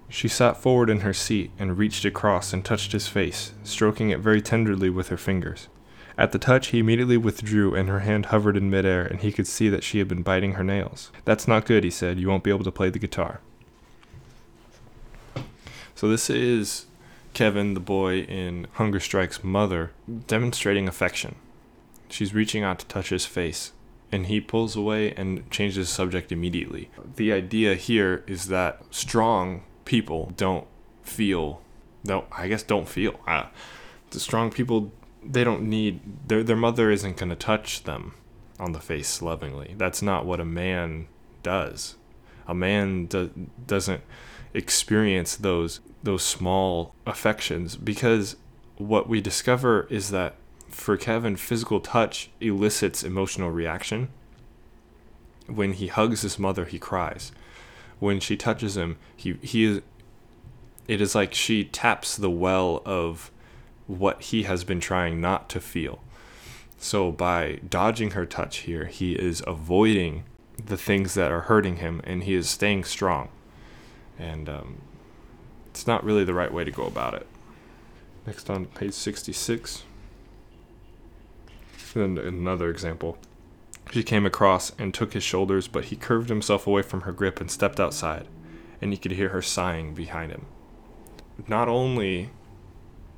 She 0.09 0.27
sat 0.27 0.57
forward 0.57 0.89
in 0.89 1.01
her 1.01 1.13
seat 1.13 1.51
and 1.59 1.77
reached 1.77 2.03
across 2.03 2.51
and 2.51 2.65
touched 2.65 2.91
his 2.91 3.07
face, 3.07 3.53
stroking 3.63 4.09
it 4.09 4.19
very 4.19 4.41
tenderly 4.41 4.89
with 4.89 5.09
her 5.09 5.17
fingers. 5.17 5.67
At 6.17 6.31
the 6.33 6.39
touch, 6.39 6.67
he 6.67 6.79
immediately 6.79 7.15
withdrew, 7.15 7.75
and 7.75 7.87
her 7.87 7.99
hand 7.99 8.25
hovered 8.25 8.57
in 8.57 8.69
midair, 8.69 9.05
and 9.05 9.21
he 9.21 9.31
could 9.31 9.47
see 9.47 9.69
that 9.69 9.83
she 9.83 9.99
had 9.99 10.07
been 10.07 10.23
biting 10.23 10.53
her 10.53 10.63
nails. 10.63 11.11
That's 11.23 11.47
not 11.47 11.65
good, 11.65 11.83
he 11.83 11.89
said. 11.89 12.19
You 12.19 12.27
won't 12.27 12.43
be 12.43 12.49
able 12.49 12.65
to 12.65 12.71
play 12.71 12.89
the 12.89 12.99
guitar. 12.99 13.39
So, 15.95 16.09
this 16.09 16.29
is 16.29 16.87
Kevin, 17.33 17.73
the 17.73 17.79
boy 17.79 18.21
in 18.21 18.67
Hunger 18.73 18.99
Strike's 18.99 19.43
mother, 19.43 19.91
demonstrating 20.27 20.89
affection. 20.89 21.35
She's 22.09 22.33
reaching 22.33 22.63
out 22.63 22.79
to 22.79 22.85
touch 22.87 23.09
his 23.09 23.25
face, 23.25 23.71
and 24.11 24.25
he 24.25 24.41
pulls 24.41 24.75
away 24.75 25.13
and 25.13 25.49
changes 25.51 25.87
the 25.87 25.93
subject 25.93 26.31
immediately. 26.31 26.89
The 27.15 27.31
idea 27.31 27.75
here 27.75 28.23
is 28.27 28.47
that 28.47 28.81
strong 28.89 29.63
people 29.89 30.31
don't 30.37 30.67
feel 31.01 31.61
no 32.03 32.25
i 32.31 32.47
guess 32.47 32.61
don't 32.61 32.87
feel 32.87 33.19
uh, 33.27 33.47
the 34.11 34.19
strong 34.19 34.51
people 34.51 34.91
they 35.23 35.43
don't 35.43 35.63
need 35.63 35.99
their 36.27 36.43
their 36.43 36.55
mother 36.55 36.91
isn't 36.91 37.17
going 37.17 37.29
to 37.29 37.35
touch 37.35 37.83
them 37.83 38.13
on 38.59 38.71
the 38.71 38.79
face 38.79 39.19
lovingly 39.21 39.73
that's 39.77 40.01
not 40.01 40.27
what 40.27 40.39
a 40.39 40.45
man 40.45 41.07
does 41.41 41.95
a 42.47 42.53
man 42.53 43.07
do, 43.07 43.31
doesn't 43.65 44.03
experience 44.53 45.35
those 45.35 45.79
those 46.03 46.23
small 46.23 46.93
affections 47.07 47.75
because 47.75 48.35
what 48.77 49.09
we 49.09 49.19
discover 49.19 49.87
is 49.89 50.11
that 50.11 50.35
for 50.69 50.97
Kevin, 50.97 51.35
physical 51.35 51.79
touch 51.79 52.29
elicits 52.39 53.03
emotional 53.03 53.49
reaction. 53.49 54.09
When 55.47 55.73
he 55.73 55.87
hugs 55.87 56.21
his 56.21 56.37
mother, 56.37 56.65
he 56.65 56.77
cries. 56.77 57.31
When 57.99 58.19
she 58.19 58.37
touches 58.37 58.77
him, 58.77 58.97
he 59.15 59.37
he 59.41 59.65
is. 59.65 59.81
It 60.87 61.01
is 61.01 61.13
like 61.13 61.33
she 61.33 61.65
taps 61.65 62.15
the 62.15 62.31
well 62.31 62.81
of 62.85 63.31
what 63.85 64.21
he 64.23 64.43
has 64.43 64.63
been 64.63 64.79
trying 64.79 65.21
not 65.21 65.49
to 65.49 65.59
feel. 65.59 66.01
So 66.79 67.11
by 67.11 67.59
dodging 67.67 68.11
her 68.11 68.25
touch 68.25 68.59
here, 68.59 68.85
he 68.85 69.13
is 69.13 69.43
avoiding 69.45 70.23
the 70.63 70.77
things 70.77 71.13
that 71.13 71.31
are 71.31 71.41
hurting 71.41 71.77
him, 71.77 72.01
and 72.05 72.23
he 72.23 72.33
is 72.33 72.49
staying 72.49 72.85
strong. 72.85 73.29
And 74.17 74.49
um, 74.49 74.81
it's 75.69 75.85
not 75.85 76.03
really 76.03 76.23
the 76.23 76.33
right 76.33 76.53
way 76.53 76.63
to 76.63 76.71
go 76.71 76.85
about 76.85 77.13
it. 77.13 77.27
Next 78.25 78.49
on 78.49 78.65
page 78.65 78.93
66. 78.93 79.83
Then 81.93 82.17
another 82.17 82.69
example. 82.69 83.17
She 83.91 84.03
came 84.03 84.25
across 84.25 84.71
and 84.77 84.93
took 84.93 85.13
his 85.13 85.23
shoulders, 85.23 85.67
but 85.67 85.85
he 85.85 85.95
curved 85.95 86.29
himself 86.29 86.67
away 86.67 86.83
from 86.83 87.01
her 87.01 87.11
grip 87.11 87.41
and 87.41 87.49
stepped 87.49 87.79
outside, 87.79 88.27
and 88.81 88.91
he 88.91 88.97
could 88.97 89.11
hear 89.11 89.29
her 89.29 89.41
sighing 89.41 89.93
behind 89.93 90.31
him. 90.31 90.45
Not 91.47 91.67
only 91.67 92.29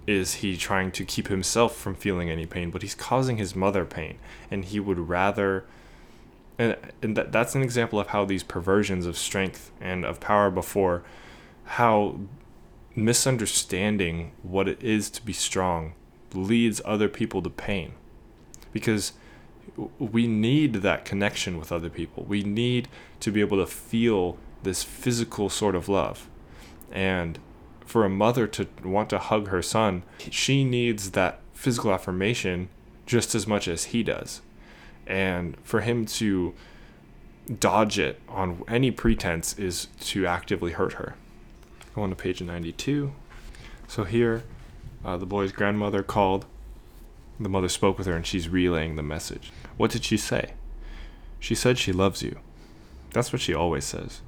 is 0.07 0.35
he 0.35 0.55
trying 0.55 0.91
to 0.91 1.05
keep 1.05 1.27
himself 1.27 1.75
from 1.75 1.95
feeling 1.95 2.29
any 2.29 2.45
pain, 2.45 2.71
but 2.71 2.81
he's 2.81 2.95
causing 2.95 3.37
his 3.37 3.55
mother 3.55 3.85
pain, 3.85 4.17
and 4.49 4.65
he 4.65 4.79
would 4.79 4.99
rather. 5.09 5.65
And, 6.57 6.77
and 7.01 7.17
that, 7.17 7.31
that's 7.31 7.55
an 7.55 7.63
example 7.63 7.99
of 7.99 8.07
how 8.07 8.25
these 8.25 8.43
perversions 8.43 9.05
of 9.05 9.17
strength 9.17 9.71
and 9.81 10.05
of 10.05 10.19
power 10.19 10.49
before, 10.49 11.03
how 11.63 12.19
misunderstanding 12.95 14.31
what 14.43 14.67
it 14.67 14.81
is 14.83 15.09
to 15.09 15.21
be 15.21 15.33
strong 15.33 15.93
leads 16.33 16.81
other 16.85 17.09
people 17.09 17.41
to 17.41 17.49
pain 17.49 17.93
because 18.73 19.13
we 19.99 20.27
need 20.27 20.75
that 20.75 21.05
connection 21.05 21.57
with 21.57 21.71
other 21.71 21.89
people. 21.89 22.23
We 22.23 22.43
need 22.43 22.87
to 23.21 23.31
be 23.31 23.41
able 23.41 23.57
to 23.57 23.65
feel 23.65 24.37
this 24.63 24.83
physical 24.83 25.49
sort 25.49 25.75
of 25.75 25.89
love. 25.89 26.27
And 26.91 27.39
for 27.85 28.05
a 28.05 28.09
mother 28.09 28.47
to 28.47 28.67
want 28.83 29.09
to 29.09 29.19
hug 29.19 29.47
her 29.47 29.61
son, 29.61 30.03
she 30.29 30.63
needs 30.63 31.11
that 31.11 31.39
physical 31.53 31.91
affirmation 31.91 32.69
just 33.05 33.35
as 33.35 33.47
much 33.47 33.67
as 33.67 33.85
he 33.85 34.03
does. 34.03 34.41
And 35.07 35.57
for 35.63 35.81
him 35.81 36.05
to 36.05 36.53
dodge 37.59 37.99
it 37.99 38.21
on 38.29 38.63
any 38.67 38.91
pretense 38.91 39.57
is 39.57 39.87
to 39.99 40.25
actively 40.25 40.71
hurt 40.71 40.93
her. 40.93 41.15
Go 41.95 42.03
on 42.03 42.09
to 42.09 42.15
page 42.15 42.41
92. 42.41 43.11
So 43.87 44.03
here, 44.05 44.43
uh, 45.03 45.17
the 45.17 45.25
boy's 45.25 45.51
grandmother 45.51 46.03
called 46.03 46.45
the 47.43 47.49
mother 47.49 47.69
spoke 47.69 47.97
with 47.97 48.07
her 48.07 48.15
and 48.15 48.25
she's 48.25 48.49
relaying 48.49 48.95
the 48.95 49.03
message. 49.03 49.51
What 49.77 49.91
did 49.91 50.03
she 50.03 50.17
say? 50.17 50.53
She 51.39 51.55
said 51.55 51.77
she 51.77 51.91
loves 51.91 52.21
you. 52.21 52.39
That's 53.13 53.33
what 53.33 53.41
she 53.41 53.53
always 53.53 53.85
says. 53.85 54.21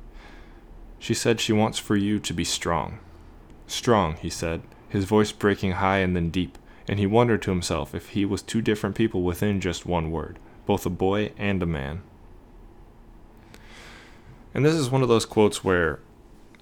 She 1.00 1.14
said 1.14 1.40
she 1.40 1.54
wants 1.54 1.80
for 1.80 1.96
you 1.96 2.20
to 2.20 2.34
be 2.34 2.44
strong. 2.44 3.00
Strong, 3.68 4.18
he 4.18 4.30
said, 4.30 4.62
his 4.90 5.06
voice 5.06 5.32
breaking 5.32 5.74
high 5.74 5.98
and 5.98 6.16
then 6.16 6.30
deep, 6.30 6.58
and 6.88 7.00
he 7.00 7.06
wondered 7.06 7.42
to 7.44 7.52
himself 7.52 7.96
if 7.96 8.10
he 8.10 8.26
was 8.26 8.42
two 8.42 8.62
different 8.62 8.96
people 8.96 9.22
within 9.22 9.60
just 9.60 9.86
one 9.86 10.12
word, 10.12 10.40
both 10.66 10.86
a 10.86 10.90
boy 10.90 11.32
and 11.38 11.62
a 11.62 11.66
man. 11.66 12.02
And 14.54 14.64
this 14.64 14.76
is 14.76 14.90
one 14.90 15.02
of 15.02 15.10
those 15.10 15.26
quotes 15.26 15.64
where 15.64 16.00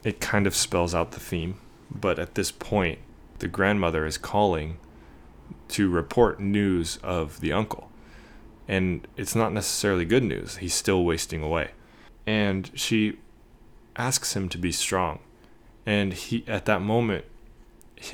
it 0.04 0.22
kind 0.22 0.48
of 0.48 0.56
spells 0.56 0.96
out 0.96 1.12
the 1.12 1.20
theme, 1.20 1.60
but 1.90 2.18
at 2.18 2.36
this 2.36 2.52
point, 2.52 3.00
the 3.40 3.48
grandmother 3.48 4.06
is 4.06 4.18
calling 4.18 4.78
to 5.72 5.90
report 5.90 6.40
news 6.40 6.98
of 7.04 7.40
the 7.40 7.54
uncle. 7.54 7.90
And 8.68 9.08
it's 9.18 9.36
not 9.36 9.54
necessarily 9.54 10.06
good 10.06 10.24
news. 10.24 10.58
He's 10.58 10.74
still 10.74 11.04
wasting 11.04 11.42
away. 11.42 11.72
And 12.26 12.72
she 12.74 13.18
asks 13.96 14.36
him 14.36 14.50
to 14.50 14.58
be 14.58 14.72
strong. 14.72 15.20
And 15.86 16.14
he 16.14 16.44
at 16.48 16.66
that 16.66 16.82
moment 16.82 17.26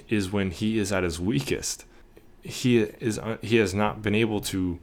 is 0.09 0.31
when 0.31 0.51
he 0.51 0.79
is 0.79 0.91
at 0.91 1.03
his 1.03 1.19
weakest. 1.19 1.85
He 2.41 2.79
is 2.79 3.19
uh, 3.19 3.37
he 3.41 3.57
has 3.57 3.73
not 3.73 4.01
been 4.01 4.15
able 4.15 4.39
to 4.41 4.79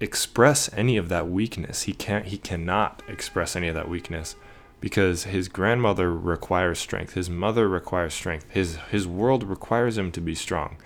express 0.00 0.72
any 0.72 0.96
of 0.96 1.08
that 1.08 1.28
weakness. 1.28 1.82
He 1.82 1.92
can't 1.92 2.26
he 2.26 2.38
cannot 2.38 3.02
express 3.08 3.56
any 3.56 3.68
of 3.68 3.74
that 3.74 3.88
weakness 3.88 4.36
because 4.80 5.24
his 5.24 5.48
grandmother 5.48 6.14
requires 6.14 6.78
strength. 6.78 7.14
His 7.14 7.28
mother 7.28 7.68
requires 7.68 8.14
strength. 8.14 8.46
His 8.50 8.76
his 8.90 9.06
world 9.06 9.42
requires 9.42 9.98
him 9.98 10.12
to 10.12 10.20
be 10.20 10.36
strong 10.36 10.76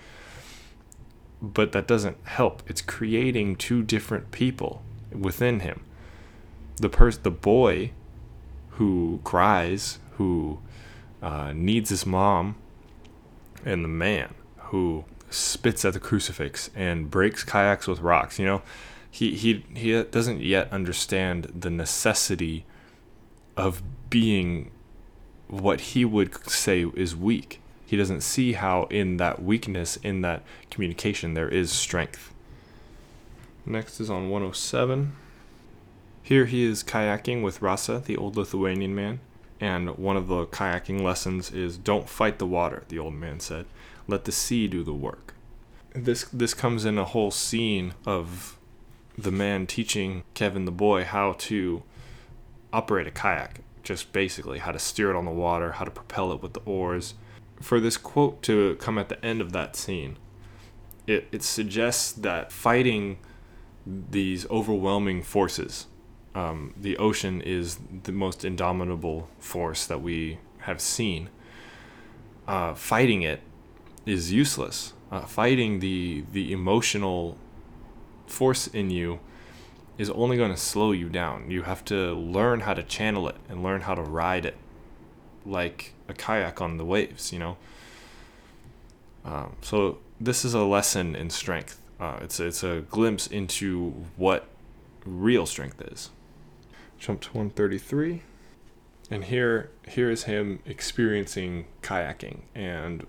but 1.43 1.73
that 1.73 1.85
doesn't 1.85 2.17
help. 2.23 2.63
It's 2.67 2.81
creating 2.81 3.57
two 3.57 3.83
different 3.83 4.31
people 4.31 4.81
within 5.11 5.59
him. 5.59 5.83
The 6.77 6.89
person, 6.89 7.21
the 7.23 7.31
boy, 7.31 7.91
who 8.71 9.19
cries, 9.25 9.99
who 10.13 10.59
uh, 11.21 11.51
needs 11.53 11.89
his 11.89 12.05
mom, 12.05 12.55
and 13.65 13.83
the 13.83 13.89
man 13.89 14.33
who 14.57 15.03
spits 15.29 15.83
at 15.83 15.93
the 15.93 15.99
crucifix 15.99 16.69
and 16.73 17.11
breaks 17.11 17.43
kayaks 17.43 17.87
with 17.87 17.99
rocks. 17.99 18.39
You 18.39 18.45
know, 18.45 18.61
he 19.11 19.35
he 19.35 19.65
he 19.75 20.01
doesn't 20.03 20.39
yet 20.39 20.71
understand 20.71 21.51
the 21.53 21.69
necessity 21.69 22.65
of 23.57 23.83
being 24.09 24.71
what 25.49 25.81
he 25.81 26.05
would 26.05 26.49
say 26.49 26.85
is 26.95 27.15
weak 27.15 27.59
he 27.85 27.97
doesn't 27.97 28.21
see 28.21 28.53
how 28.53 28.83
in 28.85 29.17
that 29.17 29.43
weakness, 29.43 29.97
in 29.97 30.21
that 30.21 30.43
communication, 30.69 31.33
there 31.33 31.49
is 31.49 31.71
strength. 31.71 32.33
Next 33.65 33.99
is 33.99 34.09
on 34.09 34.29
107. 34.29 35.15
Here 36.21 36.45
he 36.45 36.63
is 36.63 36.83
kayaking 36.83 37.43
with 37.43 37.61
Rasa, 37.61 38.01
the 38.05 38.17
old 38.17 38.37
Lithuanian 38.37 38.95
man, 38.95 39.19
and 39.59 39.97
one 39.97 40.17
of 40.17 40.27
the 40.27 40.45
kayaking 40.45 41.01
lessons 41.01 41.51
is 41.51 41.77
don't 41.77 42.09
fight 42.09 42.39
the 42.39 42.45
water, 42.45 42.83
the 42.87 42.99
old 42.99 43.13
man 43.13 43.39
said. 43.39 43.65
Let 44.07 44.25
the 44.25 44.31
sea 44.31 44.67
do 44.67 44.83
the 44.83 44.93
work. 44.93 45.33
This 45.93 46.23
this 46.25 46.53
comes 46.53 46.85
in 46.85 46.97
a 46.97 47.05
whole 47.05 47.31
scene 47.31 47.93
of 48.05 48.57
the 49.17 49.31
man 49.31 49.67
teaching 49.67 50.23
Kevin 50.33 50.65
the 50.65 50.71
boy 50.71 51.03
how 51.03 51.33
to 51.33 51.83
operate 52.71 53.07
a 53.07 53.11
kayak, 53.11 53.61
just 53.83 54.11
basically 54.11 54.59
how 54.59 54.71
to 54.71 54.79
steer 54.79 55.11
it 55.11 55.15
on 55.15 55.25
the 55.25 55.31
water, 55.31 55.73
how 55.73 55.85
to 55.85 55.91
propel 55.91 56.31
it 56.31 56.41
with 56.41 56.53
the 56.53 56.61
oars, 56.65 57.13
for 57.61 57.79
this 57.79 57.97
quote 57.97 58.41
to 58.43 58.75
come 58.75 58.97
at 58.97 59.09
the 59.09 59.23
end 59.25 59.41
of 59.41 59.51
that 59.53 59.75
scene, 59.75 60.17
it, 61.07 61.27
it 61.31 61.43
suggests 61.43 62.11
that 62.11 62.51
fighting 62.51 63.17
these 63.85 64.49
overwhelming 64.49 65.21
forces, 65.21 65.87
um, 66.35 66.73
the 66.79 66.97
ocean 66.97 67.41
is 67.41 67.79
the 68.03 68.11
most 68.11 68.43
indomitable 68.43 69.29
force 69.39 69.85
that 69.85 70.01
we 70.01 70.39
have 70.59 70.81
seen. 70.81 71.29
Uh, 72.47 72.73
fighting 72.73 73.21
it 73.21 73.41
is 74.05 74.31
useless. 74.31 74.93
Uh, 75.11 75.21
fighting 75.21 75.79
the 75.79 76.23
the 76.31 76.51
emotional 76.51 77.37
force 78.25 78.65
in 78.67 78.89
you 78.89 79.19
is 79.97 80.09
only 80.09 80.37
going 80.37 80.51
to 80.51 80.57
slow 80.57 80.91
you 80.91 81.07
down. 81.07 81.51
You 81.51 81.63
have 81.63 81.85
to 81.85 82.13
learn 82.13 82.61
how 82.61 82.73
to 82.73 82.81
channel 82.81 83.27
it 83.27 83.35
and 83.47 83.61
learn 83.61 83.81
how 83.81 83.93
to 83.93 84.01
ride 84.01 84.45
it 84.45 84.57
like 85.45 85.93
a 86.13 86.17
kayak 86.17 86.61
on 86.61 86.77
the 86.77 86.85
waves, 86.85 87.33
you 87.33 87.39
know. 87.39 87.57
Um, 89.25 89.55
so 89.61 89.99
this 90.19 90.45
is 90.45 90.53
a 90.53 90.63
lesson 90.63 91.15
in 91.15 91.29
strength. 91.29 91.79
Uh, 91.99 92.19
it's 92.21 92.39
it's 92.39 92.63
a 92.63 92.81
glimpse 92.89 93.27
into 93.27 94.05
what 94.17 94.47
real 95.05 95.45
strength 95.45 95.81
is. 95.81 96.09
Jump 96.99 97.21
to 97.21 97.29
133, 97.29 98.21
and 99.11 99.25
here 99.25 99.71
here 99.87 100.09
is 100.09 100.23
him 100.23 100.59
experiencing 100.65 101.65
kayaking 101.81 102.41
and 102.55 103.05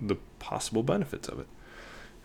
the 0.00 0.16
possible 0.38 0.82
benefits 0.82 1.28
of 1.28 1.40
it. 1.40 1.46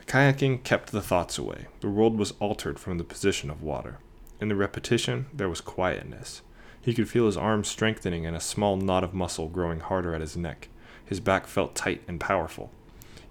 Kayaking 0.05 0.63
kept 0.63 0.91
the 0.91 1.01
thoughts 1.01 1.37
away. 1.37 1.67
The 1.79 1.89
world 1.89 2.17
was 2.17 2.33
altered 2.39 2.77
from 2.77 2.97
the 2.97 3.03
position 3.03 3.49
of 3.49 3.61
water. 3.61 3.99
In 4.41 4.49
the 4.49 4.55
repetition, 4.55 5.27
there 5.33 5.47
was 5.47 5.61
quietness. 5.61 6.41
He 6.83 6.93
could 6.93 7.09
feel 7.09 7.27
his 7.27 7.37
arms 7.37 7.69
strengthening 7.69 8.25
and 8.25 8.35
a 8.35 8.41
small 8.41 8.75
knot 8.75 9.05
of 9.05 9.13
muscle 9.13 9.47
growing 9.47 9.79
harder 9.79 10.13
at 10.13 10.21
his 10.21 10.35
neck. 10.35 10.67
His 11.05 11.21
back 11.21 11.47
felt 11.47 11.75
tight 11.75 12.03
and 12.09 12.19
powerful. 12.19 12.71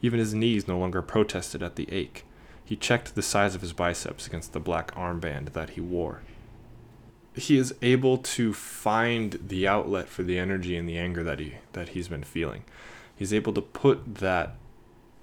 Even 0.01 0.19
his 0.19 0.33
knees 0.33 0.67
no 0.67 0.79
longer 0.79 1.03
protested 1.03 1.63
at 1.63 1.77
the 1.77 1.91
ache. 1.93 2.25
He 2.65 2.77
checked 2.77 3.15
the 3.15 3.23
size 3.23 3.55
of 3.55 3.61
his 3.61 3.75
biceps 3.75 4.27
against 4.27 4.55
the 4.55 4.61
black 4.61 4.95
armband 4.95 5.53
that 5.53 5.71
he 5.71 5.83
wore. 5.83 6.23
He 7.35 7.59
is 7.59 7.75
able 7.83 8.19
to 8.19 8.55
find 8.55 9.39
the 9.47 9.69
outlet 9.69 10.09
for 10.09 10.23
the 10.23 10.39
energy 10.39 10.77
and 10.77 10.89
the 10.89 10.99
anger 10.99 11.23
that 11.23 11.39
he 11.39 11.57
that 11.73 11.91
he's 11.91 12.09
been 12.09 12.25
feeling. 12.25 12.65
He's 13.15 13.35
able 13.35 13.53
to 13.53 13.61
put 13.61 14.17
that 14.17 14.57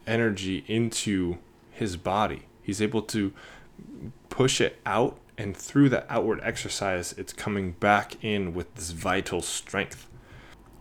energy 0.05 0.63
into 0.67 1.39
his 1.71 1.97
body. 1.97 2.43
He's 2.61 2.82
able 2.82 3.01
to 3.03 3.34
push 4.30 4.61
it 4.61 4.80
out 4.86 5.17
and 5.39 5.55
through 5.55 5.87
that 5.87 6.05
outward 6.09 6.41
exercise, 6.43 7.13
it's 7.13 7.31
coming 7.31 7.71
back 7.71 8.21
in 8.21 8.53
with 8.53 8.75
this 8.75 8.91
vital 8.91 9.41
strength. 9.41 10.05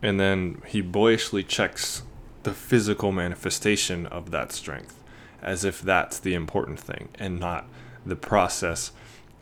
And 0.01 0.19
then 0.19 0.61
he 0.67 0.81
boyishly 0.81 1.43
checks 1.43 2.03
the 2.43 2.53
physical 2.53 3.13
manifestation 3.13 4.05
of 4.05 4.31
that 4.31 4.51
strength, 4.51 5.01
as 5.41 5.63
if 5.63 5.81
that's 5.81 6.19
the 6.19 6.33
important 6.33 6.77
thing 6.77 7.07
and 7.17 7.39
not 7.39 7.69
the 8.05 8.17
process 8.17 8.91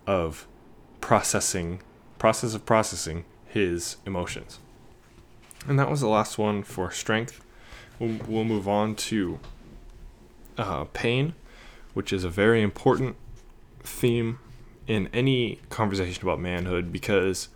of 0.06 0.48
processing 1.02 1.82
process 2.20 2.54
of 2.54 2.66
processing 2.66 3.26
his 3.48 3.98
emotions. 4.06 4.60
And 5.68 5.80
that 5.80 5.90
was 5.90 6.02
the 6.02 6.08
last 6.08 6.38
one 6.38 6.62
for 6.62 6.92
strength. 6.92 7.44
We'll, 8.00 8.20
we'll 8.28 8.44
move 8.44 8.68
on 8.68 8.96
to 8.96 9.40
uh, 10.58 10.86
pain, 10.86 11.34
which 11.94 12.14
is 12.14 12.24
a 12.24 12.30
very 12.30 12.62
important 12.62 13.16
theme 13.84 14.40
in 14.88 15.10
any 15.14 15.60
conversation 15.70 16.24
about 16.24 16.40
manhood 16.40 16.92
because 16.92 17.50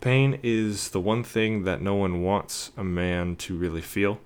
pain 0.00 0.38
is 0.42 0.90
the 0.90 1.00
one 1.00 1.24
thing 1.24 1.64
that 1.64 1.82
no 1.82 1.94
one 1.94 2.22
wants 2.22 2.70
a 2.76 2.84
man 2.84 3.36
to 3.36 3.56
really 3.56 3.82
feel. 3.82 4.20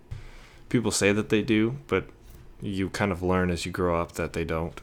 People 0.69 0.91
say 0.91 1.13
that 1.13 1.29
they 1.29 1.43
do, 1.43 1.79
but 1.87 2.07
you 2.61 2.89
kind 2.91 3.11
of 3.11 3.23
learn 3.23 3.51
as 3.51 3.67
you 3.67 3.73
grow 3.73 4.01
up 4.01 4.13
that 4.13 4.33
they 4.33 4.45
don't. 4.45 4.81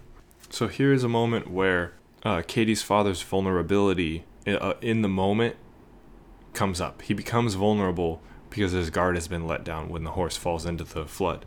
So 0.49 0.67
here 0.67 0.91
is 0.91 1.03
a 1.03 1.09
moment 1.09 1.49
where 1.49 1.93
uh, 2.23 2.41
Katie's 2.45 2.81
father's 2.81 3.21
vulnerability 3.21 4.25
uh, 4.45 4.73
in 4.81 5.01
the 5.01 5.07
moment 5.07 5.55
comes 6.53 6.81
up. 6.81 7.01
He 7.03 7.13
becomes 7.13 7.53
vulnerable 7.53 8.21
because 8.49 8.71
his 8.71 8.89
guard 8.89 9.15
has 9.15 9.27
been 9.27 9.47
let 9.47 9.63
down 9.63 9.89
when 9.89 10.03
the 10.03 10.11
horse 10.11 10.35
falls 10.35 10.65
into 10.65 10.83
the 10.83 11.05
flood. 11.05 11.45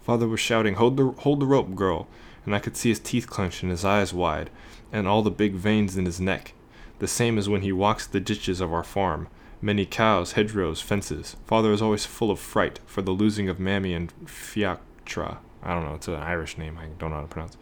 Father 0.00 0.28
was 0.28 0.40
shouting, 0.40 0.74
"Hold 0.74 0.96
the 0.96 1.10
hold 1.10 1.40
the 1.40 1.46
rope, 1.46 1.74
girl!" 1.74 2.08
and 2.46 2.54
I 2.54 2.60
could 2.60 2.76
see 2.76 2.88
his 2.88 3.00
teeth 3.00 3.28
clench 3.28 3.62
and 3.62 3.70
his 3.70 3.84
eyes 3.84 4.14
wide, 4.14 4.48
and 4.92 5.06
all 5.06 5.22
the 5.22 5.30
big 5.30 5.54
veins 5.54 5.96
in 5.96 6.04
his 6.04 6.20
neck, 6.20 6.54
the 6.98 7.08
same 7.08 7.38
as 7.38 7.48
when 7.48 7.62
he 7.62 7.72
walks 7.72 8.06
the 8.06 8.20
ditches 8.20 8.60
of 8.60 8.72
our 8.72 8.84
farm. 8.84 9.28
Many 9.60 9.84
cows, 9.86 10.32
hedgerows, 10.32 10.80
fences. 10.80 11.36
Father 11.44 11.72
is 11.72 11.82
always 11.82 12.06
full 12.06 12.30
of 12.30 12.38
fright 12.38 12.78
for 12.86 13.02
the 13.02 13.10
losing 13.10 13.48
of 13.48 13.58
Mammy 13.58 13.92
and 13.92 14.12
Fiactra. 14.24 15.38
I 15.62 15.74
don't 15.74 15.84
know, 15.84 15.94
it's 15.94 16.06
an 16.06 16.14
Irish 16.14 16.56
name, 16.56 16.78
I 16.78 16.86
don't 16.98 17.10
know 17.10 17.16
how 17.16 17.22
to 17.22 17.28
pronounce. 17.28 17.56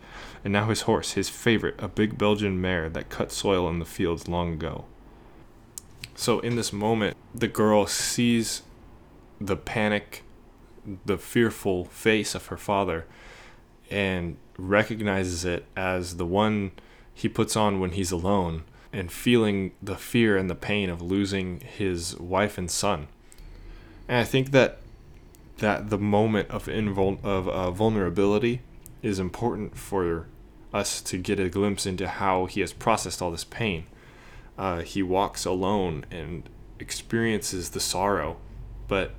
And 0.45 0.53
now 0.53 0.69
his 0.69 0.83
horse, 0.83 1.13
his 1.13 1.31
favorite, 1.31 1.75
a 1.79 1.89
big 1.89 2.19
Belgian 2.19 2.61
mare 2.61 2.91
that 2.91 3.09
cut 3.09 3.33
soil 3.33 3.69
in 3.71 3.79
the 3.79 3.87
fields 3.87 4.29
long 4.29 4.53
ago. 4.53 4.85
So 6.15 6.41
in 6.41 6.57
this 6.57 6.73
moment, 6.73 7.17
the 7.35 7.49
girl 7.49 7.87
sees 7.87 8.63
the 9.41 9.57
panic, 9.57 10.23
the 11.05 11.19
fearful 11.19 11.87
face 11.87 12.35
of 12.35 12.47
her 12.47 12.57
father, 12.57 13.07
and 13.91 14.37
recognizes 14.59 15.45
it 15.45 15.67
as 15.77 16.17
the 16.17 16.27
one 16.27 16.73
he 17.17 17.31
puts 17.31 17.57
on 17.57 17.81
when 17.81 17.93
he's 17.93 18.13
alone 18.13 18.63
and 18.93 19.11
feeling 19.11 19.73
the 19.83 19.97
fear 19.97 20.37
and 20.37 20.51
the 20.51 20.55
pain 20.55 20.91
of 20.91 21.01
losing 21.01 21.61
his 21.61 22.15
wife 22.21 22.59
and 22.59 22.71
son. 22.71 23.09
And 24.07 24.19
I 24.19 24.25
think 24.25 24.51
that 24.51 24.79
that 25.59 25.89
the 25.89 25.97
moment 25.97 26.51
of 26.51 26.67
invul- 26.67 27.25
of 27.25 27.49
uh, 27.49 27.71
vulnerability 27.71 28.61
is 29.03 29.19
important 29.19 29.79
for 29.79 30.27
us 30.75 31.01
to 31.01 31.17
get 31.17 31.41
a 31.41 31.49
glimpse 31.49 31.87
into 31.87 32.07
how 32.07 32.45
he 32.45 32.61
has 32.61 32.75
processed 32.75 33.23
all 33.23 33.31
this 33.31 33.45
pain. 33.45 33.87
Uh, 34.59 34.83
he 34.83 35.03
walks 35.03 35.47
alone 35.47 36.05
and 36.11 36.47
experiences 36.79 37.71
the 37.71 37.81
sorrow, 37.81 38.37
but 38.89 39.15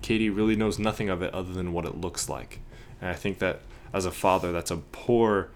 Katie 0.00 0.30
really 0.30 0.54
knows 0.54 0.78
nothing 0.78 1.10
of 1.10 1.20
it 1.22 1.34
other 1.34 1.52
than 1.52 1.72
what 1.72 1.86
it 1.86 2.00
looks 2.00 2.28
like. 2.28 2.60
And 3.00 3.10
I 3.10 3.14
think 3.14 3.40
that 3.40 3.62
as 3.92 4.06
a 4.06 4.12
father, 4.12 4.52
that's 4.52 4.70
a 4.70 4.76
poor 4.76 5.50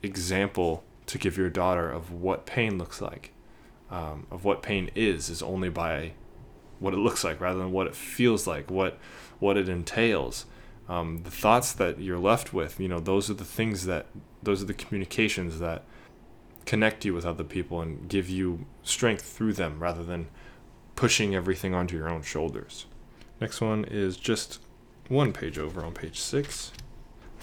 example 0.00 0.84
to 1.08 1.18
give 1.18 1.36
your 1.36 1.50
daughter 1.50 1.90
of 1.90 2.12
what 2.12 2.46
pain 2.46 2.78
looks 2.78 3.00
like, 3.00 3.32
um, 3.90 4.26
of 4.30 4.44
what 4.44 4.62
pain 4.62 4.90
is, 4.94 5.28
is 5.28 5.42
only 5.42 5.68
by 5.68 6.12
what 6.78 6.94
it 6.94 6.98
looks 6.98 7.24
like 7.24 7.40
rather 7.40 7.58
than 7.58 7.72
what 7.72 7.86
it 7.86 7.94
feels 7.94 8.46
like, 8.46 8.70
what 8.70 8.98
what 9.40 9.56
it 9.56 9.68
entails. 9.68 10.46
Um, 10.88 11.22
the 11.24 11.30
thoughts 11.30 11.72
that 11.72 12.00
you're 12.00 12.18
left 12.18 12.54
with, 12.54 12.80
you 12.80 12.88
know, 12.88 13.00
those 13.00 13.28
are 13.28 13.34
the 13.34 13.44
things 13.44 13.84
that 13.86 14.06
those 14.42 14.62
are 14.62 14.66
the 14.66 14.74
communications 14.74 15.58
that 15.58 15.84
connect 16.64 17.04
you 17.04 17.14
with 17.14 17.26
other 17.26 17.44
people 17.44 17.80
and 17.80 18.08
give 18.08 18.28
you 18.28 18.66
strength 18.82 19.22
through 19.22 19.54
them 19.54 19.80
rather 19.80 20.04
than 20.04 20.28
pushing 20.96 21.34
everything 21.34 21.74
onto 21.74 21.96
your 21.96 22.08
own 22.08 22.22
shoulders. 22.22 22.86
Next 23.40 23.60
one 23.60 23.84
is 23.84 24.16
just 24.16 24.60
one 25.08 25.32
page 25.32 25.58
over 25.58 25.84
on 25.84 25.94
page 25.94 26.20
six. 26.20 26.72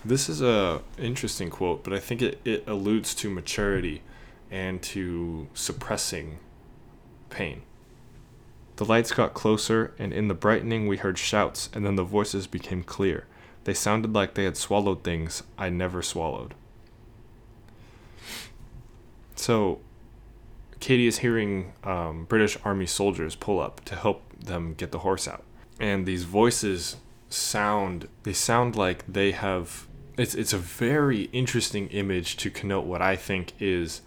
This 0.06 0.30
is 0.30 0.40
a 0.40 0.84
interesting 1.00 1.50
quote, 1.50 1.84
but 1.84 1.92
I 1.92 2.00
think 2.00 2.22
it, 2.22 2.40
it 2.46 2.64
alludes 2.68 3.16
to 3.16 3.30
maturity 3.30 4.04
and 4.52 4.80
to 4.84 5.48
suppressing 5.56 6.38
pain. 7.32 7.64
The 8.76 8.86
lights 8.86 9.12
got 9.12 9.34
closer, 9.34 9.96
and 9.98 10.14
in 10.14 10.28
the 10.28 10.36
brightening 10.36 10.88
we 10.88 10.98
heard 10.98 11.18
shouts, 11.18 11.70
and 11.74 11.84
then 11.84 11.96
the 11.96 12.04
voices 12.04 12.46
became 12.46 12.84
clear. 12.84 13.26
They 13.64 13.74
sounded 13.74 14.14
like 14.14 14.36
they 14.36 14.44
had 14.44 14.58
swallowed 14.58 15.04
things 15.04 15.42
I 15.58 15.70
never 15.70 16.04
swallowed. 16.04 16.54
So, 19.36 19.80
Katie 20.80 21.08
is 21.08 21.20
hearing 21.20 21.74
um, 21.84 22.26
British 22.26 22.60
Army 22.64 22.86
soldiers 22.86 23.34
pull 23.34 23.60
up 23.60 23.84
to 23.86 23.96
help 23.96 24.22
them 24.40 24.76
get 24.76 24.92
the 24.92 25.00
horse 25.00 25.28
out. 25.28 25.44
And 25.80 26.06
these 26.06 26.26
voices 26.26 26.98
sound, 27.30 28.08
they 28.22 28.34
sound 28.34 28.76
like 28.76 29.04
they 29.08 29.32
have 29.32 29.88
it's 30.18 30.36
it's 30.36 30.54
a 30.54 30.58
very 30.58 31.24
interesting 31.34 31.88
image 31.90 32.38
to 32.38 32.50
connote 32.50 32.86
what 32.86 33.02
I 33.02 33.16
think 33.16 33.54
is. 33.60 34.02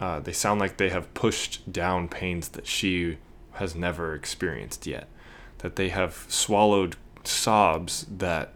Uh, 0.00 0.18
they 0.18 0.32
sound 0.32 0.58
like 0.58 0.78
they 0.78 0.88
have 0.88 1.12
pushed 1.14 1.70
down 1.70 2.08
pains 2.08 2.48
that 2.48 2.66
she 2.66 3.18
has 3.52 3.74
never 3.74 4.14
experienced 4.14 4.86
yet. 4.86 5.08
That 5.58 5.76
they 5.76 5.90
have 5.90 6.26
swallowed 6.28 6.96
sobs 7.24 8.06
that 8.10 8.52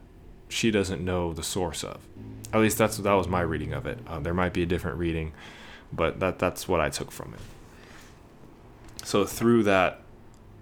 she 0.48 0.70
doesn't 0.70 1.04
know 1.04 1.32
the 1.32 1.42
source 1.42 1.84
of. 1.84 2.00
At 2.52 2.60
least 2.60 2.78
that's 2.78 2.96
that 2.96 3.12
was 3.12 3.28
my 3.28 3.42
reading 3.42 3.72
of 3.72 3.86
it. 3.86 3.98
Uh, 4.06 4.20
there 4.20 4.34
might 4.34 4.52
be 4.52 4.62
a 4.62 4.66
different 4.66 4.98
reading, 4.98 5.32
but 5.92 6.20
that 6.20 6.38
that's 6.38 6.66
what 6.66 6.80
I 6.80 6.88
took 6.88 7.12
from 7.12 7.34
it. 7.34 9.04
So 9.04 9.24
through 9.24 9.62
that 9.64 10.00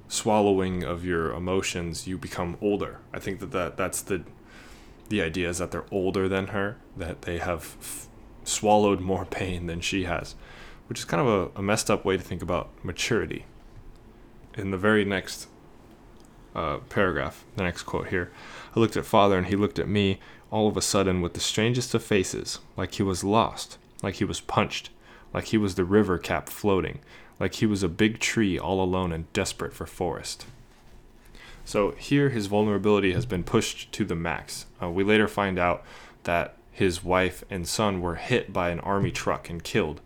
swallowing 0.09 0.85
of 0.85 1.05
your 1.05 1.33
emotions, 1.33 2.07
you 2.07 2.19
become 2.19 2.59
older. 2.61 2.99
I 3.13 3.19
think 3.21 3.41
that, 3.41 3.53
that 3.53 3.77
that's 3.77 4.03
the 4.03 4.25
the 5.09 5.23
idea 5.23 5.49
is 5.49 5.59
that 5.59 5.71
they're 5.71 5.85
older 5.91 6.29
than 6.29 6.49
her, 6.49 6.77
that 6.97 7.23
they 7.23 7.39
have 7.39 7.77
f- 7.81 8.09
swallowed 8.45 9.01
more 9.01 9.25
pain 9.25 9.67
than 9.67 9.81
she 9.81 10.05
has, 10.05 10.35
which 10.89 10.99
is 10.99 11.05
kind 11.05 11.27
of 11.27 11.53
a, 11.57 11.59
a, 11.59 11.63
messed 11.63 11.91
up 11.91 12.05
way 12.05 12.17
to 12.17 12.23
think 12.23 12.43
about 12.43 12.71
maturity. 12.85 13.47
In 14.57 14.71
the 14.71 14.79
very 14.79 15.05
next 15.05 15.49
uh, 16.55 16.79
paragraph, 16.89 17.45
the 17.57 17.65
next 17.65 17.83
quote 17.83 18.09
here, 18.09 18.31
I 18.75 18.81
looked 18.81 18.97
at 18.97 19.05
father 19.05 19.37
and 19.37 19.47
he 19.47 19.57
looked 19.57 19.79
at 19.79 19.89
me 19.89 20.21
all 20.51 20.69
of 20.69 20.77
a 20.77 20.83
sudden 20.83 21.21
with 21.21 21.35
the 21.35 21.41
strangest 21.41 21.95
of 21.95 22.03
faces, 22.03 22.61
like 22.77 22.95
he 22.95 23.03
was 23.03 23.25
lost, 23.25 23.79
like 24.03 24.17
he 24.17 24.25
was 24.25 24.41
punched, 24.41 24.91
like 25.33 25.47
he 25.47 25.59
was 25.59 25.75
the 25.75 25.85
river 25.85 26.17
cap 26.17 26.49
floating, 26.49 27.01
like 27.41 27.55
he 27.55 27.67
was 27.67 27.83
a 27.83 27.89
big 27.89 28.21
tree 28.21 28.59
all 28.59 28.83
alone 28.83 29.13
and 29.13 29.33
desperate 29.33 29.73
for 29.73 29.87
forest. 29.87 30.47
So 31.65 31.93
here, 31.93 32.29
his 32.29 32.47
vulnerability 32.47 33.13
has 33.13 33.27
been 33.27 33.43
pushed 33.43 33.91
to 33.93 34.05
the 34.05 34.15
max. 34.15 34.67
Uh, 34.83 34.91
we 34.91 35.03
later 35.03 35.29
find 35.29 35.59
out 35.59 35.83
that 36.25 36.57
his 36.71 37.05
wife 37.05 37.45
and 37.49 37.67
son 37.67 38.01
were 38.01 38.17
hit 38.17 38.53
by 38.53 38.71
an 38.71 38.81
army 38.81 39.11
truck 39.11 39.49
and 39.49 39.63
killed, 39.63 40.01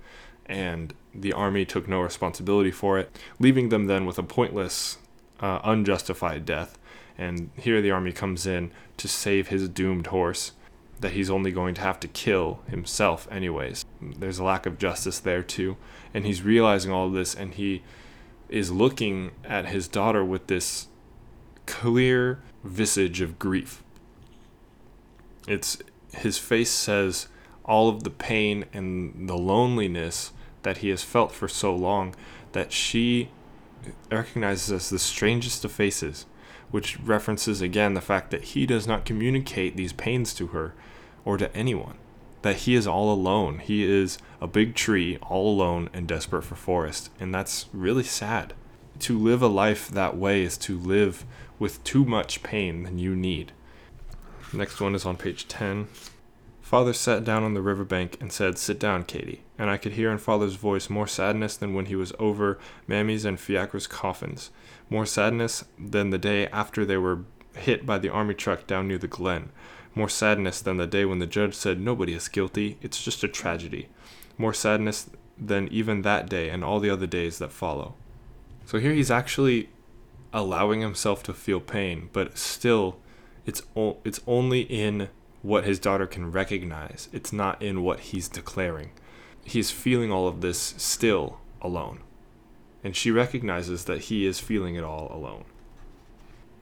and 0.46 0.94
the 1.14 1.32
army 1.32 1.64
took 1.64 1.88
no 1.88 2.00
responsibility 2.00 2.70
for 2.70 2.98
it, 2.98 3.16
leaving 3.38 3.70
them 3.70 3.86
then 3.86 4.06
with 4.06 4.18
a 4.18 4.22
pointless, 4.22 4.98
uh, 5.40 5.60
unjustified 5.64 6.44
death. 6.44 6.78
And 7.16 7.50
here 7.56 7.80
the 7.80 7.90
army 7.90 8.12
comes 8.12 8.46
in 8.46 8.70
to 8.98 9.08
save 9.08 9.48
his 9.48 9.68
doomed 9.68 10.08
horse 10.08 10.52
that 11.00 11.12
he's 11.12 11.30
only 11.30 11.52
going 11.52 11.74
to 11.74 11.80
have 11.80 12.00
to 12.00 12.08
kill 12.08 12.60
himself, 12.68 13.26
anyways. 13.30 13.84
There's 14.00 14.38
a 14.38 14.44
lack 14.44 14.66
of 14.66 14.78
justice 14.78 15.20
there, 15.20 15.42
too. 15.42 15.76
And 16.12 16.26
he's 16.26 16.42
realizing 16.42 16.90
all 16.90 17.08
this, 17.10 17.34
and 17.34 17.54
he 17.54 17.82
is 18.48 18.70
looking 18.70 19.30
at 19.44 19.66
his 19.66 19.88
daughter 19.88 20.24
with 20.24 20.48
this 20.48 20.87
clear 21.68 22.40
visage 22.64 23.20
of 23.20 23.38
grief. 23.38 23.84
It's 25.46 25.78
his 26.12 26.38
face 26.38 26.70
says 26.70 27.28
all 27.64 27.88
of 27.90 28.02
the 28.02 28.10
pain 28.10 28.64
and 28.72 29.28
the 29.28 29.36
loneliness 29.36 30.32
that 30.62 30.78
he 30.78 30.88
has 30.88 31.04
felt 31.04 31.30
for 31.30 31.46
so 31.46 31.76
long 31.76 32.14
that 32.52 32.72
she 32.72 33.30
recognizes 34.10 34.72
as 34.72 34.90
the 34.90 34.98
strangest 34.98 35.64
of 35.64 35.70
faces, 35.70 36.24
which 36.70 36.98
references 37.00 37.60
again 37.60 37.94
the 37.94 38.00
fact 38.00 38.30
that 38.30 38.44
he 38.44 38.66
does 38.66 38.86
not 38.86 39.04
communicate 39.04 39.76
these 39.76 39.92
pains 39.92 40.32
to 40.34 40.48
her 40.48 40.74
or 41.24 41.36
to 41.36 41.54
anyone. 41.54 41.98
That 42.42 42.56
he 42.56 42.74
is 42.74 42.86
all 42.86 43.12
alone. 43.12 43.58
He 43.58 43.84
is 43.84 44.18
a 44.40 44.46
big 44.46 44.74
tree, 44.74 45.18
all 45.22 45.52
alone 45.52 45.90
and 45.92 46.08
desperate 46.08 46.44
for 46.44 46.54
forest. 46.54 47.10
And 47.20 47.34
that's 47.34 47.66
really 47.72 48.04
sad. 48.04 48.54
To 49.00 49.18
live 49.18 49.42
a 49.42 49.48
life 49.48 49.88
that 49.88 50.16
way 50.16 50.42
is 50.42 50.56
to 50.58 50.78
live 50.78 51.24
with 51.58 51.82
too 51.84 52.04
much 52.04 52.42
pain 52.42 52.82
than 52.82 52.98
you 52.98 53.14
need. 53.16 53.52
Next 54.52 54.80
one 54.80 54.94
is 54.94 55.04
on 55.04 55.16
page 55.16 55.48
10. 55.48 55.88
Father 56.62 56.92
sat 56.92 57.24
down 57.24 57.44
on 57.44 57.54
the 57.54 57.62
riverbank 57.62 58.18
and 58.20 58.30
said, 58.30 58.58
Sit 58.58 58.78
down, 58.78 59.04
Katie. 59.04 59.42
And 59.58 59.70
I 59.70 59.78
could 59.78 59.92
hear 59.92 60.10
in 60.10 60.18
Father's 60.18 60.56
voice 60.56 60.90
more 60.90 61.06
sadness 61.06 61.56
than 61.56 61.72
when 61.72 61.86
he 61.86 61.96
was 61.96 62.12
over 62.18 62.58
Mammy's 62.86 63.24
and 63.24 63.40
Fiacre's 63.40 63.86
coffins, 63.86 64.50
more 64.90 65.06
sadness 65.06 65.64
than 65.78 66.10
the 66.10 66.18
day 66.18 66.46
after 66.48 66.84
they 66.84 66.98
were 66.98 67.24
hit 67.56 67.86
by 67.86 67.98
the 67.98 68.10
army 68.10 68.34
truck 68.34 68.66
down 68.66 68.86
near 68.86 68.98
the 68.98 69.08
Glen. 69.08 69.50
More 69.94 70.08
sadness 70.08 70.60
than 70.60 70.76
the 70.76 70.86
day 70.86 71.04
when 71.04 71.18
the 71.18 71.26
judge 71.26 71.54
said 71.54 71.80
nobody 71.80 72.12
is 72.12 72.28
guilty, 72.28 72.76
it's 72.82 73.02
just 73.02 73.24
a 73.24 73.28
tragedy. 73.28 73.88
More 74.36 74.54
sadness 74.54 75.10
than 75.38 75.68
even 75.68 76.02
that 76.02 76.28
day 76.28 76.50
and 76.50 76.62
all 76.62 76.80
the 76.80 76.90
other 76.90 77.06
days 77.06 77.38
that 77.38 77.52
follow. 77.52 77.94
So 78.66 78.78
here 78.78 78.92
he's 78.92 79.10
actually 79.10 79.70
allowing 80.32 80.80
himself 80.80 81.22
to 81.24 81.34
feel 81.34 81.60
pain, 81.60 82.10
but 82.12 82.36
still 82.38 82.98
it's 83.46 83.62
o- 83.74 83.98
it's 84.04 84.20
only 84.26 84.60
in 84.62 85.08
what 85.42 85.64
his 85.64 85.78
daughter 85.78 86.06
can 86.06 86.30
recognize. 86.30 87.08
It's 87.12 87.32
not 87.32 87.62
in 87.62 87.82
what 87.82 88.00
he's 88.00 88.28
declaring. 88.28 88.90
He's 89.44 89.70
feeling 89.70 90.12
all 90.12 90.28
of 90.28 90.40
this 90.40 90.74
still 90.76 91.38
alone. 91.62 92.00
And 92.84 92.94
she 92.94 93.10
recognizes 93.10 93.84
that 93.84 94.02
he 94.02 94.26
is 94.26 94.40
feeling 94.40 94.74
it 94.74 94.84
all 94.84 95.10
alone. 95.10 95.44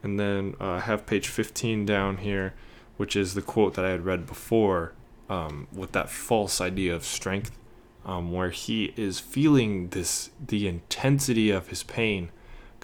And 0.03 0.21
then 0.21 0.55
uh, 0.61 0.73
I 0.73 0.81
have 0.81 1.07
page 1.07 1.29
15 1.29 1.85
down 1.85 2.19
here, 2.19 2.55
which 2.97 3.17
is 3.17 3.35
the 3.35 3.43
quote 3.43 3.75
that 3.75 3.85
I 3.85 3.91
had 3.91 4.05
read 4.05 4.27
before 4.27 4.93
um, 5.29 5.67
with 5.73 5.93
that 5.93 6.09
false 6.09 6.61
idea 6.61 6.95
of 6.95 7.05
strength, 7.05 7.59
um, 8.05 8.31
where 8.31 8.51
he 8.51 8.95
is 8.97 9.19
feeling 9.19 9.89
this 9.89 10.31
the 10.45 10.69
intensity 10.69 11.51
of 11.51 11.69
his 11.69 11.83
pain 11.83 12.31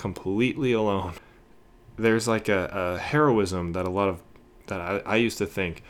completely 0.02 0.72
alone. 0.72 1.14
There's 1.96 2.26
like 2.26 2.48
a, 2.48 2.68
a 2.72 2.98
heroism 2.98 3.72
that 3.74 3.86
a 3.86 3.90
lot 3.90 4.08
of 4.08 4.20
that 4.66 4.80
I, 4.80 4.98
I 5.06 5.16
used 5.16 5.38
to 5.38 5.46
think 5.46 5.84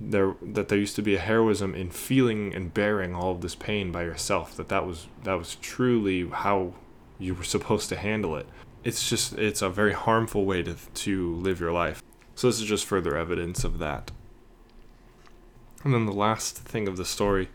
there 0.00 0.36
that 0.40 0.68
there 0.68 0.78
used 0.78 0.94
to 0.96 1.02
be 1.02 1.16
a 1.16 1.18
heroism 1.18 1.74
in 1.74 1.90
feeling 1.90 2.54
and 2.54 2.72
bearing 2.72 3.16
all 3.16 3.32
of 3.32 3.40
this 3.40 3.56
pain 3.56 3.90
by 3.90 4.04
yourself 4.04 4.56
that 4.56 4.68
that 4.68 4.86
was 4.86 5.08
that 5.24 5.34
was 5.34 5.56
truly 5.56 6.28
how 6.28 6.72
you 7.18 7.34
were 7.34 7.42
supposed 7.42 7.88
to 7.88 7.96
handle 7.96 8.36
it. 8.36 8.46
It's 8.84 9.10
just 9.10 9.36
it's 9.36 9.60
a 9.60 9.68
very 9.68 9.92
harmful 9.92 10.44
way 10.44 10.62
to 10.62 10.76
to 11.06 11.34
live 11.34 11.58
your 11.58 11.72
life. 11.72 12.00
So 12.36 12.46
this 12.46 12.60
is 12.60 12.66
just 12.66 12.86
further 12.86 13.16
evidence 13.16 13.64
of 13.64 13.80
that. 13.80 14.12
And 15.82 15.92
then 15.92 16.06
the 16.06 16.12
last 16.12 16.58
thing 16.58 16.86
of 16.86 16.96
the 16.96 17.04
story 17.04 17.48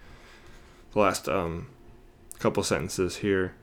the 0.92 1.00
last 1.00 1.30
um 1.30 1.68
couple 2.40 2.62
sentences 2.62 3.18
here 3.18 3.54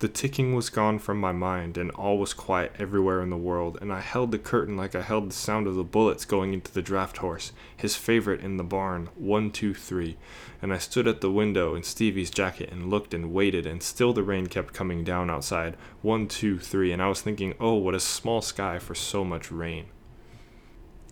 the 0.00 0.08
ticking 0.08 0.54
was 0.54 0.70
gone 0.70 0.98
from 0.98 1.20
my 1.20 1.30
mind, 1.30 1.76
and 1.76 1.90
all 1.90 2.18
was 2.18 2.32
quiet 2.32 2.72
everywhere 2.78 3.20
in 3.20 3.28
the 3.28 3.36
world, 3.36 3.76
and 3.82 3.92
I 3.92 4.00
held 4.00 4.30
the 4.30 4.38
curtain 4.38 4.74
like 4.74 4.94
I 4.94 5.02
held 5.02 5.28
the 5.28 5.34
sound 5.34 5.66
of 5.66 5.74
the 5.74 5.84
bullets 5.84 6.24
going 6.24 6.54
into 6.54 6.72
the 6.72 6.80
draft 6.80 7.18
horse, 7.18 7.52
his 7.76 7.96
favorite 7.96 8.40
in 8.40 8.56
the 8.56 8.64
barn, 8.64 9.10
one, 9.14 9.50
two, 9.50 9.74
three. 9.74 10.16
And 10.62 10.72
I 10.72 10.78
stood 10.78 11.06
at 11.06 11.20
the 11.20 11.30
window 11.30 11.74
in 11.74 11.82
Stevie's 11.82 12.30
jacket 12.30 12.70
and 12.72 12.88
looked 12.88 13.12
and 13.12 13.34
waited, 13.34 13.66
and 13.66 13.82
still 13.82 14.14
the 14.14 14.22
rain 14.22 14.46
kept 14.46 14.72
coming 14.72 15.04
down 15.04 15.28
outside, 15.28 15.76
one, 16.00 16.28
two, 16.28 16.58
three. 16.58 16.92
And 16.92 17.02
I 17.02 17.08
was 17.08 17.20
thinking, 17.20 17.54
oh, 17.60 17.74
what 17.74 17.94
a 17.94 18.00
small 18.00 18.40
sky 18.40 18.78
for 18.78 18.94
so 18.94 19.22
much 19.22 19.52
rain. 19.52 19.86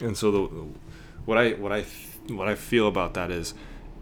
And 0.01 0.16
so 0.16 0.32
the 0.32 0.66
what 1.26 1.36
I 1.36 1.51
what 1.53 1.72
I 1.72 1.84
what 2.28 2.49
I 2.49 2.55
feel 2.55 2.89
about 2.89 3.12
that 3.14 3.30
is, 3.30 3.53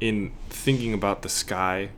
in 0.01 0.33
thinking 0.49 0.95
about 0.95 1.23
the 1.23 1.29
sky, 1.29 1.91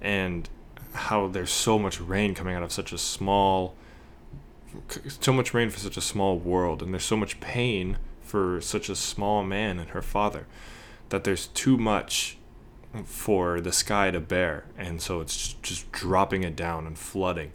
and 0.00 0.48
how 0.92 1.28
there's 1.28 1.50
so 1.50 1.78
much 1.78 2.00
rain 2.00 2.34
coming 2.34 2.54
out 2.54 2.62
of 2.62 2.72
such 2.72 2.92
a 2.92 2.98
small 2.98 3.74
so 5.08 5.32
much 5.32 5.52
rain 5.52 5.68
for 5.68 5.80
such 5.80 5.96
a 5.96 6.00
small 6.00 6.38
world 6.38 6.82
and 6.82 6.92
there's 6.94 7.04
so 7.04 7.16
much 7.16 7.40
pain 7.40 7.96
for 8.22 8.60
such 8.60 8.88
a 8.88 8.94
small 8.94 9.42
man 9.42 9.78
and 9.78 9.90
her 9.90 10.02
father 10.02 10.46
that 11.08 11.24
there's 11.24 11.48
too 11.48 11.76
much 11.76 12.38
for 13.04 13.60
the 13.60 13.72
sky 13.72 14.10
to 14.10 14.20
bear 14.20 14.64
and 14.76 15.00
so 15.00 15.20
it's 15.20 15.54
just 15.54 15.90
dropping 15.92 16.42
it 16.42 16.56
down 16.56 16.86
and 16.86 16.98
flooding. 16.98 17.52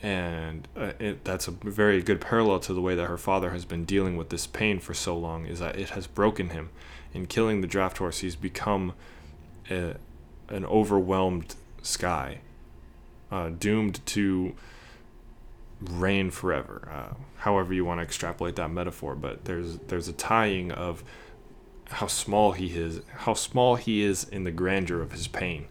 And 0.00 0.68
uh, 0.76 0.92
it, 1.00 1.24
that's 1.24 1.48
a 1.48 1.50
very 1.50 2.02
good 2.02 2.20
parallel 2.20 2.60
to 2.60 2.72
the 2.72 2.80
way 2.80 2.94
that 2.94 3.06
her 3.06 3.16
father 3.16 3.50
has 3.50 3.64
been 3.64 3.84
dealing 3.84 4.16
with 4.16 4.28
this 4.28 4.46
pain 4.46 4.78
for 4.78 4.94
so 4.94 5.16
long 5.16 5.46
is 5.46 5.58
that 5.58 5.76
it 5.76 5.90
has 5.90 6.06
broken 6.06 6.50
him. 6.50 6.70
In 7.12 7.26
killing 7.26 7.62
the 7.62 7.66
draft 7.66 7.98
horse 7.98 8.18
he's 8.18 8.36
become 8.36 8.92
a, 9.70 9.96
an 10.48 10.64
overwhelmed 10.66 11.56
sky, 11.82 12.40
uh, 13.30 13.50
doomed 13.50 14.04
to 14.06 14.54
reign 15.80 16.30
forever. 16.30 16.88
Uh, 16.92 17.14
however 17.38 17.72
you 17.72 17.84
want 17.84 17.98
to 17.98 18.02
extrapolate 18.02 18.56
that 18.56 18.70
metaphor, 18.70 19.14
but 19.14 19.44
there's 19.44 19.78
there's 19.88 20.08
a 20.08 20.12
tying 20.12 20.72
of 20.72 21.04
how 21.90 22.06
small 22.06 22.52
he 22.52 22.76
is, 22.76 23.00
how 23.18 23.34
small 23.34 23.76
he 23.76 24.02
is 24.02 24.24
in 24.24 24.44
the 24.44 24.50
grandeur 24.50 25.00
of 25.00 25.12
his 25.12 25.26
pain. 25.26 25.66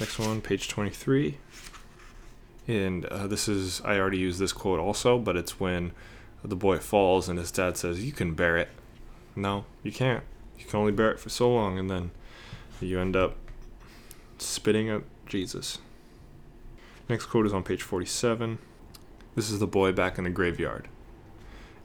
Next 0.00 0.18
one, 0.18 0.40
page 0.40 0.68
23. 0.68 1.38
And 2.66 3.04
uh, 3.06 3.26
this 3.26 3.46
is, 3.46 3.80
I 3.84 3.98
already 3.98 4.18
used 4.18 4.40
this 4.40 4.52
quote 4.52 4.80
also, 4.80 5.18
but 5.18 5.36
it's 5.36 5.60
when 5.60 5.92
the 6.42 6.56
boy 6.56 6.78
falls 6.78 7.28
and 7.28 7.38
his 7.38 7.52
dad 7.52 7.76
says, 7.76 8.04
You 8.04 8.12
can 8.12 8.34
bear 8.34 8.56
it. 8.56 8.70
No, 9.36 9.66
you 9.82 9.92
can't. 9.92 10.24
You 10.58 10.64
can 10.64 10.80
only 10.80 10.92
bear 10.92 11.10
it 11.10 11.20
for 11.20 11.28
so 11.28 11.52
long, 11.52 11.78
and 11.78 11.90
then 11.90 12.10
you 12.80 12.98
end 13.00 13.16
up 13.16 13.36
spitting 14.44 14.88
at 14.88 15.02
Jesus. 15.26 15.78
Next 17.08 17.26
quote 17.26 17.46
is 17.46 17.52
on 17.52 17.62
page 17.62 17.82
47. 17.82 18.58
This 19.34 19.50
is 19.50 19.58
the 19.58 19.66
boy 19.66 19.92
back 19.92 20.16
in 20.16 20.24
the 20.24 20.30
graveyard. 20.30 20.88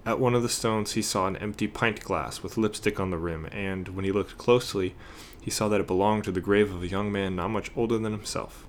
At 0.06 0.20
one 0.20 0.34
of 0.34 0.44
the 0.44 0.50
stones, 0.50 0.94
he 0.94 1.02
saw 1.02 1.28
an 1.28 1.36
empty 1.38 1.68
pint 1.68 2.02
glass 2.02 2.42
with 2.42 2.58
lipstick 2.58 3.00
on 3.00 3.10
the 3.10 3.18
rim, 3.18 3.48
and 3.52 3.90
when 3.90 4.06
he 4.06 4.12
looked 4.12 4.38
closely, 4.38 4.96
he 5.42 5.52
saw 5.52 5.68
that 5.68 5.82
it 5.82 5.88
belonged 5.88 6.24
to 6.24 6.32
the 6.32 6.42
grave 6.42 6.74
of 6.74 6.84
a 6.84 6.88
young 6.88 7.12
man 7.12 7.36
not 7.36 7.50
much 7.50 7.72
older 7.76 7.98
than 7.98 8.12
himself. 8.12 8.66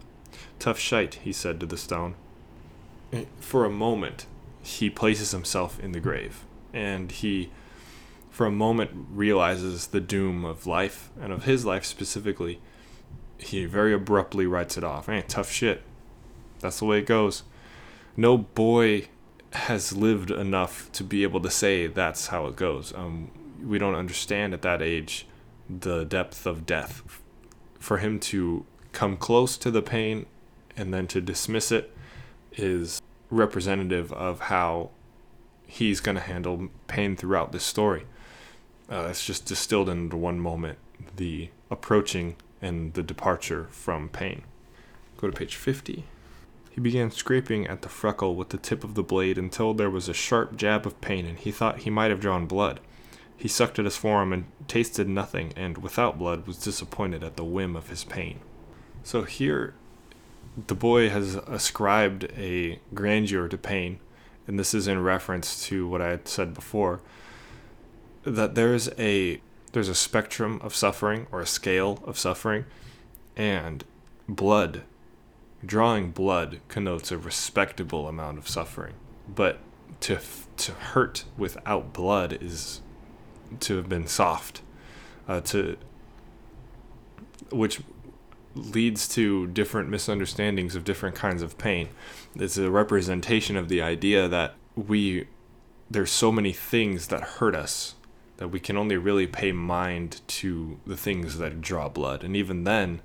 Tough 0.58 0.78
shite, 0.78 1.14
he 1.16 1.32
said 1.32 1.60
to 1.60 1.66
the 1.66 1.76
stone. 1.76 2.14
For 3.38 3.64
a 3.64 3.70
moment, 3.70 4.26
he 4.62 4.90
places 4.90 5.30
himself 5.30 5.78
in 5.80 5.92
the 5.92 6.00
grave, 6.00 6.44
and 6.72 7.10
he, 7.10 7.50
for 8.30 8.46
a 8.46 8.50
moment, 8.50 8.90
realizes 9.10 9.88
the 9.88 10.00
doom 10.00 10.44
of 10.44 10.66
life, 10.66 11.10
and 11.20 11.32
of 11.32 11.44
his 11.44 11.64
life 11.64 11.84
specifically, 11.84 12.60
he 13.42 13.64
very 13.64 13.92
abruptly 13.92 14.46
writes 14.46 14.76
it 14.76 14.84
off. 14.84 15.06
Hey, 15.06 15.24
tough 15.26 15.50
shit. 15.50 15.82
That's 16.60 16.78
the 16.78 16.84
way 16.84 16.98
it 16.98 17.06
goes. 17.06 17.42
No 18.16 18.36
boy 18.36 19.08
has 19.52 19.92
lived 19.92 20.30
enough 20.30 20.90
to 20.92 21.04
be 21.04 21.22
able 21.22 21.40
to 21.40 21.50
say 21.50 21.86
that's 21.86 22.28
how 22.28 22.46
it 22.46 22.56
goes. 22.56 22.94
Um, 22.94 23.30
we 23.62 23.78
don't 23.78 23.94
understand 23.94 24.54
at 24.54 24.62
that 24.62 24.82
age 24.82 25.26
the 25.68 26.04
depth 26.04 26.46
of 26.46 26.66
death. 26.66 27.02
For 27.78 27.98
him 27.98 28.20
to 28.20 28.66
come 28.92 29.16
close 29.16 29.56
to 29.58 29.70
the 29.70 29.82
pain 29.82 30.26
and 30.76 30.92
then 30.92 31.06
to 31.08 31.20
dismiss 31.20 31.72
it 31.72 31.94
is 32.52 33.00
representative 33.30 34.12
of 34.12 34.40
how 34.40 34.90
he's 35.66 36.00
going 36.00 36.16
to 36.16 36.22
handle 36.22 36.68
pain 36.88 37.16
throughout 37.16 37.52
this 37.52 37.64
story. 37.64 38.04
Uh, 38.90 39.06
it's 39.10 39.24
just 39.24 39.46
distilled 39.46 39.88
into 39.88 40.16
one 40.16 40.40
moment 40.40 40.78
the 41.16 41.48
approaching 41.70 42.36
and 42.62 42.94
the 42.94 43.02
departure 43.02 43.66
from 43.70 44.08
pain. 44.08 44.42
Go 45.16 45.30
to 45.30 45.36
page 45.36 45.56
50. 45.56 46.04
He 46.70 46.80
began 46.80 47.10
scraping 47.10 47.66
at 47.66 47.82
the 47.82 47.88
freckle 47.88 48.36
with 48.36 48.50
the 48.50 48.56
tip 48.56 48.84
of 48.84 48.94
the 48.94 49.02
blade 49.02 49.38
until 49.38 49.74
there 49.74 49.90
was 49.90 50.08
a 50.08 50.14
sharp 50.14 50.56
jab 50.56 50.86
of 50.86 51.00
pain, 51.00 51.26
and 51.26 51.38
he 51.38 51.50
thought 51.50 51.80
he 51.80 51.90
might 51.90 52.10
have 52.10 52.20
drawn 52.20 52.46
blood. 52.46 52.80
He 53.36 53.48
sucked 53.48 53.78
at 53.78 53.84
his 53.84 53.96
forearm 53.96 54.32
and 54.32 54.44
tasted 54.68 55.08
nothing, 55.08 55.52
and 55.56 55.78
without 55.78 56.18
blood 56.18 56.46
was 56.46 56.58
disappointed 56.58 57.24
at 57.24 57.36
the 57.36 57.44
whim 57.44 57.74
of 57.74 57.88
his 57.88 58.04
pain. 58.04 58.40
So 59.02 59.22
here, 59.22 59.74
the 60.66 60.74
boy 60.74 61.08
has 61.08 61.34
ascribed 61.34 62.24
a 62.36 62.78
grandeur 62.94 63.48
to 63.48 63.58
pain, 63.58 63.98
and 64.46 64.58
this 64.58 64.74
is 64.74 64.86
in 64.86 65.02
reference 65.02 65.66
to 65.66 65.88
what 65.88 66.02
I 66.02 66.10
had 66.10 66.28
said 66.28 66.54
before 66.54 67.00
that 68.24 68.54
there's 68.54 68.88
a 68.98 69.40
there's 69.72 69.88
a 69.88 69.94
spectrum 69.94 70.60
of 70.62 70.74
suffering 70.74 71.26
or 71.30 71.40
a 71.40 71.46
scale 71.46 72.02
of 72.04 72.18
suffering, 72.18 72.64
and 73.36 73.84
blood, 74.28 74.82
drawing 75.64 76.10
blood 76.10 76.60
connotes 76.68 77.12
a 77.12 77.18
respectable 77.18 78.08
amount 78.08 78.38
of 78.38 78.48
suffering. 78.48 78.94
But 79.28 79.58
to 80.00 80.18
to 80.56 80.72
hurt 80.72 81.24
without 81.36 81.92
blood 81.92 82.38
is 82.40 82.80
to 83.60 83.76
have 83.76 83.88
been 83.88 84.06
soft, 84.06 84.62
uh, 85.28 85.40
to 85.40 85.76
which 87.50 87.80
leads 88.54 89.06
to 89.08 89.46
different 89.48 89.88
misunderstandings 89.88 90.74
of 90.74 90.84
different 90.84 91.14
kinds 91.14 91.42
of 91.42 91.56
pain. 91.56 91.88
It's 92.34 92.58
a 92.58 92.70
representation 92.70 93.56
of 93.56 93.68
the 93.68 93.80
idea 93.80 94.28
that 94.28 94.54
we 94.74 95.28
there's 95.90 96.10
so 96.10 96.30
many 96.30 96.52
things 96.52 97.08
that 97.08 97.20
hurt 97.20 97.54
us 97.54 97.94
that 98.40 98.48
we 98.48 98.58
can 98.58 98.78
only 98.78 98.96
really 98.96 99.26
pay 99.26 99.52
mind 99.52 100.22
to 100.26 100.80
the 100.86 100.96
things 100.96 101.36
that 101.36 101.60
draw 101.60 101.90
blood. 101.90 102.24
And 102.24 102.34
even 102.34 102.64
then, 102.64 103.02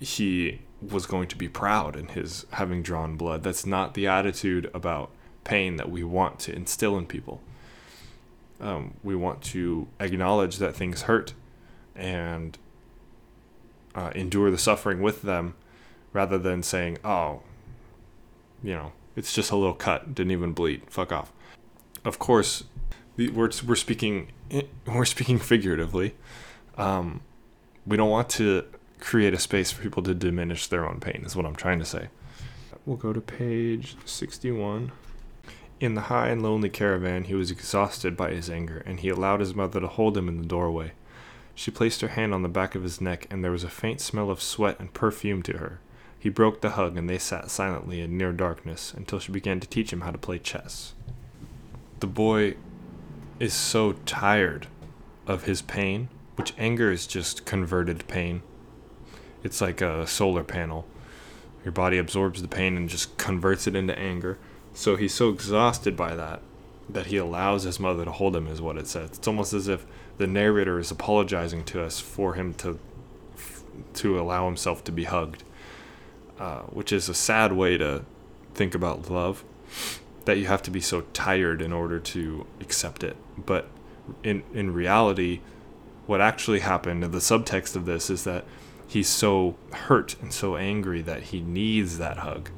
he 0.00 0.62
was 0.80 1.04
going 1.04 1.28
to 1.28 1.36
be 1.36 1.46
proud 1.46 1.94
in 1.94 2.08
his 2.08 2.46
having 2.52 2.82
drawn 2.82 3.16
blood. 3.16 3.42
That's 3.42 3.66
not 3.66 3.92
the 3.92 4.06
attitude 4.06 4.70
about 4.72 5.10
pain 5.44 5.76
that 5.76 5.90
we 5.90 6.02
want 6.02 6.38
to 6.40 6.54
instill 6.54 6.96
in 6.96 7.04
people. 7.04 7.42
Um, 8.58 8.94
we 9.04 9.14
want 9.14 9.42
to 9.42 9.88
acknowledge 10.00 10.56
that 10.56 10.74
things 10.74 11.02
hurt 11.02 11.34
and 11.94 12.56
uh, 13.94 14.12
endure 14.14 14.50
the 14.50 14.56
suffering 14.56 15.02
with 15.02 15.20
them 15.20 15.54
rather 16.14 16.38
than 16.38 16.62
saying, 16.62 16.96
oh, 17.04 17.42
you 18.62 18.72
know, 18.72 18.92
It's 19.16 19.32
just 19.32 19.50
a 19.50 19.56
little 19.56 19.74
cut, 19.74 20.14
didn't 20.14 20.32
even 20.32 20.52
bleed. 20.52 20.82
Fuck 20.88 21.10
off. 21.10 21.32
Of 22.04 22.18
course, 22.18 22.64
we're 23.16 23.50
we're 23.66 23.74
speaking 23.74 24.28
we're 24.86 25.04
speaking 25.04 25.38
figuratively. 25.38 26.14
Um, 26.76 27.20
we 27.86 27.96
don't 27.96 28.10
want 28.10 28.28
to 28.30 28.64
create 29.00 29.34
a 29.34 29.38
space 29.38 29.70
for 29.70 29.82
people 29.82 30.02
to 30.02 30.14
diminish 30.14 30.66
their 30.66 30.86
own 30.86 31.00
pain. 31.00 31.22
Is 31.24 31.36
what 31.36 31.46
I'm 31.46 31.56
trying 31.56 31.78
to 31.78 31.84
say. 31.84 32.08
We'll 32.84 32.96
go 32.96 33.12
to 33.12 33.20
page 33.20 33.96
61. 34.04 34.92
In 35.78 35.94
the 35.94 36.02
high 36.02 36.28
and 36.28 36.42
lonely 36.42 36.70
caravan, 36.70 37.24
he 37.24 37.34
was 37.34 37.50
exhausted 37.50 38.16
by 38.16 38.30
his 38.30 38.48
anger, 38.48 38.82
and 38.86 39.00
he 39.00 39.08
allowed 39.08 39.40
his 39.40 39.54
mother 39.54 39.80
to 39.80 39.88
hold 39.88 40.16
him 40.16 40.28
in 40.28 40.38
the 40.38 40.46
doorway. 40.46 40.92
She 41.54 41.70
placed 41.70 42.00
her 42.00 42.08
hand 42.08 42.32
on 42.32 42.42
the 42.42 42.48
back 42.48 42.74
of 42.74 42.82
his 42.82 43.00
neck, 43.00 43.26
and 43.30 43.42
there 43.42 43.50
was 43.50 43.64
a 43.64 43.68
faint 43.68 44.00
smell 44.00 44.30
of 44.30 44.40
sweat 44.40 44.78
and 44.78 44.92
perfume 44.94 45.42
to 45.42 45.58
her. 45.58 45.80
He 46.18 46.28
broke 46.28 46.60
the 46.60 46.70
hug, 46.70 46.96
and 46.96 47.10
they 47.10 47.18
sat 47.18 47.50
silently 47.50 48.00
in 48.00 48.16
near 48.16 48.32
darkness 48.32 48.94
until 48.94 49.18
she 49.18 49.32
began 49.32 49.60
to 49.60 49.68
teach 49.68 49.92
him 49.92 50.00
how 50.02 50.10
to 50.10 50.18
play 50.18 50.38
chess. 50.38 50.94
The 52.00 52.06
boy 52.06 52.56
is 53.38 53.54
so 53.54 53.92
tired 53.92 54.66
of 55.26 55.44
his 55.44 55.62
pain, 55.62 56.08
which 56.36 56.54
anger 56.58 56.90
is 56.90 57.06
just 57.06 57.44
converted 57.44 58.06
pain. 58.08 58.42
It's 59.42 59.60
like 59.60 59.80
a 59.80 60.06
solar 60.06 60.44
panel. 60.44 60.86
Your 61.64 61.72
body 61.72 61.98
absorbs 61.98 62.42
the 62.42 62.48
pain 62.48 62.76
and 62.76 62.88
just 62.88 63.16
converts 63.18 63.66
it 63.66 63.76
into 63.76 63.98
anger. 63.98 64.38
So 64.72 64.96
he's 64.96 65.14
so 65.14 65.30
exhausted 65.30 65.96
by 65.96 66.14
that 66.14 66.42
that 66.88 67.06
he 67.06 67.16
allows 67.16 67.64
his 67.64 67.80
mother 67.80 68.04
to 68.04 68.12
hold 68.12 68.36
him, 68.36 68.46
is 68.46 68.62
what 68.62 68.76
it 68.76 68.86
says. 68.86 69.10
It's 69.10 69.26
almost 69.26 69.52
as 69.52 69.66
if 69.66 69.84
the 70.18 70.26
narrator 70.26 70.78
is 70.78 70.90
apologizing 70.90 71.64
to 71.64 71.82
us 71.82 71.98
for 72.00 72.34
him 72.34 72.54
to 72.54 72.78
to 73.94 74.18
allow 74.18 74.46
himself 74.46 74.84
to 74.84 74.92
be 74.92 75.04
hugged, 75.04 75.42
uh, 76.38 76.60
which 76.62 76.92
is 76.92 77.08
a 77.08 77.14
sad 77.14 77.52
way 77.52 77.76
to 77.76 78.04
think 78.54 78.74
about 78.74 79.10
love. 79.10 79.44
That 80.26 80.38
you 80.38 80.46
have 80.46 80.62
to 80.62 80.70
be 80.70 80.80
so 80.80 81.00
tired 81.12 81.60
in 81.62 81.72
order 81.72 81.98
to 81.98 82.46
accept 82.60 83.02
it. 83.02 83.16
But 83.38 83.68
in 84.22 84.44
in 84.52 84.72
reality, 84.72 85.40
what 86.06 86.20
actually 86.20 86.60
happened, 86.60 87.02
the 87.02 87.18
subtext 87.18 87.74
of 87.74 87.84
this 87.84 88.10
is 88.10 88.24
that 88.24 88.44
he's 88.86 89.08
so 89.08 89.56
hurt 89.72 90.16
and 90.20 90.32
so 90.32 90.56
angry 90.56 91.02
that 91.02 91.24
he 91.24 91.40
needs 91.40 91.98
that 91.98 92.18
hug. 92.18 92.50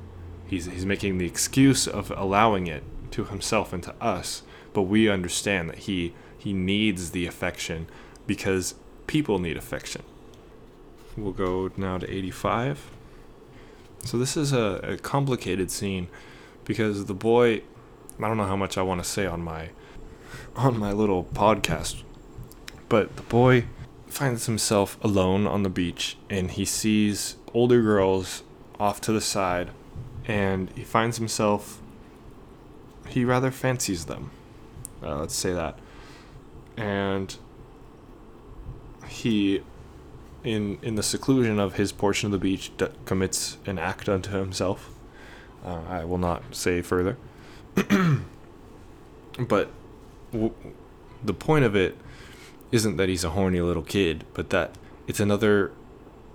He's, 0.46 0.66
he's 0.66 0.86
making 0.86 1.18
the 1.18 1.26
excuse 1.26 1.86
of 1.86 2.10
allowing 2.16 2.66
it 2.66 2.82
to 3.12 3.24
himself 3.24 3.72
and 3.72 3.82
to 3.82 3.94
us, 4.00 4.42
but 4.72 4.82
we 4.82 5.08
understand 5.08 5.68
that 5.70 5.78
he, 5.80 6.14
he 6.36 6.52
needs 6.52 7.10
the 7.10 7.26
affection 7.26 7.88
because 8.26 8.74
people 9.06 9.38
need 9.38 9.56
affection. 9.56 10.02
We'll 11.16 11.32
go 11.32 11.70
now 11.76 11.98
to 11.98 12.10
85. 12.10 12.90
So 14.04 14.18
this 14.18 14.36
is 14.36 14.52
a, 14.52 14.80
a 14.82 14.96
complicated 14.98 15.70
scene 15.70 16.08
because 16.68 17.06
the 17.06 17.14
boy, 17.14 17.62
I 18.22 18.28
don't 18.28 18.36
know 18.36 18.44
how 18.44 18.54
much 18.54 18.78
I 18.78 18.82
want 18.82 19.02
to 19.02 19.08
say 19.08 19.26
on 19.26 19.42
my 19.42 19.70
on 20.54 20.78
my 20.78 20.92
little 20.92 21.24
podcast, 21.24 22.02
but 22.88 23.16
the 23.16 23.22
boy 23.22 23.64
finds 24.06 24.46
himself 24.46 25.02
alone 25.02 25.46
on 25.46 25.62
the 25.62 25.68
beach 25.68 26.16
and 26.30 26.52
he 26.52 26.64
sees 26.64 27.36
older 27.52 27.82
girls 27.82 28.42
off 28.78 29.00
to 29.00 29.12
the 29.12 29.20
side 29.20 29.70
and 30.26 30.70
he 30.70 30.84
finds 30.84 31.16
himself 31.18 31.80
he 33.08 33.24
rather 33.24 33.50
fancies 33.50 34.04
them. 34.04 34.30
Uh, 35.02 35.16
let's 35.20 35.34
say 35.34 35.52
that. 35.52 35.78
And 36.76 37.34
he 39.08 39.62
in 40.44 40.78
in 40.82 40.96
the 40.96 41.02
seclusion 41.02 41.58
of 41.58 41.74
his 41.74 41.92
portion 41.92 42.26
of 42.26 42.32
the 42.32 42.38
beach 42.38 42.70
d- 42.76 42.88
commits 43.06 43.56
an 43.64 43.78
act 43.78 44.08
unto 44.08 44.30
himself 44.32 44.90
uh, 45.64 45.80
i 45.88 46.04
will 46.04 46.18
not 46.18 46.42
say 46.54 46.80
further 46.82 47.16
but 49.38 49.70
w- 50.32 50.54
the 51.22 51.34
point 51.34 51.64
of 51.64 51.74
it 51.76 51.96
isn't 52.72 52.96
that 52.96 53.08
he's 53.08 53.24
a 53.24 53.30
horny 53.30 53.60
little 53.60 53.82
kid, 53.82 54.24
but 54.34 54.50
that 54.50 54.76
it's 55.06 55.20
another 55.20 55.72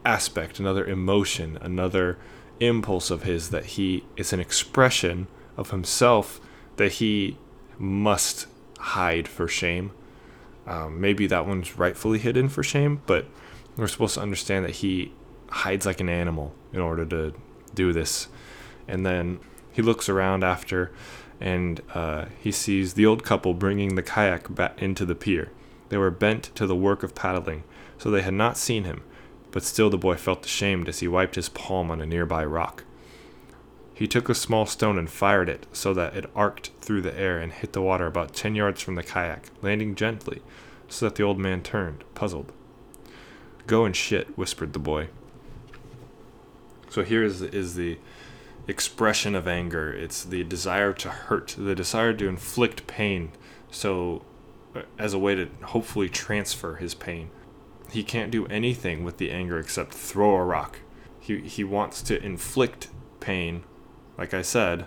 aspect, 0.05 0.59
another 0.59 0.85
emotion, 0.85 1.57
another 1.61 2.17
impulse 2.59 3.11
of 3.11 3.23
his 3.23 3.49
that 3.49 3.65
he 3.65 4.03
is 4.17 4.33
an 4.33 4.39
expression 4.39 5.27
of 5.57 5.71
himself 5.71 6.39
that 6.77 6.93
he 6.93 7.37
must 7.77 8.47
hide 8.79 9.27
for 9.27 9.47
shame. 9.47 9.91
Um, 10.65 10.99
maybe 10.99 11.27
that 11.27 11.45
one's 11.45 11.77
rightfully 11.77 12.19
hidden 12.19 12.49
for 12.49 12.63
shame, 12.63 13.01
but 13.05 13.25
we're 13.75 13.87
supposed 13.87 14.15
to 14.15 14.21
understand 14.21 14.65
that 14.65 14.71
he 14.71 15.11
hides 15.49 15.85
like 15.85 15.99
an 15.99 16.09
animal 16.09 16.53
in 16.71 16.79
order 16.79 17.05
to 17.05 17.33
do 17.75 17.93
this. 17.93 18.27
And 18.87 19.05
then 19.05 19.39
he 19.71 19.81
looks 19.81 20.09
around 20.09 20.43
after 20.43 20.91
and 21.39 21.81
uh, 21.93 22.25
he 22.39 22.51
sees 22.51 22.93
the 22.93 23.05
old 23.05 23.23
couple 23.23 23.53
bringing 23.53 23.95
the 23.95 24.03
kayak 24.03 24.53
back 24.53 24.81
into 24.81 25.05
the 25.05 25.15
pier. 25.15 25.51
They 25.89 25.97
were 25.97 26.11
bent 26.11 26.55
to 26.55 26.65
the 26.65 26.75
work 26.75 27.03
of 27.03 27.15
paddling, 27.15 27.63
so 27.97 28.09
they 28.09 28.21
had 28.21 28.33
not 28.33 28.57
seen 28.57 28.85
him, 28.85 29.03
but 29.51 29.63
still 29.63 29.89
the 29.89 29.97
boy 29.97 30.15
felt 30.15 30.45
ashamed 30.45 30.87
as 30.87 30.99
he 30.99 31.07
wiped 31.07 31.35
his 31.35 31.49
palm 31.49 31.91
on 31.91 31.99
a 31.99 32.05
nearby 32.05 32.45
rock. 32.45 32.85
He 33.93 34.07
took 34.07 34.29
a 34.29 34.35
small 34.35 34.65
stone 34.65 34.97
and 34.97 35.09
fired 35.09 35.49
it 35.49 35.67
so 35.73 35.93
that 35.93 36.15
it 36.15 36.29
arced 36.33 36.71
through 36.79 37.01
the 37.01 37.17
air 37.19 37.39
and 37.39 37.51
hit 37.51 37.73
the 37.73 37.81
water 37.81 38.07
about 38.07 38.33
ten 38.33 38.55
yards 38.55 38.81
from 38.81 38.95
the 38.95 39.03
kayak, 39.03 39.49
landing 39.61 39.95
gently, 39.95 40.41
so 40.87 41.05
that 41.05 41.15
the 41.15 41.23
old 41.23 41.39
man 41.39 41.61
turned, 41.61 42.03
puzzled. 42.15 42.51
Go 43.67 43.85
and 43.85 43.95
shit, 43.95 44.37
whispered 44.37 44.73
the 44.73 44.79
boy. 44.79 45.09
So 46.89 47.03
here 47.03 47.23
is, 47.23 47.41
is 47.41 47.75
the 47.75 47.97
expression 48.67 49.35
of 49.35 49.47
anger. 49.47 49.91
It's 49.91 50.23
the 50.23 50.43
desire 50.43 50.93
to 50.93 51.09
hurt, 51.09 51.55
the 51.57 51.75
desire 51.75 52.13
to 52.13 52.27
inflict 52.27 52.87
pain. 52.87 53.31
So 53.71 54.23
uh, 54.75 54.81
as 54.97 55.13
a 55.13 55.19
way 55.19 55.35
to 55.35 55.49
hopefully 55.61 56.09
transfer 56.09 56.75
his 56.75 56.95
pain. 56.95 57.29
He 57.91 58.03
can't 58.03 58.31
do 58.31 58.47
anything 58.47 59.03
with 59.03 59.17
the 59.17 59.29
anger 59.29 59.59
except 59.59 59.93
throw 59.93 60.35
a 60.35 60.43
rock. 60.43 60.79
He 61.19 61.41
he 61.41 61.63
wants 61.63 62.01
to 62.03 62.23
inflict 62.23 62.89
pain, 63.19 63.63
like 64.17 64.33
I 64.33 64.41
said, 64.41 64.85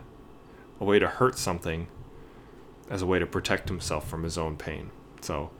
a 0.81 0.85
way 0.85 0.99
to 0.99 1.07
hurt 1.07 1.39
something 1.39 1.87
as 2.91 3.01
a 3.01 3.07
way 3.07 3.19
to 3.21 3.27
protect 3.27 3.69
himself 3.69 4.09
from 4.09 4.25
his 4.25 4.37
own 4.37 4.57
pain. 4.57 4.91
So 5.21 5.51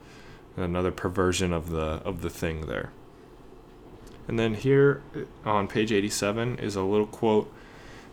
another 0.57 0.91
perversion 0.91 1.53
of 1.53 1.69
the 1.69 2.01
of 2.03 2.21
the 2.21 2.29
thing 2.29 2.67
there. 2.67 2.91
And 4.27 4.37
then 4.37 4.55
here 4.55 5.01
uh, 5.15 5.49
on 5.49 5.69
page 5.69 5.93
87 5.93 6.59
is 6.59 6.75
a 6.75 6.81
little 6.81 7.07
quote 7.07 7.49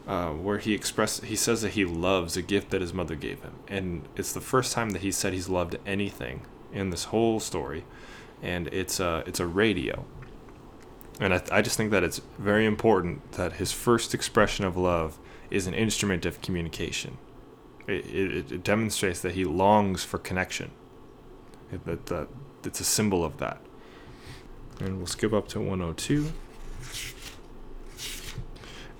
uh, 0.06 0.30
where 0.30 0.58
he 0.58 0.74
expressed 0.74 1.24
he 1.24 1.36
says 1.36 1.62
that 1.62 1.70
he 1.70 1.84
loves 1.84 2.36
a 2.36 2.42
gift 2.42 2.70
that 2.70 2.80
his 2.80 2.92
mother 2.92 3.14
gave 3.14 3.42
him, 3.42 3.54
and 3.68 4.08
it's 4.16 4.32
the 4.32 4.40
first 4.40 4.72
time 4.72 4.90
that 4.90 5.02
he 5.02 5.10
said 5.10 5.32
he's 5.32 5.48
loved 5.48 5.76
anything 5.86 6.42
in 6.72 6.90
this 6.90 7.04
whole 7.04 7.40
story, 7.40 7.84
and 8.42 8.68
it's 8.68 9.00
a 9.00 9.24
it's 9.26 9.40
a 9.40 9.46
radio. 9.46 10.04
And 11.20 11.32
I, 11.32 11.42
I 11.52 11.62
just 11.62 11.76
think 11.76 11.90
that 11.92 12.02
it's 12.02 12.20
very 12.38 12.66
important 12.66 13.32
that 13.32 13.54
his 13.54 13.72
first 13.72 14.14
expression 14.14 14.64
of 14.64 14.76
love 14.76 15.18
is 15.50 15.66
an 15.66 15.74
instrument 15.74 16.26
of 16.26 16.42
communication. 16.42 17.18
It, 17.86 18.06
it, 18.06 18.52
it 18.52 18.64
demonstrates 18.64 19.20
that 19.20 19.32
he 19.32 19.44
longs 19.44 20.02
for 20.02 20.18
connection. 20.18 20.72
It, 21.70 21.84
that, 21.84 22.06
that 22.06 22.28
it's 22.64 22.80
a 22.80 22.84
symbol 22.84 23.24
of 23.24 23.38
that. 23.38 23.60
And 24.80 24.98
we'll 24.98 25.06
skip 25.06 25.32
up 25.32 25.46
to 25.48 25.60
102 25.60 26.32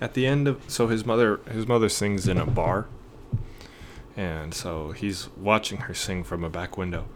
at 0.01 0.15
the 0.15 0.27
end 0.27 0.49
of 0.49 0.63
so 0.69 0.89
his 0.89 1.05
mother 1.05 1.41
his 1.51 1.67
mother 1.67 1.89
sings 1.89 2.29
in 2.29 2.39
a 2.39 2.47
bar 2.47 2.87
and 4.17 4.55
so 4.55 4.93
he's 4.93 5.29
watching 5.37 5.79
her 5.83 5.95
sing 5.95 6.23
from 6.23 6.45
a 6.45 6.51
back 6.51 6.77
window 6.77 7.07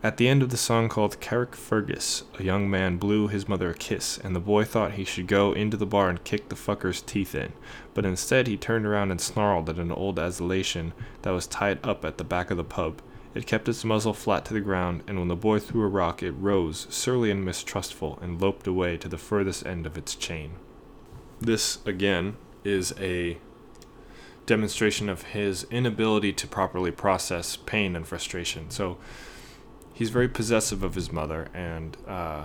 at 0.00 0.16
the 0.16 0.28
end 0.28 0.44
of 0.44 0.50
the 0.50 0.56
song 0.56 0.88
called 0.88 1.20
Carrickfergus, 1.20 2.22
a 2.38 2.44
young 2.44 2.70
man 2.70 2.98
blew 2.98 3.26
his 3.26 3.48
mother 3.48 3.70
a 3.70 3.74
kiss, 3.74 4.16
and 4.16 4.34
the 4.34 4.38
boy 4.38 4.62
thought 4.62 4.92
he 4.92 5.02
should 5.02 5.26
go 5.26 5.52
into 5.52 5.76
the 5.76 5.86
bar 5.86 6.08
and 6.08 6.22
kick 6.22 6.48
the 6.48 6.54
fucker's 6.54 7.02
teeth 7.02 7.34
in. 7.34 7.52
But 7.94 8.04
instead, 8.04 8.46
he 8.46 8.56
turned 8.56 8.86
around 8.86 9.10
and 9.10 9.20
snarled 9.20 9.68
at 9.68 9.80
an 9.80 9.90
old 9.90 10.20
Alsatian 10.20 10.92
that 11.22 11.32
was 11.32 11.48
tied 11.48 11.84
up 11.84 12.04
at 12.04 12.16
the 12.16 12.22
back 12.22 12.52
of 12.52 12.56
the 12.56 12.62
pub. 12.62 13.02
It 13.34 13.48
kept 13.48 13.68
its 13.68 13.84
muzzle 13.84 14.14
flat 14.14 14.44
to 14.44 14.54
the 14.54 14.60
ground, 14.60 15.02
and 15.08 15.18
when 15.18 15.26
the 15.26 15.34
boy 15.34 15.58
threw 15.58 15.82
a 15.82 15.88
rock, 15.88 16.22
it 16.22 16.30
rose, 16.30 16.86
surly 16.90 17.32
and 17.32 17.44
mistrustful, 17.44 18.20
and 18.22 18.40
loped 18.40 18.68
away 18.68 18.98
to 18.98 19.08
the 19.08 19.18
furthest 19.18 19.66
end 19.66 19.84
of 19.84 19.98
its 19.98 20.14
chain. 20.14 20.52
This, 21.40 21.78
again, 21.86 22.36
is 22.64 22.92
a 22.98 23.38
demonstration 24.46 25.08
of 25.08 25.22
his 25.22 25.64
inability 25.70 26.32
to 26.32 26.46
properly 26.46 26.90
process 26.90 27.56
pain 27.56 27.94
and 27.94 28.06
frustration. 28.06 28.70
So 28.70 28.98
he's 29.92 30.10
very 30.10 30.28
possessive 30.28 30.82
of 30.82 30.94
his 30.94 31.12
mother 31.12 31.48
and 31.54 31.96
uh, 32.06 32.44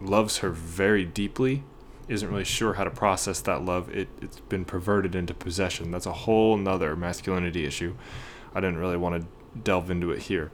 loves 0.00 0.38
her 0.38 0.50
very 0.50 1.04
deeply. 1.04 1.64
Isn't 2.08 2.28
really 2.28 2.44
sure 2.44 2.74
how 2.74 2.84
to 2.84 2.90
process 2.90 3.40
that 3.42 3.64
love. 3.64 3.90
It, 3.90 4.08
it's 4.22 4.40
been 4.40 4.64
perverted 4.64 5.14
into 5.14 5.34
possession. 5.34 5.90
That's 5.90 6.06
a 6.06 6.12
whole 6.12 6.56
nother 6.56 6.94
masculinity 6.94 7.64
issue. 7.64 7.96
I 8.54 8.60
didn't 8.60 8.78
really 8.78 8.96
want 8.96 9.22
to 9.22 9.28
delve 9.58 9.90
into 9.90 10.10
it 10.10 10.22
here. 10.22 10.52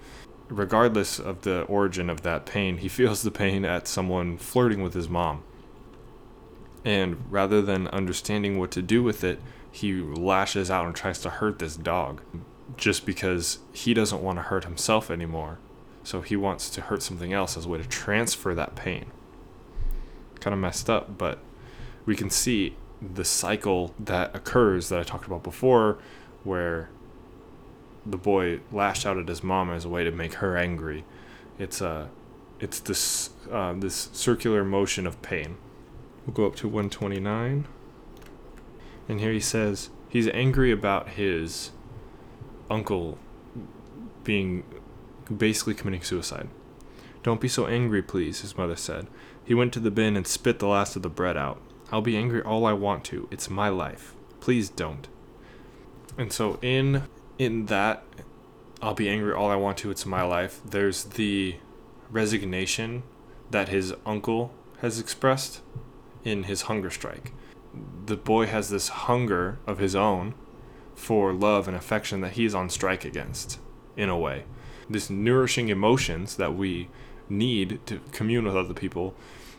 Regardless 0.48 1.18
of 1.18 1.42
the 1.42 1.62
origin 1.62 2.08
of 2.10 2.22
that 2.22 2.46
pain, 2.46 2.78
he 2.78 2.88
feels 3.00 3.22
the 3.22 3.30
pain 3.30 3.64
at 3.64 3.86
someone 3.86 4.38
flirting 4.38 4.82
with 4.82 4.94
his 4.94 5.08
mom 5.08 5.42
and 6.84 7.24
rather 7.30 7.62
than 7.62 7.88
understanding 7.88 8.58
what 8.58 8.70
to 8.72 8.82
do 8.82 9.02
with 9.02 9.24
it, 9.24 9.40
he 9.70 9.94
lashes 9.94 10.70
out 10.70 10.86
and 10.86 10.94
tries 10.94 11.18
to 11.20 11.30
hurt 11.30 11.58
this 11.58 11.76
dog 11.76 12.20
just 12.76 13.06
because 13.06 13.58
he 13.72 13.94
doesn't 13.94 14.22
want 14.22 14.38
to 14.38 14.42
hurt 14.42 14.64
himself 14.64 15.10
anymore. 15.10 15.58
So 16.02 16.20
he 16.20 16.36
wants 16.36 16.68
to 16.70 16.82
hurt 16.82 17.02
something 17.02 17.32
else 17.32 17.56
as 17.56 17.64
a 17.64 17.68
way 17.68 17.78
to 17.78 17.88
transfer 17.88 18.54
that 18.54 18.76
pain. 18.76 19.06
Kind 20.40 20.52
of 20.52 20.60
messed 20.60 20.90
up, 20.90 21.16
but 21.16 21.38
we 22.04 22.14
can 22.14 22.28
see 22.28 22.76
the 23.00 23.24
cycle 23.24 23.94
that 23.98 24.34
occurs 24.36 24.90
that 24.90 25.00
I 25.00 25.02
talked 25.02 25.26
about 25.26 25.42
before, 25.42 25.98
where 26.42 26.90
the 28.04 28.18
boy 28.18 28.60
lashed 28.70 29.06
out 29.06 29.16
at 29.16 29.28
his 29.28 29.42
mom 29.42 29.70
as 29.70 29.84
a 29.84 29.88
way 29.88 30.04
to 30.04 30.10
make 30.10 30.34
her 30.34 30.56
angry. 30.56 31.04
It's 31.58 31.80
a, 31.80 32.10
it's 32.60 32.80
this 32.80 33.30
uh, 33.50 33.72
this 33.74 34.10
circular 34.12 34.64
motion 34.64 35.06
of 35.06 35.20
pain. 35.22 35.56
We'll 36.26 36.34
go 36.34 36.46
up 36.46 36.56
to 36.56 36.68
129, 36.68 37.66
and 39.08 39.20
here 39.20 39.32
he 39.32 39.40
says 39.40 39.90
he's 40.08 40.28
angry 40.28 40.70
about 40.70 41.10
his 41.10 41.70
uncle 42.70 43.18
being 44.24 44.64
basically 45.34 45.74
committing 45.74 46.02
suicide. 46.02 46.48
Don't 47.22 47.40
be 47.40 47.48
so 47.48 47.66
angry, 47.66 48.02
please, 48.02 48.40
his 48.40 48.56
mother 48.56 48.76
said. 48.76 49.06
He 49.44 49.54
went 49.54 49.72
to 49.74 49.80
the 49.80 49.90
bin 49.90 50.16
and 50.16 50.26
spit 50.26 50.58
the 50.58 50.66
last 50.66 50.96
of 50.96 51.02
the 51.02 51.08
bread 51.08 51.36
out. 51.36 51.60
I'll 51.92 52.02
be 52.02 52.16
angry 52.16 52.42
all 52.42 52.66
I 52.66 52.72
want 52.72 53.04
to. 53.06 53.28
It's 53.30 53.50
my 53.50 53.68
life. 53.68 54.14
Please 54.40 54.68
don't. 54.68 55.08
And 56.16 56.32
so 56.32 56.58
in 56.62 57.04
in 57.38 57.66
that 57.66 58.04
I'll 58.80 58.94
be 58.94 59.08
angry 59.08 59.32
all 59.32 59.50
I 59.50 59.56
want 59.56 59.78
to. 59.78 59.90
It's 59.90 60.04
my 60.04 60.22
life. 60.22 60.60
There's 60.64 61.04
the 61.04 61.56
resignation 62.10 63.02
that 63.50 63.68
his 63.68 63.94
uncle 64.04 64.52
has 64.78 65.00
expressed 65.00 65.60
in 66.24 66.44
his 66.44 66.62
hunger 66.62 66.90
strike. 66.90 67.32
The 68.06 68.16
boy 68.16 68.46
has 68.46 68.70
this 68.70 68.88
hunger 68.88 69.58
of 69.66 69.78
his 69.78 69.94
own 69.94 70.34
for 70.94 71.32
love 71.32 71.68
and 71.68 71.76
affection 71.76 72.20
that 72.20 72.32
he's 72.32 72.54
on 72.54 72.70
strike 72.70 73.04
against, 73.04 73.58
in 73.96 74.08
a 74.08 74.18
way. 74.18 74.44
This 74.88 75.10
nourishing 75.10 75.68
emotions 75.68 76.36
that 76.36 76.54
we 76.54 76.88
need 77.28 77.80
to 77.86 78.00
commune 78.12 78.44
with 78.44 78.56
other 78.56 78.74
people, 78.74 79.14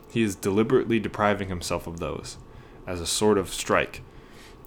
he 0.10 0.22
is 0.22 0.36
deliberately 0.36 1.00
depriving 1.00 1.50
himself 1.50 1.88
of 1.88 2.00
those 2.00 2.38
as 2.88 3.02
a 3.02 3.08
sort 3.08 3.38
of 3.38 3.50
strike. 3.50 4.02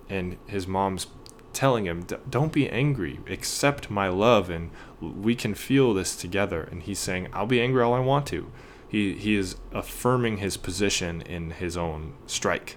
And 0.09 0.36
his 0.46 0.66
mom's 0.66 1.07
telling 1.53 1.86
him, 1.86 2.07
Don't 2.28 2.53
be 2.53 2.68
angry, 2.68 3.20
accept 3.28 3.90
my 3.90 4.09
love, 4.09 4.51
and 4.51 4.70
we 5.01 5.34
can 5.34 5.55
feel 5.55 5.94
this 5.94 6.16
together. 6.16 6.62
And 6.62 6.82
he's 6.82 6.99
saying, 6.99 7.28
I'll 7.32 7.46
be 7.46 7.61
angry 7.61 7.82
all 7.82 7.94
I 7.94 8.01
want 8.01 8.26
to. 8.28 8.51
He, 8.89 9.14
he 9.14 9.36
is 9.36 9.57
affirming 9.72 10.39
his 10.39 10.57
position 10.57 11.20
in 11.22 11.51
his 11.53 11.76
own 11.76 12.14
strike. 12.26 12.76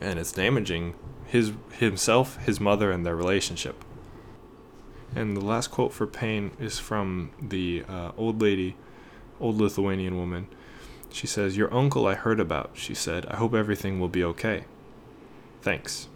And 0.00 0.18
it's 0.18 0.32
damaging 0.32 0.94
his 1.26 1.52
himself, 1.72 2.38
his 2.44 2.60
mother, 2.60 2.90
and 2.90 3.04
their 3.04 3.16
relationship. 3.16 3.84
And 5.14 5.36
the 5.36 5.44
last 5.44 5.70
quote 5.70 5.92
for 5.92 6.06
Pain 6.06 6.52
is 6.58 6.78
from 6.78 7.30
the 7.40 7.84
uh, 7.88 8.12
old 8.16 8.40
lady, 8.40 8.76
old 9.40 9.56
Lithuanian 9.56 10.16
woman. 10.16 10.48
She 11.10 11.26
says, 11.26 11.56
Your 11.56 11.72
uncle 11.74 12.06
I 12.06 12.14
heard 12.14 12.40
about, 12.40 12.70
she 12.74 12.94
said. 12.94 13.26
I 13.26 13.36
hope 13.36 13.54
everything 13.54 13.98
will 13.98 14.08
be 14.08 14.24
okay. 14.24 14.64
Thanks. 15.60 16.08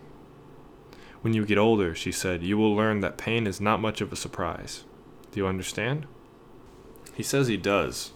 When 1.22 1.34
you 1.34 1.46
get 1.46 1.58
older, 1.58 1.94
she 1.94 2.10
said, 2.10 2.42
you 2.42 2.58
will 2.58 2.74
learn 2.74 3.00
that 3.00 3.16
pain 3.16 3.46
is 3.46 3.60
not 3.60 3.80
much 3.80 4.00
of 4.00 4.12
a 4.12 4.16
surprise. 4.16 4.84
Do 5.30 5.38
you 5.38 5.46
understand? 5.46 6.06
He 7.14 7.22
says 7.22 7.46
he 7.46 7.56
does, 7.56 8.12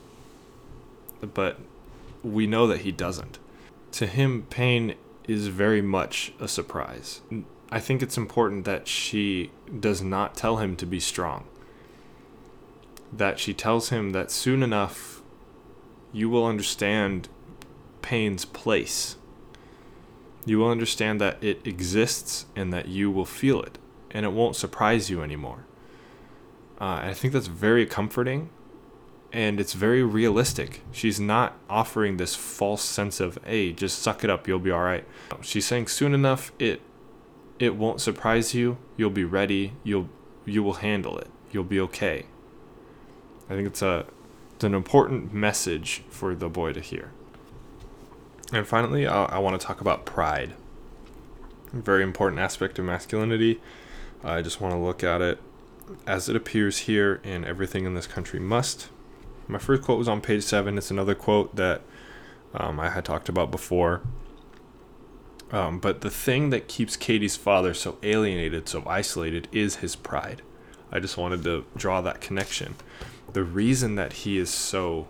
but 1.20 1.58
we 2.22 2.46
know 2.46 2.66
that 2.66 2.80
he 2.80 2.92
doesn't. 2.92 3.38
To 3.92 4.06
him, 4.06 4.46
pain 4.50 4.94
is 5.24 5.48
very 5.48 5.82
much 5.82 6.32
a 6.40 6.48
surprise. 6.48 7.20
I 7.70 7.80
think 7.80 8.02
it's 8.02 8.16
important 8.16 8.64
that 8.64 8.86
she 8.86 9.50
does 9.80 10.02
not 10.02 10.36
tell 10.36 10.58
him 10.58 10.76
to 10.76 10.86
be 10.86 11.00
strong. 11.00 11.44
That 13.12 13.38
she 13.38 13.54
tells 13.54 13.88
him 13.88 14.12
that 14.12 14.30
soon 14.30 14.62
enough 14.62 15.22
you 16.12 16.28
will 16.30 16.46
understand 16.46 17.28
pain's 18.02 18.44
place. 18.44 19.16
You 20.44 20.58
will 20.58 20.70
understand 20.70 21.20
that 21.20 21.42
it 21.42 21.66
exists 21.66 22.46
and 22.54 22.72
that 22.72 22.88
you 22.88 23.10
will 23.10 23.24
feel 23.24 23.62
it, 23.62 23.78
and 24.12 24.24
it 24.24 24.32
won't 24.32 24.54
surprise 24.54 25.10
you 25.10 25.22
anymore. 25.22 25.66
Uh, 26.80 27.00
I 27.02 27.14
think 27.14 27.32
that's 27.32 27.48
very 27.48 27.84
comforting 27.86 28.50
and 29.32 29.60
it's 29.60 29.72
very 29.72 30.02
realistic. 30.02 30.82
She's 30.92 31.20
not 31.20 31.58
offering 31.68 32.16
this 32.16 32.34
false 32.34 32.82
sense 32.82 33.20
of, 33.20 33.38
"Hey, 33.44 33.72
just 33.72 34.00
suck 34.00 34.24
it 34.24 34.30
up, 34.30 34.46
you'll 34.48 34.58
be 34.58 34.70
all 34.70 34.82
right." 34.82 35.04
She's 35.42 35.66
saying 35.66 35.88
soon 35.88 36.14
enough 36.14 36.52
it 36.58 36.80
it 37.58 37.74
won't 37.74 38.00
surprise 38.00 38.54
you. 38.54 38.78
You'll 38.96 39.10
be 39.10 39.24
ready. 39.24 39.72
You'll 39.82 40.08
you 40.44 40.62
will 40.62 40.74
handle 40.74 41.18
it. 41.18 41.28
You'll 41.50 41.64
be 41.64 41.80
okay. 41.80 42.26
I 43.48 43.54
think 43.54 43.66
it's 43.66 43.82
a 43.82 44.06
it's 44.54 44.64
an 44.64 44.74
important 44.74 45.32
message 45.32 46.02
for 46.08 46.34
the 46.34 46.48
boy 46.48 46.72
to 46.72 46.80
hear. 46.80 47.12
And 48.52 48.66
finally, 48.66 49.06
I, 49.06 49.24
I 49.24 49.38
want 49.38 49.60
to 49.60 49.66
talk 49.66 49.80
about 49.80 50.06
pride. 50.06 50.54
A 51.72 51.76
very 51.76 52.02
important 52.02 52.40
aspect 52.40 52.78
of 52.78 52.84
masculinity. 52.84 53.60
I 54.24 54.40
just 54.40 54.60
want 54.60 54.72
to 54.72 54.78
look 54.78 55.04
at 55.04 55.20
it 55.20 55.38
as 56.06 56.28
it 56.28 56.36
appears 56.36 56.78
here 56.78 57.20
in 57.22 57.44
Everything 57.44 57.84
in 57.84 57.94
This 57.94 58.06
Country 58.06 58.40
Must 58.40 58.88
my 59.48 59.58
first 59.58 59.82
quote 59.82 59.98
was 59.98 60.08
on 60.08 60.20
page 60.20 60.42
seven. 60.42 60.78
It's 60.78 60.90
another 60.90 61.14
quote 61.14 61.56
that 61.56 61.82
um, 62.54 62.80
I 62.80 62.90
had 62.90 63.04
talked 63.04 63.28
about 63.28 63.50
before. 63.50 64.02
Um, 65.52 65.78
but 65.78 66.00
the 66.00 66.10
thing 66.10 66.50
that 66.50 66.66
keeps 66.66 66.96
Katie's 66.96 67.36
father 67.36 67.72
so 67.72 67.98
alienated, 68.02 68.68
so 68.68 68.82
isolated, 68.86 69.48
is 69.52 69.76
his 69.76 69.94
pride. 69.94 70.42
I 70.90 70.98
just 70.98 71.16
wanted 71.16 71.44
to 71.44 71.64
draw 71.76 72.00
that 72.00 72.20
connection. 72.20 72.74
The 73.32 73.44
reason 73.44 73.94
that 73.96 74.12
he 74.12 74.38
is 74.38 74.50
so 74.50 75.06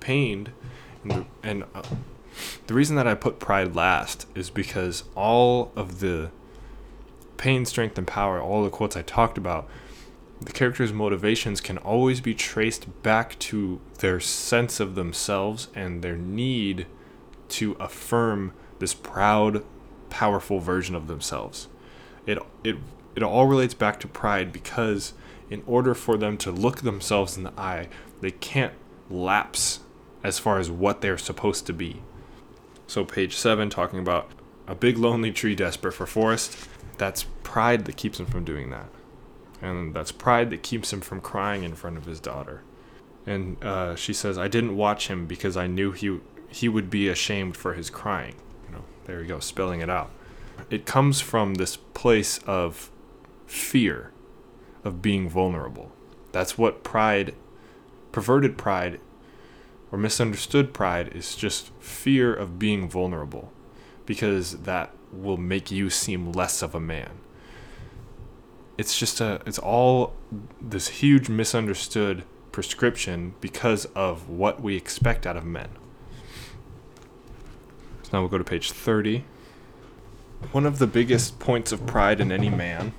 pained, 0.00 0.52
and, 1.04 1.26
and 1.42 1.64
uh, 1.74 1.82
the 2.66 2.74
reason 2.74 2.96
that 2.96 3.06
I 3.06 3.14
put 3.14 3.38
pride 3.38 3.74
last 3.74 4.26
is 4.34 4.50
because 4.50 5.04
all 5.14 5.72
of 5.76 6.00
the 6.00 6.30
pain, 7.36 7.64
strength, 7.64 7.98
and 7.98 8.06
power, 8.06 8.40
all 8.40 8.62
the 8.62 8.70
quotes 8.70 8.96
I 8.96 9.02
talked 9.02 9.38
about, 9.38 9.68
the 10.44 10.52
character's 10.52 10.92
motivations 10.92 11.60
can 11.60 11.78
always 11.78 12.20
be 12.20 12.34
traced 12.34 13.02
back 13.02 13.38
to 13.38 13.80
their 13.98 14.18
sense 14.20 14.80
of 14.80 14.94
themselves 14.94 15.68
and 15.74 16.02
their 16.02 16.16
need 16.16 16.86
to 17.48 17.76
affirm 17.78 18.52
this 18.78 18.94
proud, 18.94 19.64
powerful 20.10 20.58
version 20.58 20.94
of 20.94 21.06
themselves. 21.06 21.68
It 22.26 22.38
it 22.64 22.76
it 23.14 23.22
all 23.22 23.46
relates 23.46 23.74
back 23.74 24.00
to 24.00 24.08
pride 24.08 24.52
because 24.52 25.12
in 25.50 25.62
order 25.66 25.94
for 25.94 26.16
them 26.16 26.36
to 26.38 26.50
look 26.50 26.80
themselves 26.80 27.36
in 27.36 27.42
the 27.42 27.52
eye, 27.58 27.88
they 28.20 28.30
can't 28.30 28.72
lapse 29.10 29.80
as 30.24 30.38
far 30.38 30.58
as 30.58 30.70
what 30.70 31.02
they're 31.02 31.18
supposed 31.18 31.66
to 31.66 31.72
be. 31.72 32.00
So 32.86 33.04
page 33.04 33.36
7 33.36 33.68
talking 33.68 33.98
about 33.98 34.30
a 34.66 34.74
big 34.74 34.96
lonely 34.96 35.30
tree 35.30 35.54
desperate 35.54 35.92
for 35.92 36.06
forest, 36.06 36.56
that's 36.96 37.24
pride 37.42 37.84
that 37.84 37.96
keeps 37.96 38.18
him 38.18 38.26
from 38.26 38.44
doing 38.44 38.70
that 38.70 38.88
and 39.62 39.94
that's 39.94 40.12
pride 40.12 40.50
that 40.50 40.62
keeps 40.62 40.92
him 40.92 41.00
from 41.00 41.20
crying 41.20 41.62
in 41.62 41.74
front 41.74 41.96
of 41.96 42.04
his 42.04 42.20
daughter. 42.20 42.62
And 43.24 43.62
uh, 43.62 43.94
she 43.94 44.12
says, 44.12 44.36
"I 44.36 44.48
didn't 44.48 44.76
watch 44.76 45.06
him 45.06 45.26
because 45.26 45.56
I 45.56 45.68
knew 45.68 45.92
he 45.92 46.18
he 46.48 46.68
would 46.68 46.90
be 46.90 47.08
ashamed 47.08 47.56
for 47.56 47.74
his 47.74 47.88
crying." 47.88 48.34
You 48.66 48.74
know, 48.74 48.84
there 49.04 49.22
you 49.22 49.28
go, 49.28 49.38
spelling 49.38 49.80
it 49.80 49.88
out. 49.88 50.10
It 50.68 50.84
comes 50.84 51.20
from 51.20 51.54
this 51.54 51.76
place 51.76 52.38
of 52.38 52.90
fear, 53.46 54.10
of 54.84 55.00
being 55.00 55.28
vulnerable. 55.28 55.92
That's 56.32 56.58
what 56.58 56.82
pride, 56.82 57.34
perverted 58.10 58.58
pride, 58.58 59.00
or 59.92 59.98
misunderstood 59.98 60.74
pride 60.74 61.14
is 61.14 61.36
just 61.36 61.70
fear 61.78 62.34
of 62.34 62.58
being 62.58 62.88
vulnerable, 62.88 63.52
because 64.06 64.62
that 64.62 64.90
will 65.12 65.36
make 65.36 65.70
you 65.70 65.90
seem 65.90 66.32
less 66.32 66.62
of 66.62 66.74
a 66.74 66.80
man 66.80 67.20
it's 68.78 68.98
just 68.98 69.20
a 69.20 69.40
it's 69.46 69.58
all 69.58 70.14
this 70.60 70.88
huge 70.88 71.28
misunderstood 71.28 72.24
prescription 72.52 73.34
because 73.40 73.86
of 73.94 74.28
what 74.28 74.62
we 74.62 74.76
expect 74.76 75.26
out 75.26 75.36
of 75.36 75.44
men. 75.44 75.68
So 78.02 78.10
now 78.12 78.20
we'll 78.20 78.28
go 78.28 78.38
to 78.38 78.44
page 78.44 78.70
30. 78.70 79.24
One 80.52 80.66
of 80.66 80.78
the 80.78 80.86
biggest 80.86 81.38
points 81.38 81.72
of 81.72 81.86
pride 81.86 82.20
in 82.20 82.32
any 82.32 82.50
man, 82.50 82.92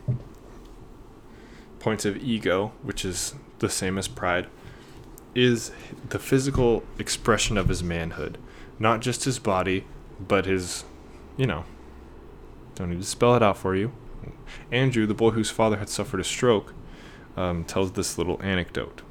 points 1.79 2.05
of 2.05 2.17
ego, 2.17 2.71
which 2.81 3.03
is 3.03 3.35
the 3.59 3.69
same 3.69 3.97
as 3.97 4.07
pride, 4.07 4.47
is 5.35 5.71
the 6.09 6.19
physical 6.19 6.83
expression 6.97 7.57
of 7.57 7.67
his 7.67 7.83
manhood. 7.83 8.37
Not 8.79 9.01
just 9.01 9.25
his 9.25 9.39
body, 9.39 9.85
but 10.19 10.45
his, 10.45 10.85
you 11.37 11.45
know, 11.45 11.65
don't 12.75 12.89
need 12.89 13.01
to 13.01 13.05
spell 13.05 13.35
it 13.35 13.43
out 13.43 13.57
for 13.57 13.75
you. 13.75 13.91
Andrew, 14.71 15.05
the 15.05 15.13
boy 15.13 15.31
whose 15.31 15.49
father 15.49 15.77
had 15.77 15.89
suffered 15.89 16.19
a 16.19 16.23
stroke, 16.23 16.73
um, 17.35 17.63
tells 17.63 17.91
this 17.91 18.17
little 18.17 18.41
anecdote. 18.41 19.01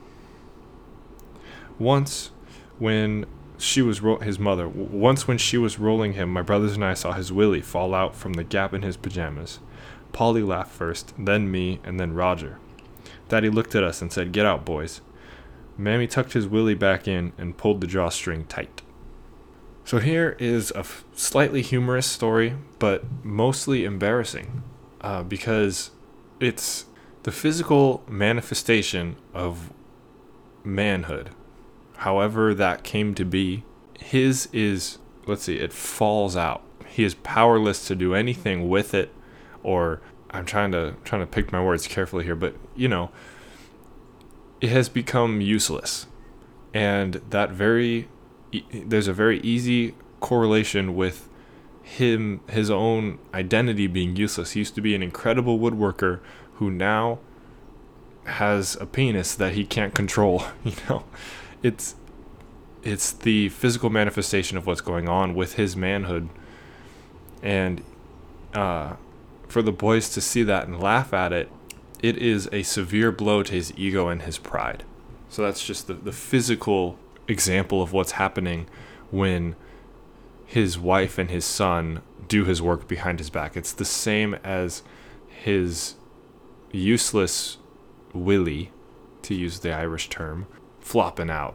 Once, 1.78 2.30
when 2.78 3.26
she 3.62 3.80
was 3.80 4.00
ro- 4.00 4.18
his 4.18 4.38
mother. 4.38 4.68
Once 4.68 5.28
when 5.28 5.38
she 5.38 5.56
was 5.56 5.78
rolling 5.78 6.14
him, 6.14 6.32
my 6.32 6.42
brothers 6.42 6.74
and 6.74 6.84
I 6.84 6.94
saw 6.94 7.12
his 7.12 7.32
willy 7.32 7.60
fall 7.60 7.94
out 7.94 8.16
from 8.16 8.32
the 8.32 8.44
gap 8.44 8.74
in 8.74 8.82
his 8.82 8.96
pajamas. 8.96 9.60
Polly 10.12 10.42
laughed 10.42 10.72
first, 10.72 11.14
then 11.16 11.50
me, 11.50 11.80
and 11.84 11.98
then 11.98 12.12
Roger. 12.12 12.58
Daddy 13.28 13.48
looked 13.48 13.74
at 13.74 13.84
us 13.84 14.02
and 14.02 14.12
said, 14.12 14.32
"Get 14.32 14.44
out, 14.44 14.64
boys." 14.64 15.00
Mammy 15.78 16.06
tucked 16.06 16.34
his 16.34 16.46
willy 16.46 16.74
back 16.74 17.08
in 17.08 17.32
and 17.38 17.56
pulled 17.56 17.80
the 17.80 17.86
drawstring 17.86 18.44
tight. 18.44 18.82
So 19.84 19.98
here 19.98 20.36
is 20.38 20.70
a 20.72 20.80
f- 20.80 21.04
slightly 21.14 21.62
humorous 21.62 22.06
story, 22.06 22.54
but 22.78 23.04
mostly 23.24 23.84
embarrassing, 23.84 24.62
uh, 25.02 25.22
because 25.22 25.90
it's 26.40 26.86
the 27.22 27.32
physical 27.32 28.02
manifestation 28.08 29.16
of 29.34 29.72
manhood, 30.64 31.30
however 31.98 32.54
that 32.54 32.82
came 32.82 33.14
to 33.14 33.24
be. 33.24 33.64
His 33.98 34.48
is, 34.52 34.98
let's 35.26 35.44
see, 35.44 35.56
it 35.56 35.72
falls 35.72 36.36
out. 36.36 36.62
He 36.86 37.04
is 37.04 37.14
powerless 37.14 37.86
to 37.86 37.94
do 37.94 38.14
anything 38.14 38.68
with 38.68 38.94
it, 38.94 39.12
or 39.62 40.00
I'm 40.30 40.44
trying 40.44 40.72
to 40.72 40.96
trying 41.04 41.22
to 41.22 41.26
pick 41.26 41.52
my 41.52 41.62
words 41.62 41.86
carefully 41.86 42.24
here, 42.24 42.36
but 42.36 42.54
you 42.74 42.88
know, 42.88 43.10
it 44.60 44.70
has 44.70 44.88
become 44.88 45.40
useless, 45.40 46.06
and 46.74 47.14
that 47.30 47.50
very 47.50 48.08
there's 48.72 49.08
a 49.08 49.12
very 49.12 49.40
easy 49.40 49.94
correlation 50.20 50.94
with 50.94 51.28
him 51.82 52.40
his 52.48 52.70
own 52.70 53.18
identity 53.34 53.86
being 53.86 54.16
useless. 54.16 54.52
He 54.52 54.60
used 54.60 54.74
to 54.76 54.80
be 54.80 54.94
an 54.94 55.02
incredible 55.02 55.58
woodworker 55.58 56.20
who 56.54 56.70
now 56.70 57.18
has 58.24 58.76
a 58.80 58.86
penis 58.86 59.34
that 59.34 59.54
he 59.54 59.64
can't 59.64 59.94
control, 59.94 60.44
you 60.64 60.72
know. 60.88 61.04
It's 61.62 61.96
it's 62.82 63.12
the 63.12 63.48
physical 63.50 63.90
manifestation 63.90 64.58
of 64.58 64.66
what's 64.66 64.80
going 64.80 65.08
on 65.08 65.34
with 65.34 65.54
his 65.54 65.76
manhood. 65.76 66.28
And 67.42 67.82
uh, 68.54 68.94
for 69.46 69.62
the 69.62 69.72
boys 69.72 70.08
to 70.10 70.20
see 70.20 70.42
that 70.42 70.66
and 70.66 70.80
laugh 70.80 71.12
at 71.12 71.32
it, 71.32 71.48
it 72.02 72.18
is 72.18 72.48
a 72.50 72.64
severe 72.64 73.12
blow 73.12 73.44
to 73.44 73.52
his 73.52 73.72
ego 73.76 74.08
and 74.08 74.22
his 74.22 74.36
pride. 74.36 74.82
So 75.28 75.42
that's 75.42 75.64
just 75.64 75.86
the, 75.86 75.94
the 75.94 76.12
physical 76.12 76.98
example 77.28 77.82
of 77.82 77.92
what's 77.92 78.12
happening 78.12 78.66
when 79.12 79.54
his 80.52 80.78
wife 80.78 81.16
and 81.16 81.30
his 81.30 81.46
son 81.46 82.02
do 82.28 82.44
his 82.44 82.60
work 82.60 82.86
behind 82.86 83.18
his 83.18 83.30
back. 83.30 83.56
It's 83.56 83.72
the 83.72 83.86
same 83.86 84.34
as 84.44 84.82
his 85.26 85.94
useless 86.70 87.56
willy, 88.12 88.70
to 89.22 89.34
use 89.34 89.60
the 89.60 89.72
Irish 89.72 90.10
term, 90.10 90.46
flopping 90.78 91.30
out 91.30 91.54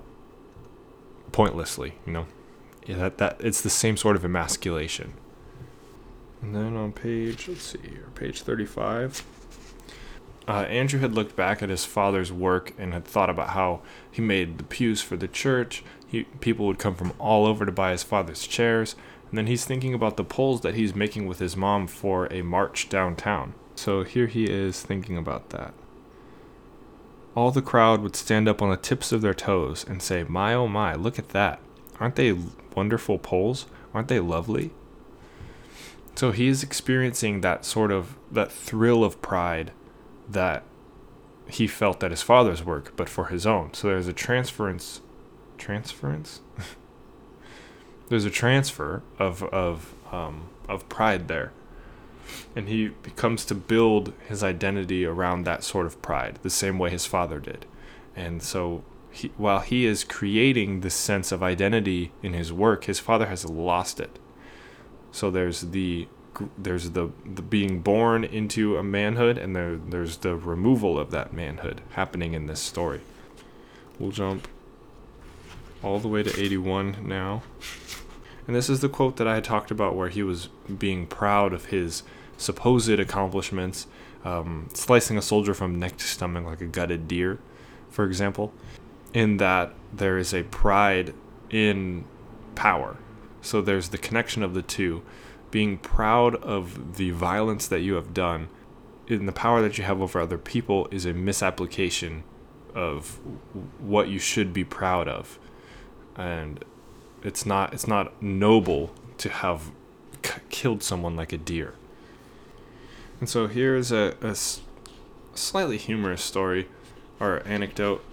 pointlessly, 1.32 1.94
you 2.08 2.14
know. 2.14 2.26
Yeah, 2.88 2.96
that, 2.96 3.20
that 3.20 3.38
it's 3.40 3.62
the 3.62 3.70
same 3.70 3.98
sort 3.98 4.16
of 4.16 4.26
emasculation. 4.26 5.14
And 6.42 6.56
then 6.56 6.76
on 6.76 6.92
page, 6.92 7.48
let's 7.48 7.62
see 7.62 7.80
here, 7.88 8.08
page 8.16 8.42
35. 8.42 9.24
Uh, 10.48 10.52
Andrew 10.70 11.02
had 11.02 11.14
looked 11.14 11.36
back 11.36 11.62
at 11.62 11.70
his 11.70 11.86
father's 11.86 12.32
work 12.32 12.74
and 12.80 12.94
had 12.94 13.06
thought 13.06 13.30
about 13.30 13.50
how 13.50 13.82
he 14.10 14.24
made 14.24 14.58
the 14.58 14.64
pews 14.64 15.04
for 15.04 15.18
the 15.18 15.28
church. 15.28 15.84
He, 16.08 16.24
people 16.24 16.66
would 16.68 16.80
come 16.80 16.96
from 16.96 17.14
all 17.20 17.46
over 17.46 17.66
to 17.66 17.72
buy 17.72 17.92
his 17.92 18.04
father's 18.04 18.48
chairs. 18.48 18.96
And 19.30 19.38
then 19.38 19.48
he's 19.48 19.66
thinking 19.66 19.94
about 19.94 20.16
the 20.16 20.24
poles 20.24 20.62
that 20.62 20.76
he's 20.76 20.96
making 20.96 21.28
with 21.28 21.40
his 21.40 21.58
mom 21.58 21.88
for 21.88 22.32
a 22.32 22.42
march 22.42 22.88
downtown. 22.88 23.54
So 23.76 24.04
here 24.04 24.28
he 24.28 24.46
is 24.46 24.82
thinking 24.82 25.18
about 25.18 25.50
that. 25.50 25.74
All 27.36 27.52
the 27.52 27.62
crowd 27.62 28.02
would 28.02 28.16
stand 28.16 28.48
up 28.48 28.62
on 28.62 28.72
the 28.72 28.78
tips 28.78 29.12
of 29.12 29.22
their 29.22 29.34
toes 29.34 29.86
and 29.88 30.02
say, 30.02 30.24
My 30.24 30.54
oh 30.54 30.68
my, 30.68 30.96
look 30.96 31.20
at 31.20 31.30
that. 31.30 31.60
Aren't 32.00 32.16
they 32.16 32.36
wonderful 32.76 33.20
poles? 33.20 33.68
Aren't 33.94 34.08
they 34.08 34.20
lovely? 34.20 34.72
So 36.16 36.32
he 36.32 36.48
is 36.48 36.64
experiencing 36.64 37.42
that 37.42 37.64
sort 37.64 37.92
of 37.92 38.16
that 38.32 38.52
thrill 38.52 39.04
of 39.04 39.22
pride 39.22 39.72
that 40.28 40.64
he 41.48 41.68
felt 41.68 42.04
at 42.04 42.12
his 42.12 42.24
father's 42.24 42.64
work, 42.64 42.94
but 42.96 43.08
for 43.08 43.26
his 43.26 43.46
own. 43.46 43.74
So 43.74 43.88
there's 43.88 44.08
a 44.08 44.14
transference. 44.14 45.02
Transference? 45.58 46.42
there's 48.10 48.26
a 48.26 48.30
transfer 48.30 49.02
of 49.20 49.44
of 49.44 49.94
um, 50.12 50.50
of 50.68 50.88
pride 50.90 51.28
there, 51.28 51.52
and 52.56 52.68
he 52.68 52.92
comes 53.16 53.46
to 53.46 53.56
build 53.56 54.14
his 54.28 54.44
identity 54.44 55.06
around 55.06 55.44
that 55.44 55.64
sort 55.64 55.86
of 55.86 56.02
pride, 56.02 56.40
the 56.44 56.50
same 56.50 56.78
way 56.78 56.90
his 56.90 57.06
father 57.06 57.40
did, 57.40 57.66
and 58.16 58.42
so. 58.42 58.84
He, 59.10 59.32
while 59.36 59.62
he 59.62 59.88
is 59.88 60.04
creating 60.04 60.82
this 60.82 60.94
sense 60.94 61.32
of 61.32 61.42
identity 61.42 62.12
in 62.22 62.34
his 62.34 62.54
work, 62.54 62.84
his 62.84 63.00
father 63.00 63.26
has 63.28 63.46
lost 63.46 64.00
it. 64.00 64.20
So 65.12 65.32
there's 65.32 65.62
the 65.62 66.08
there's 66.56 66.92
the, 66.92 67.10
the 67.26 67.42
being 67.42 67.80
born 67.80 68.24
into 68.24 68.78
a 68.78 68.84
manhood 68.84 69.40
and 69.40 69.56
there 69.56 69.76
there's 69.76 70.18
the 70.18 70.36
removal 70.36 71.00
of 71.00 71.10
that 71.10 71.34
manhood 71.34 71.82
happening 71.92 72.36
in 72.36 72.46
this 72.46 72.60
story. 72.60 73.02
We'll 73.98 74.12
jump 74.12 74.48
all 75.84 76.00
the 76.00 76.08
way 76.08 76.24
to 76.24 76.40
81 76.40 77.08
now. 77.08 77.44
And 78.46 78.56
this 78.56 78.70
is 78.70 78.80
the 78.80 78.90
quote 78.90 79.18
that 79.18 79.28
I 79.28 79.36
had 79.36 79.44
talked 79.44 79.72
about 79.72 79.96
where 79.96 80.10
he 80.10 80.24
was 80.24 80.48
being 80.78 81.06
proud 81.06 81.54
of 81.54 81.66
his 81.66 82.04
supposed 82.38 82.90
accomplishments, 82.90 83.88
um, 84.24 84.70
slicing 84.74 85.18
a 85.18 85.22
soldier 85.22 85.54
from 85.54 85.80
neck 85.80 85.98
to 85.98 86.06
stomach 86.06 86.46
like 86.46 86.62
a 86.62 86.66
gutted 86.66 87.08
deer, 87.08 87.40
for 87.90 88.06
example, 88.06 88.54
in 89.14 89.38
that 89.38 89.74
there 89.94 90.18
is 90.18 90.34
a 90.34 90.44
pride 90.44 91.14
in 91.50 92.06
power. 92.56 92.98
So 93.42 93.62
there's 93.62 93.90
the 93.90 93.98
connection 93.98 94.44
of 94.44 94.54
the 94.54 94.62
two 94.62 95.04
being 95.52 95.78
proud 95.78 96.36
of 96.36 96.98
the 96.98 97.12
violence 97.12 97.68
that 97.68 97.80
you 97.80 97.96
have 97.96 98.14
done 98.14 98.50
in 99.08 99.26
the 99.26 99.32
power 99.32 99.62
that 99.62 99.78
you 99.78 99.84
have 99.84 100.02
over 100.02 100.20
other 100.20 100.38
people 100.38 100.88
is 100.92 101.06
a 101.06 101.14
misapplication 101.14 102.24
of 102.76 103.20
what 103.80 104.10
you 104.10 104.20
should 104.20 104.54
be 104.54 104.64
proud 104.64 105.08
of 105.08 105.40
and 106.18 106.64
it's 107.24 107.46
not 107.46 107.74
it's 107.74 107.88
not 107.88 108.22
noble 108.22 108.92
to 109.18 109.30
have 109.30 109.72
k- 110.22 110.42
killed 110.50 110.82
someone 110.84 111.16
like 111.16 111.32
a 111.34 111.38
deer 111.38 111.74
and 113.20 113.30
so 113.30 113.48
here's 113.48 113.92
a, 113.92 114.16
a 114.22 114.28
s- 114.30 114.62
slightly 115.34 115.78
humorous 115.78 116.22
story 116.24 116.68
or 117.20 117.42
anecdote 117.46 118.04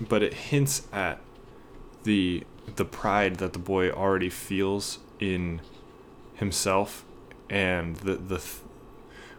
but 0.00 0.22
it 0.22 0.34
hints 0.34 0.86
at 0.92 1.20
the 2.04 2.44
the 2.76 2.84
pride 2.84 3.36
that 3.36 3.52
the 3.52 3.58
boy 3.58 3.90
already 3.90 4.28
feels 4.30 4.98
in 5.20 5.60
himself 6.34 7.04
and 7.48 7.96
the 7.96 8.14
the 8.16 8.38
th- 8.38 8.58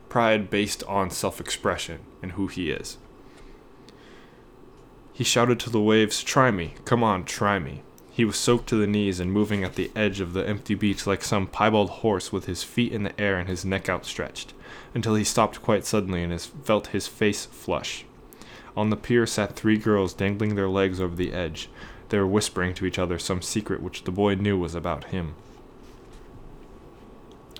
pride 0.10 0.50
based 0.50 0.84
on 0.86 1.10
self-expression 1.12 2.00
and 2.22 2.32
who 2.32 2.48
he 2.48 2.72
is. 2.72 2.98
He 5.12 5.26
shouted 5.26 5.60
to 5.60 5.70
the 5.70 5.82
waves, 5.82 6.24
"Try 6.24 6.50
me. 6.50 6.76
Come 6.86 7.04
on, 7.04 7.26
try 7.26 7.60
me." 7.60 7.82
He 8.18 8.26
was 8.26 8.36
soaked 8.36 8.68
to 8.70 8.76
the 8.76 8.88
knees 8.88 9.20
and 9.20 9.32
moving 9.32 9.64
at 9.64 9.76
the 9.76 9.92
edge 9.96 10.22
of 10.22 10.34
the 10.34 10.44
empty 10.44 10.74
beach 10.74 11.06
like 11.06 11.24
some 11.24 11.46
piebald 11.46 11.92
horse 12.02 12.32
with 12.32 12.48
his 12.48 12.64
feet 12.64 12.92
in 12.92 13.04
the 13.04 13.22
air 13.22 13.38
and 13.38 13.48
his 13.48 13.64
neck 13.64 13.88
outstretched, 13.88 14.56
until 14.96 15.14
he 15.14 15.24
stopped 15.24 15.62
quite 15.62 15.86
suddenly 15.86 16.24
and 16.24 16.32
his, 16.32 16.48
felt 16.48 16.88
his 16.88 17.08
face 17.08 17.46
flush. 17.46 18.06
On 18.76 18.90
the 18.90 18.98
pier 18.98 19.28
sat 19.28 19.56
three 19.56 19.78
girls 19.78 20.16
dangling 20.16 20.56
their 20.56 20.68
legs 20.68 21.00
over 21.00 21.16
the 21.16 21.32
edge. 21.32 21.70
They 22.10 22.18
were 22.18 22.26
whispering 22.26 22.74
to 22.74 22.88
each 22.88 22.98
other 22.98 23.20
some 23.20 23.44
secret 23.44 23.84
which 23.84 24.04
the 24.04 24.12
boy 24.12 24.34
knew 24.34 24.58
was 24.58 24.74
about 24.74 25.04
him. 25.04 25.36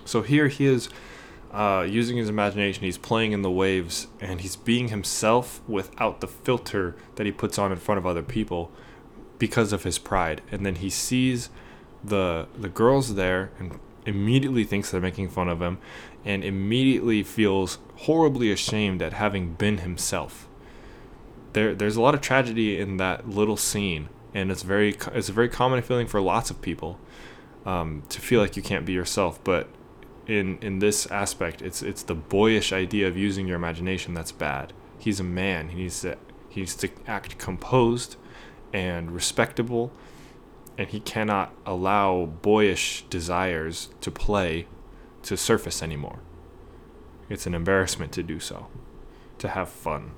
So 0.04 0.22
here 0.22 0.48
he 0.48 0.66
is 0.66 0.88
uh, 1.52 1.86
using 1.88 2.16
his 2.16 2.28
imagination. 2.28 2.82
He's 2.82 2.98
playing 2.98 3.30
in 3.30 3.42
the 3.42 3.50
waves 3.50 4.08
and 4.20 4.40
he's 4.40 4.56
being 4.56 4.88
himself 4.88 5.60
without 5.68 6.20
the 6.20 6.26
filter 6.26 6.96
that 7.14 7.26
he 7.26 7.30
puts 7.30 7.60
on 7.60 7.70
in 7.70 7.78
front 7.78 7.98
of 7.98 8.06
other 8.06 8.24
people 8.24 8.72
because 9.38 9.72
of 9.72 9.84
his 9.84 9.98
pride. 9.98 10.42
And 10.50 10.64
then 10.64 10.76
he 10.76 10.90
sees 10.90 11.50
the 12.02 12.46
the 12.56 12.68
girls 12.68 13.14
there 13.14 13.50
and 13.58 13.78
immediately 14.06 14.64
thinks 14.64 14.90
they're 14.90 15.00
making 15.00 15.28
fun 15.28 15.48
of 15.48 15.60
him 15.60 15.78
and 16.24 16.44
immediately 16.44 17.22
feels 17.22 17.78
horribly 17.96 18.50
ashamed 18.50 19.02
at 19.02 19.12
having 19.12 19.54
been 19.54 19.78
himself. 19.78 20.48
There 21.52 21.74
there's 21.74 21.96
a 21.96 22.02
lot 22.02 22.14
of 22.14 22.20
tragedy 22.20 22.78
in 22.78 22.96
that 22.98 23.28
little 23.28 23.56
scene 23.56 24.08
and 24.34 24.50
it's 24.50 24.62
very 24.62 24.96
it's 25.12 25.28
a 25.28 25.32
very 25.32 25.48
common 25.48 25.82
feeling 25.82 26.06
for 26.06 26.20
lots 26.20 26.50
of 26.50 26.60
people 26.62 26.98
um, 27.66 28.02
to 28.08 28.20
feel 28.20 28.40
like 28.40 28.56
you 28.56 28.62
can't 28.62 28.86
be 28.86 28.92
yourself, 28.92 29.42
but 29.44 29.68
in 30.28 30.58
in 30.60 30.78
this 30.78 31.06
aspect 31.06 31.62
it's 31.62 31.82
it's 31.82 32.02
the 32.02 32.14
boyish 32.14 32.72
idea 32.72 33.08
of 33.08 33.16
using 33.16 33.48
your 33.48 33.56
imagination 33.56 34.12
that's 34.12 34.30
bad 34.30 34.72
he's 34.98 35.18
a 35.18 35.24
man 35.24 35.70
he 35.70 35.76
needs 35.76 36.02
to 36.02 36.16
he 36.50 36.60
needs 36.60 36.76
to 36.76 36.88
act 37.06 37.38
composed 37.38 38.16
and 38.72 39.10
respectable 39.10 39.90
and 40.76 40.88
he 40.88 41.00
cannot 41.00 41.52
allow 41.66 42.26
boyish 42.26 43.04
desires 43.10 43.88
to 44.00 44.10
play 44.10 44.66
to 45.22 45.36
surface 45.36 45.82
anymore 45.82 46.20
it's 47.28 47.46
an 47.46 47.54
embarrassment 47.54 48.12
to 48.12 48.22
do 48.22 48.38
so 48.38 48.66
to 49.38 49.48
have 49.48 49.68
fun 49.68 50.12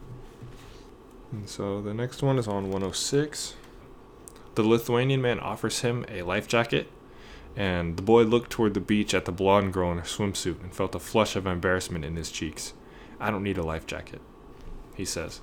and 1.33 1.49
so 1.49 1.81
the 1.81 1.95
next 1.95 2.23
one 2.23 2.39
is 2.39 2.49
on 2.49 2.65
106 2.65 3.55
The 4.57 4.63
Lithuanian 4.63 5.23
man 5.23 5.39
offers 5.39 5.81
him 5.81 6.05
a 6.09 6.23
life 6.23 6.49
jacket, 6.49 6.91
and 7.55 7.97
the 7.97 8.03
boy 8.03 8.23
looked 8.23 8.51
toward 8.51 8.75
the 8.75 8.81
beach 8.81 9.15
at 9.15 9.27
the 9.27 9.33
blonde 9.33 9.73
girl 9.73 9.93
in 9.93 9.99
her 9.99 10.05
swimsuit 10.05 10.61
and 10.63 10.75
felt 10.75 10.95
a 10.95 10.99
flush 10.99 11.37
of 11.37 11.47
embarrassment 11.47 12.05
in 12.05 12.17
his 12.17 12.31
cheeks. 12.31 12.75
I 13.21 13.31
don't 13.31 13.45
need 13.45 13.59
a 13.59 13.63
life 13.63 13.87
jacket, 13.87 14.21
he 14.95 15.05
says. 15.05 15.41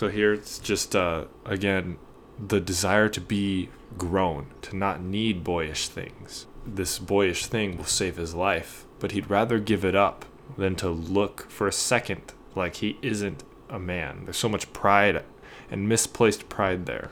So 0.00 0.08
here 0.08 0.32
it's 0.32 0.58
just, 0.58 0.96
uh, 0.96 1.26
again, 1.44 1.98
the 2.38 2.58
desire 2.58 3.10
to 3.10 3.20
be 3.20 3.68
grown, 3.98 4.46
to 4.62 4.74
not 4.74 5.02
need 5.02 5.44
boyish 5.44 5.88
things. 5.88 6.46
This 6.64 6.98
boyish 6.98 7.44
thing 7.44 7.76
will 7.76 7.84
save 7.84 8.16
his 8.16 8.34
life, 8.34 8.86
but 8.98 9.12
he'd 9.12 9.28
rather 9.28 9.58
give 9.58 9.84
it 9.84 9.94
up 9.94 10.24
than 10.56 10.74
to 10.76 10.88
look 10.88 11.50
for 11.50 11.68
a 11.68 11.72
second 11.72 12.32
like 12.54 12.76
he 12.76 12.96
isn't 13.02 13.44
a 13.68 13.78
man. 13.78 14.22
There's 14.24 14.38
so 14.38 14.48
much 14.48 14.72
pride 14.72 15.22
and 15.70 15.86
misplaced 15.86 16.48
pride 16.48 16.86
there. 16.86 17.10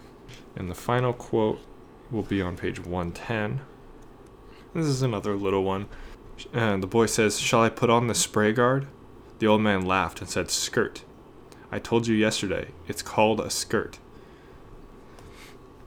And 0.57 0.71
the 0.71 0.75
final 0.75 1.13
quote 1.13 1.61
will 2.11 2.23
be 2.23 2.41
on 2.41 2.57
page 2.57 2.81
110. 2.81 3.61
This 4.73 4.87
is 4.87 5.03
another 5.03 5.37
little 5.37 5.63
one. 5.63 5.89
And 6.55 6.83
the 6.83 6.87
boy 6.87 7.05
says, 7.05 7.39
Shall 7.39 7.61
I 7.61 7.69
put 7.69 7.91
on 7.91 8.07
the 8.07 8.15
spray 8.15 8.55
guard? 8.55 8.87
The 9.41 9.47
old 9.47 9.61
man 9.61 9.85
laughed 9.85 10.23
and 10.23 10.31
said, 10.31 10.51
Skirt. 10.51 11.03
I 11.71 11.79
told 11.79 12.07
you 12.07 12.15
yesterday, 12.15 12.69
it's 12.87 13.03
called 13.03 13.41
a 13.41 13.51
skirt. 13.51 13.99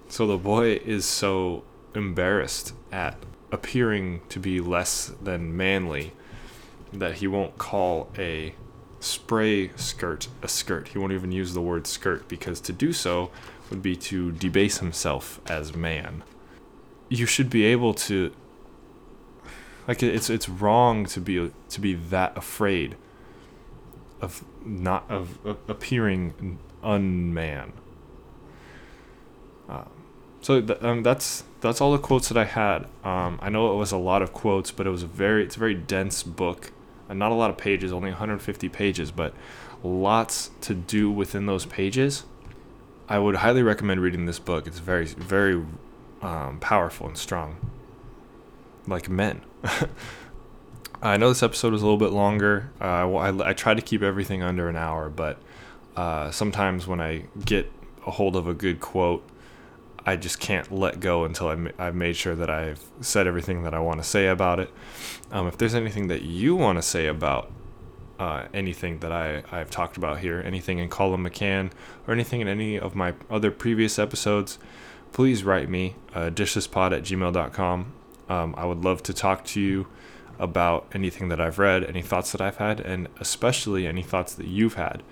So 0.10 0.28
the 0.28 0.38
boy 0.38 0.82
is 0.86 1.06
so 1.06 1.64
embarrassed 1.96 2.74
at 2.92 3.18
appearing 3.52 4.22
to 4.30 4.40
be 4.40 4.60
less 4.60 5.14
than 5.22 5.56
manly 5.56 6.14
that 6.94 7.16
he 7.16 7.28
won't 7.28 7.58
call 7.58 8.10
a 8.18 8.54
spray 9.00 9.72
skirt 9.76 10.28
a 10.44 10.48
skirt. 10.48 10.90
He 10.90 11.00
won't 11.00 11.14
even 11.14 11.32
use 11.32 11.54
the 11.54 11.62
word 11.62 11.88
skirt 11.88 12.28
because 12.28 12.62
to 12.62 12.74
do 12.74 12.94
so 12.94 13.32
would 13.70 13.82
be 13.82 13.96
to 13.96 14.32
debase 14.32 14.78
himself 14.78 15.42
as 15.48 15.76
man. 15.76 16.24
You 17.10 17.26
should 17.26 17.50
be 17.50 17.66
able 17.66 17.94
to 17.96 18.34
like 19.88 20.04
it's 20.04 20.30
it's 20.30 20.48
wrong 20.48 21.06
to 21.08 21.20
be 21.20 21.52
to 21.70 21.82
be 21.82 21.94
that 21.96 22.38
afraid 22.38 22.96
of 24.22 24.46
not 24.66 25.10
of, 25.10 25.44
of 25.46 25.58
appearing 25.68 26.60
unman. 26.84 27.74
Um, 29.70 29.90
so 30.42 30.62
th- 30.62 30.82
um, 30.82 31.04
that's 31.04 31.44
that's 31.62 31.80
all 31.80 31.92
the 31.92 32.00
quotes 32.00 32.28
that 32.30 32.38
I 32.38 32.46
had. 32.46 32.88
Um, 33.04 33.40
I 33.42 33.50
know 33.50 33.74
it 33.74 33.78
was 33.78 33.92
a 33.92 33.98
lot 33.98 34.22
of 34.22 34.34
quotes, 34.34 34.72
but 34.72 34.88
it 34.88 34.90
was 34.90 35.04
a 35.04 35.08
very 35.08 35.44
it's 35.44 35.56
a 35.56 35.60
very 35.60 35.76
dense 35.76 36.24
book, 36.24 36.72
and 37.08 37.20
not 37.20 37.32
a 37.32 37.36
lot 37.36 37.50
of 37.50 37.58
pages, 37.58 37.92
only 37.92 38.10
150 38.10 38.70
pages, 38.70 39.12
but 39.12 39.34
lots 39.84 40.52
to 40.62 40.74
do 40.74 41.12
within 41.12 41.46
those 41.46 41.66
pages. 41.66 42.26
I 43.08 43.20
would 43.20 43.38
highly 43.38 43.62
recommend 43.62 44.02
reading 44.02 44.26
this 44.26 44.40
book. 44.40 44.68
It's 44.68 44.80
very 44.80 45.06
very 45.06 45.64
um, 46.22 46.60
powerful 46.60 47.08
and 47.08 47.18
strong, 47.18 47.58
like 48.88 49.10
men. 49.10 49.42
I 51.04 51.18
know 51.18 51.30
this 51.30 51.42
episode 51.42 51.74
was 51.74 51.82
a 51.82 51.86
little 51.86 51.98
bit 51.98 52.12
longer. 52.12 52.70
Uh, 52.80 53.12
I, 53.16 53.50
I 53.50 53.54
try 53.54 53.74
to 53.74 53.82
keep 53.82 54.04
everything 54.04 54.44
under 54.44 54.70
an 54.70 54.76
hour, 54.76 55.10
but 55.10 55.40
uh, 55.96 56.30
sometimes 56.30 56.86
when 56.86 57.02
I 57.02 57.26
get 57.44 57.72
a 58.06 58.12
hold 58.12 58.36
of 58.36 58.48
a 58.48 58.54
good 58.54 58.80
quote, 58.80 59.28
I 60.06 60.16
just 60.16 60.40
can't 60.40 60.72
let 60.72 61.00
go 61.00 61.26
until 61.26 61.48
I 61.48 61.84
have 61.84 61.96
made 61.96 62.16
sure 62.16 62.36
that 62.36 62.50
I've 62.50 62.84
said 63.02 63.26
everything 63.26 63.64
that 63.64 63.74
I 63.74 63.80
want 63.80 64.00
to 64.00 64.04
say 64.04 64.28
about 64.28 64.60
it. 64.60 64.70
Um, 65.32 65.48
if 65.48 65.58
there's 65.58 65.76
anything 65.76 66.08
that 66.08 66.22
you 66.22 66.56
want 66.56 66.78
to 66.78 66.84
say 66.84 67.08
about 67.08 67.52
uh, 68.20 68.46
anything 68.54 69.00
that 69.00 69.12
I, 69.12 69.44
I've 69.52 69.72
talked 69.72 69.98
about 69.98 70.20
here, 70.20 70.42
anything 70.46 70.78
in 70.78 70.90
Colum 70.90 71.26
McCann, 71.26 71.72
or 72.08 72.14
anything 72.14 72.42
in 72.42 72.48
any 72.48 72.80
of 72.80 72.96
my 72.96 73.14
other 73.30 73.50
previous 73.50 73.98
episodes, 73.98 74.60
please 75.14 75.44
write 75.44 75.70
me, 75.70 75.96
uh, 76.14 76.30
dishlesspod 76.30 76.96
at 76.96 77.04
gmail.com. 77.04 77.94
Um, 78.30 78.56
I 78.56 78.66
would 78.66 78.84
love 78.84 79.02
to 79.04 79.14
talk 79.14 79.44
to 79.46 79.62
you 79.62 79.88
about 80.42 80.88
anything 80.94 81.30
that 81.30 81.40
I've 81.40 81.60
read, 81.60 81.86
any 81.86 82.02
thoughts 82.02 82.32
that 82.34 82.42
I've 82.42 82.58
had, 82.58 82.82
and 82.82 83.08
especially 83.20 83.88
any 83.88 84.02
thoughts 84.02 84.34
that 84.34 84.48
you've 84.48 84.74
had. 84.74 85.04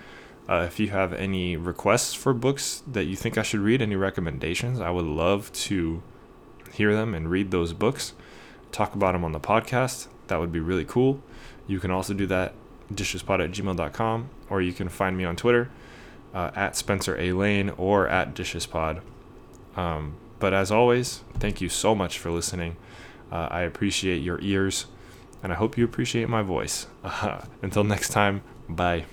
Uh, 0.49 0.65
if 0.67 0.79
you 0.79 0.89
have 0.89 1.13
any 1.13 1.55
requests 1.55 2.15
for 2.15 2.33
books 2.33 2.81
that 2.91 3.05
you 3.05 3.15
think 3.15 3.37
I 3.37 3.43
should 3.43 3.59
read, 3.59 3.81
any 3.81 3.95
recommendations, 3.95 4.81
I 4.81 4.89
would 4.89 5.05
love 5.05 5.51
to 5.53 6.01
hear 6.73 6.95
them 6.95 7.13
and 7.13 7.29
read 7.29 7.51
those 7.51 7.71
books, 7.71 8.13
talk 8.71 8.95
about 8.95 9.13
them 9.13 9.23
on 9.23 9.31
the 9.31 9.39
podcast. 9.39 10.07
That 10.27 10.39
would 10.39 10.51
be 10.51 10.59
really 10.59 10.85
cool. 10.85 11.21
You 11.67 11.79
can 11.79 11.91
also 11.91 12.15
do 12.15 12.25
that 12.25 12.55
dishlesspod 12.91 13.43
at 13.43 13.51
gmail.com, 13.51 14.29
or 14.49 14.61
you 14.61 14.73
can 14.73 14.89
find 14.89 15.15
me 15.15 15.23
on 15.23 15.35
Twitter 15.35 15.69
uh, 16.33 16.49
at 16.55 16.75
Spencer 16.75 17.15
A. 17.19 17.33
Lane 17.33 17.69
or 17.77 18.07
at 18.07 18.33
dishespod. 18.33 19.01
Um, 19.75 20.15
but 20.39 20.53
as 20.53 20.71
always, 20.71 21.23
thank 21.35 21.61
you 21.61 21.69
so 21.69 21.93
much 21.93 22.17
for 22.17 22.31
listening. 22.31 22.75
Uh, 23.31 23.47
I 23.51 23.61
appreciate 23.61 24.23
your 24.23 24.39
ears, 24.41 24.87
and 25.43 25.51
I 25.51 25.55
hope 25.55 25.77
you 25.77 25.85
appreciate 25.85 26.29
my 26.29 26.41
voice. 26.41 26.87
Uh, 27.03 27.41
until 27.61 27.83
next 27.83 28.09
time, 28.09 28.41
bye. 28.67 29.05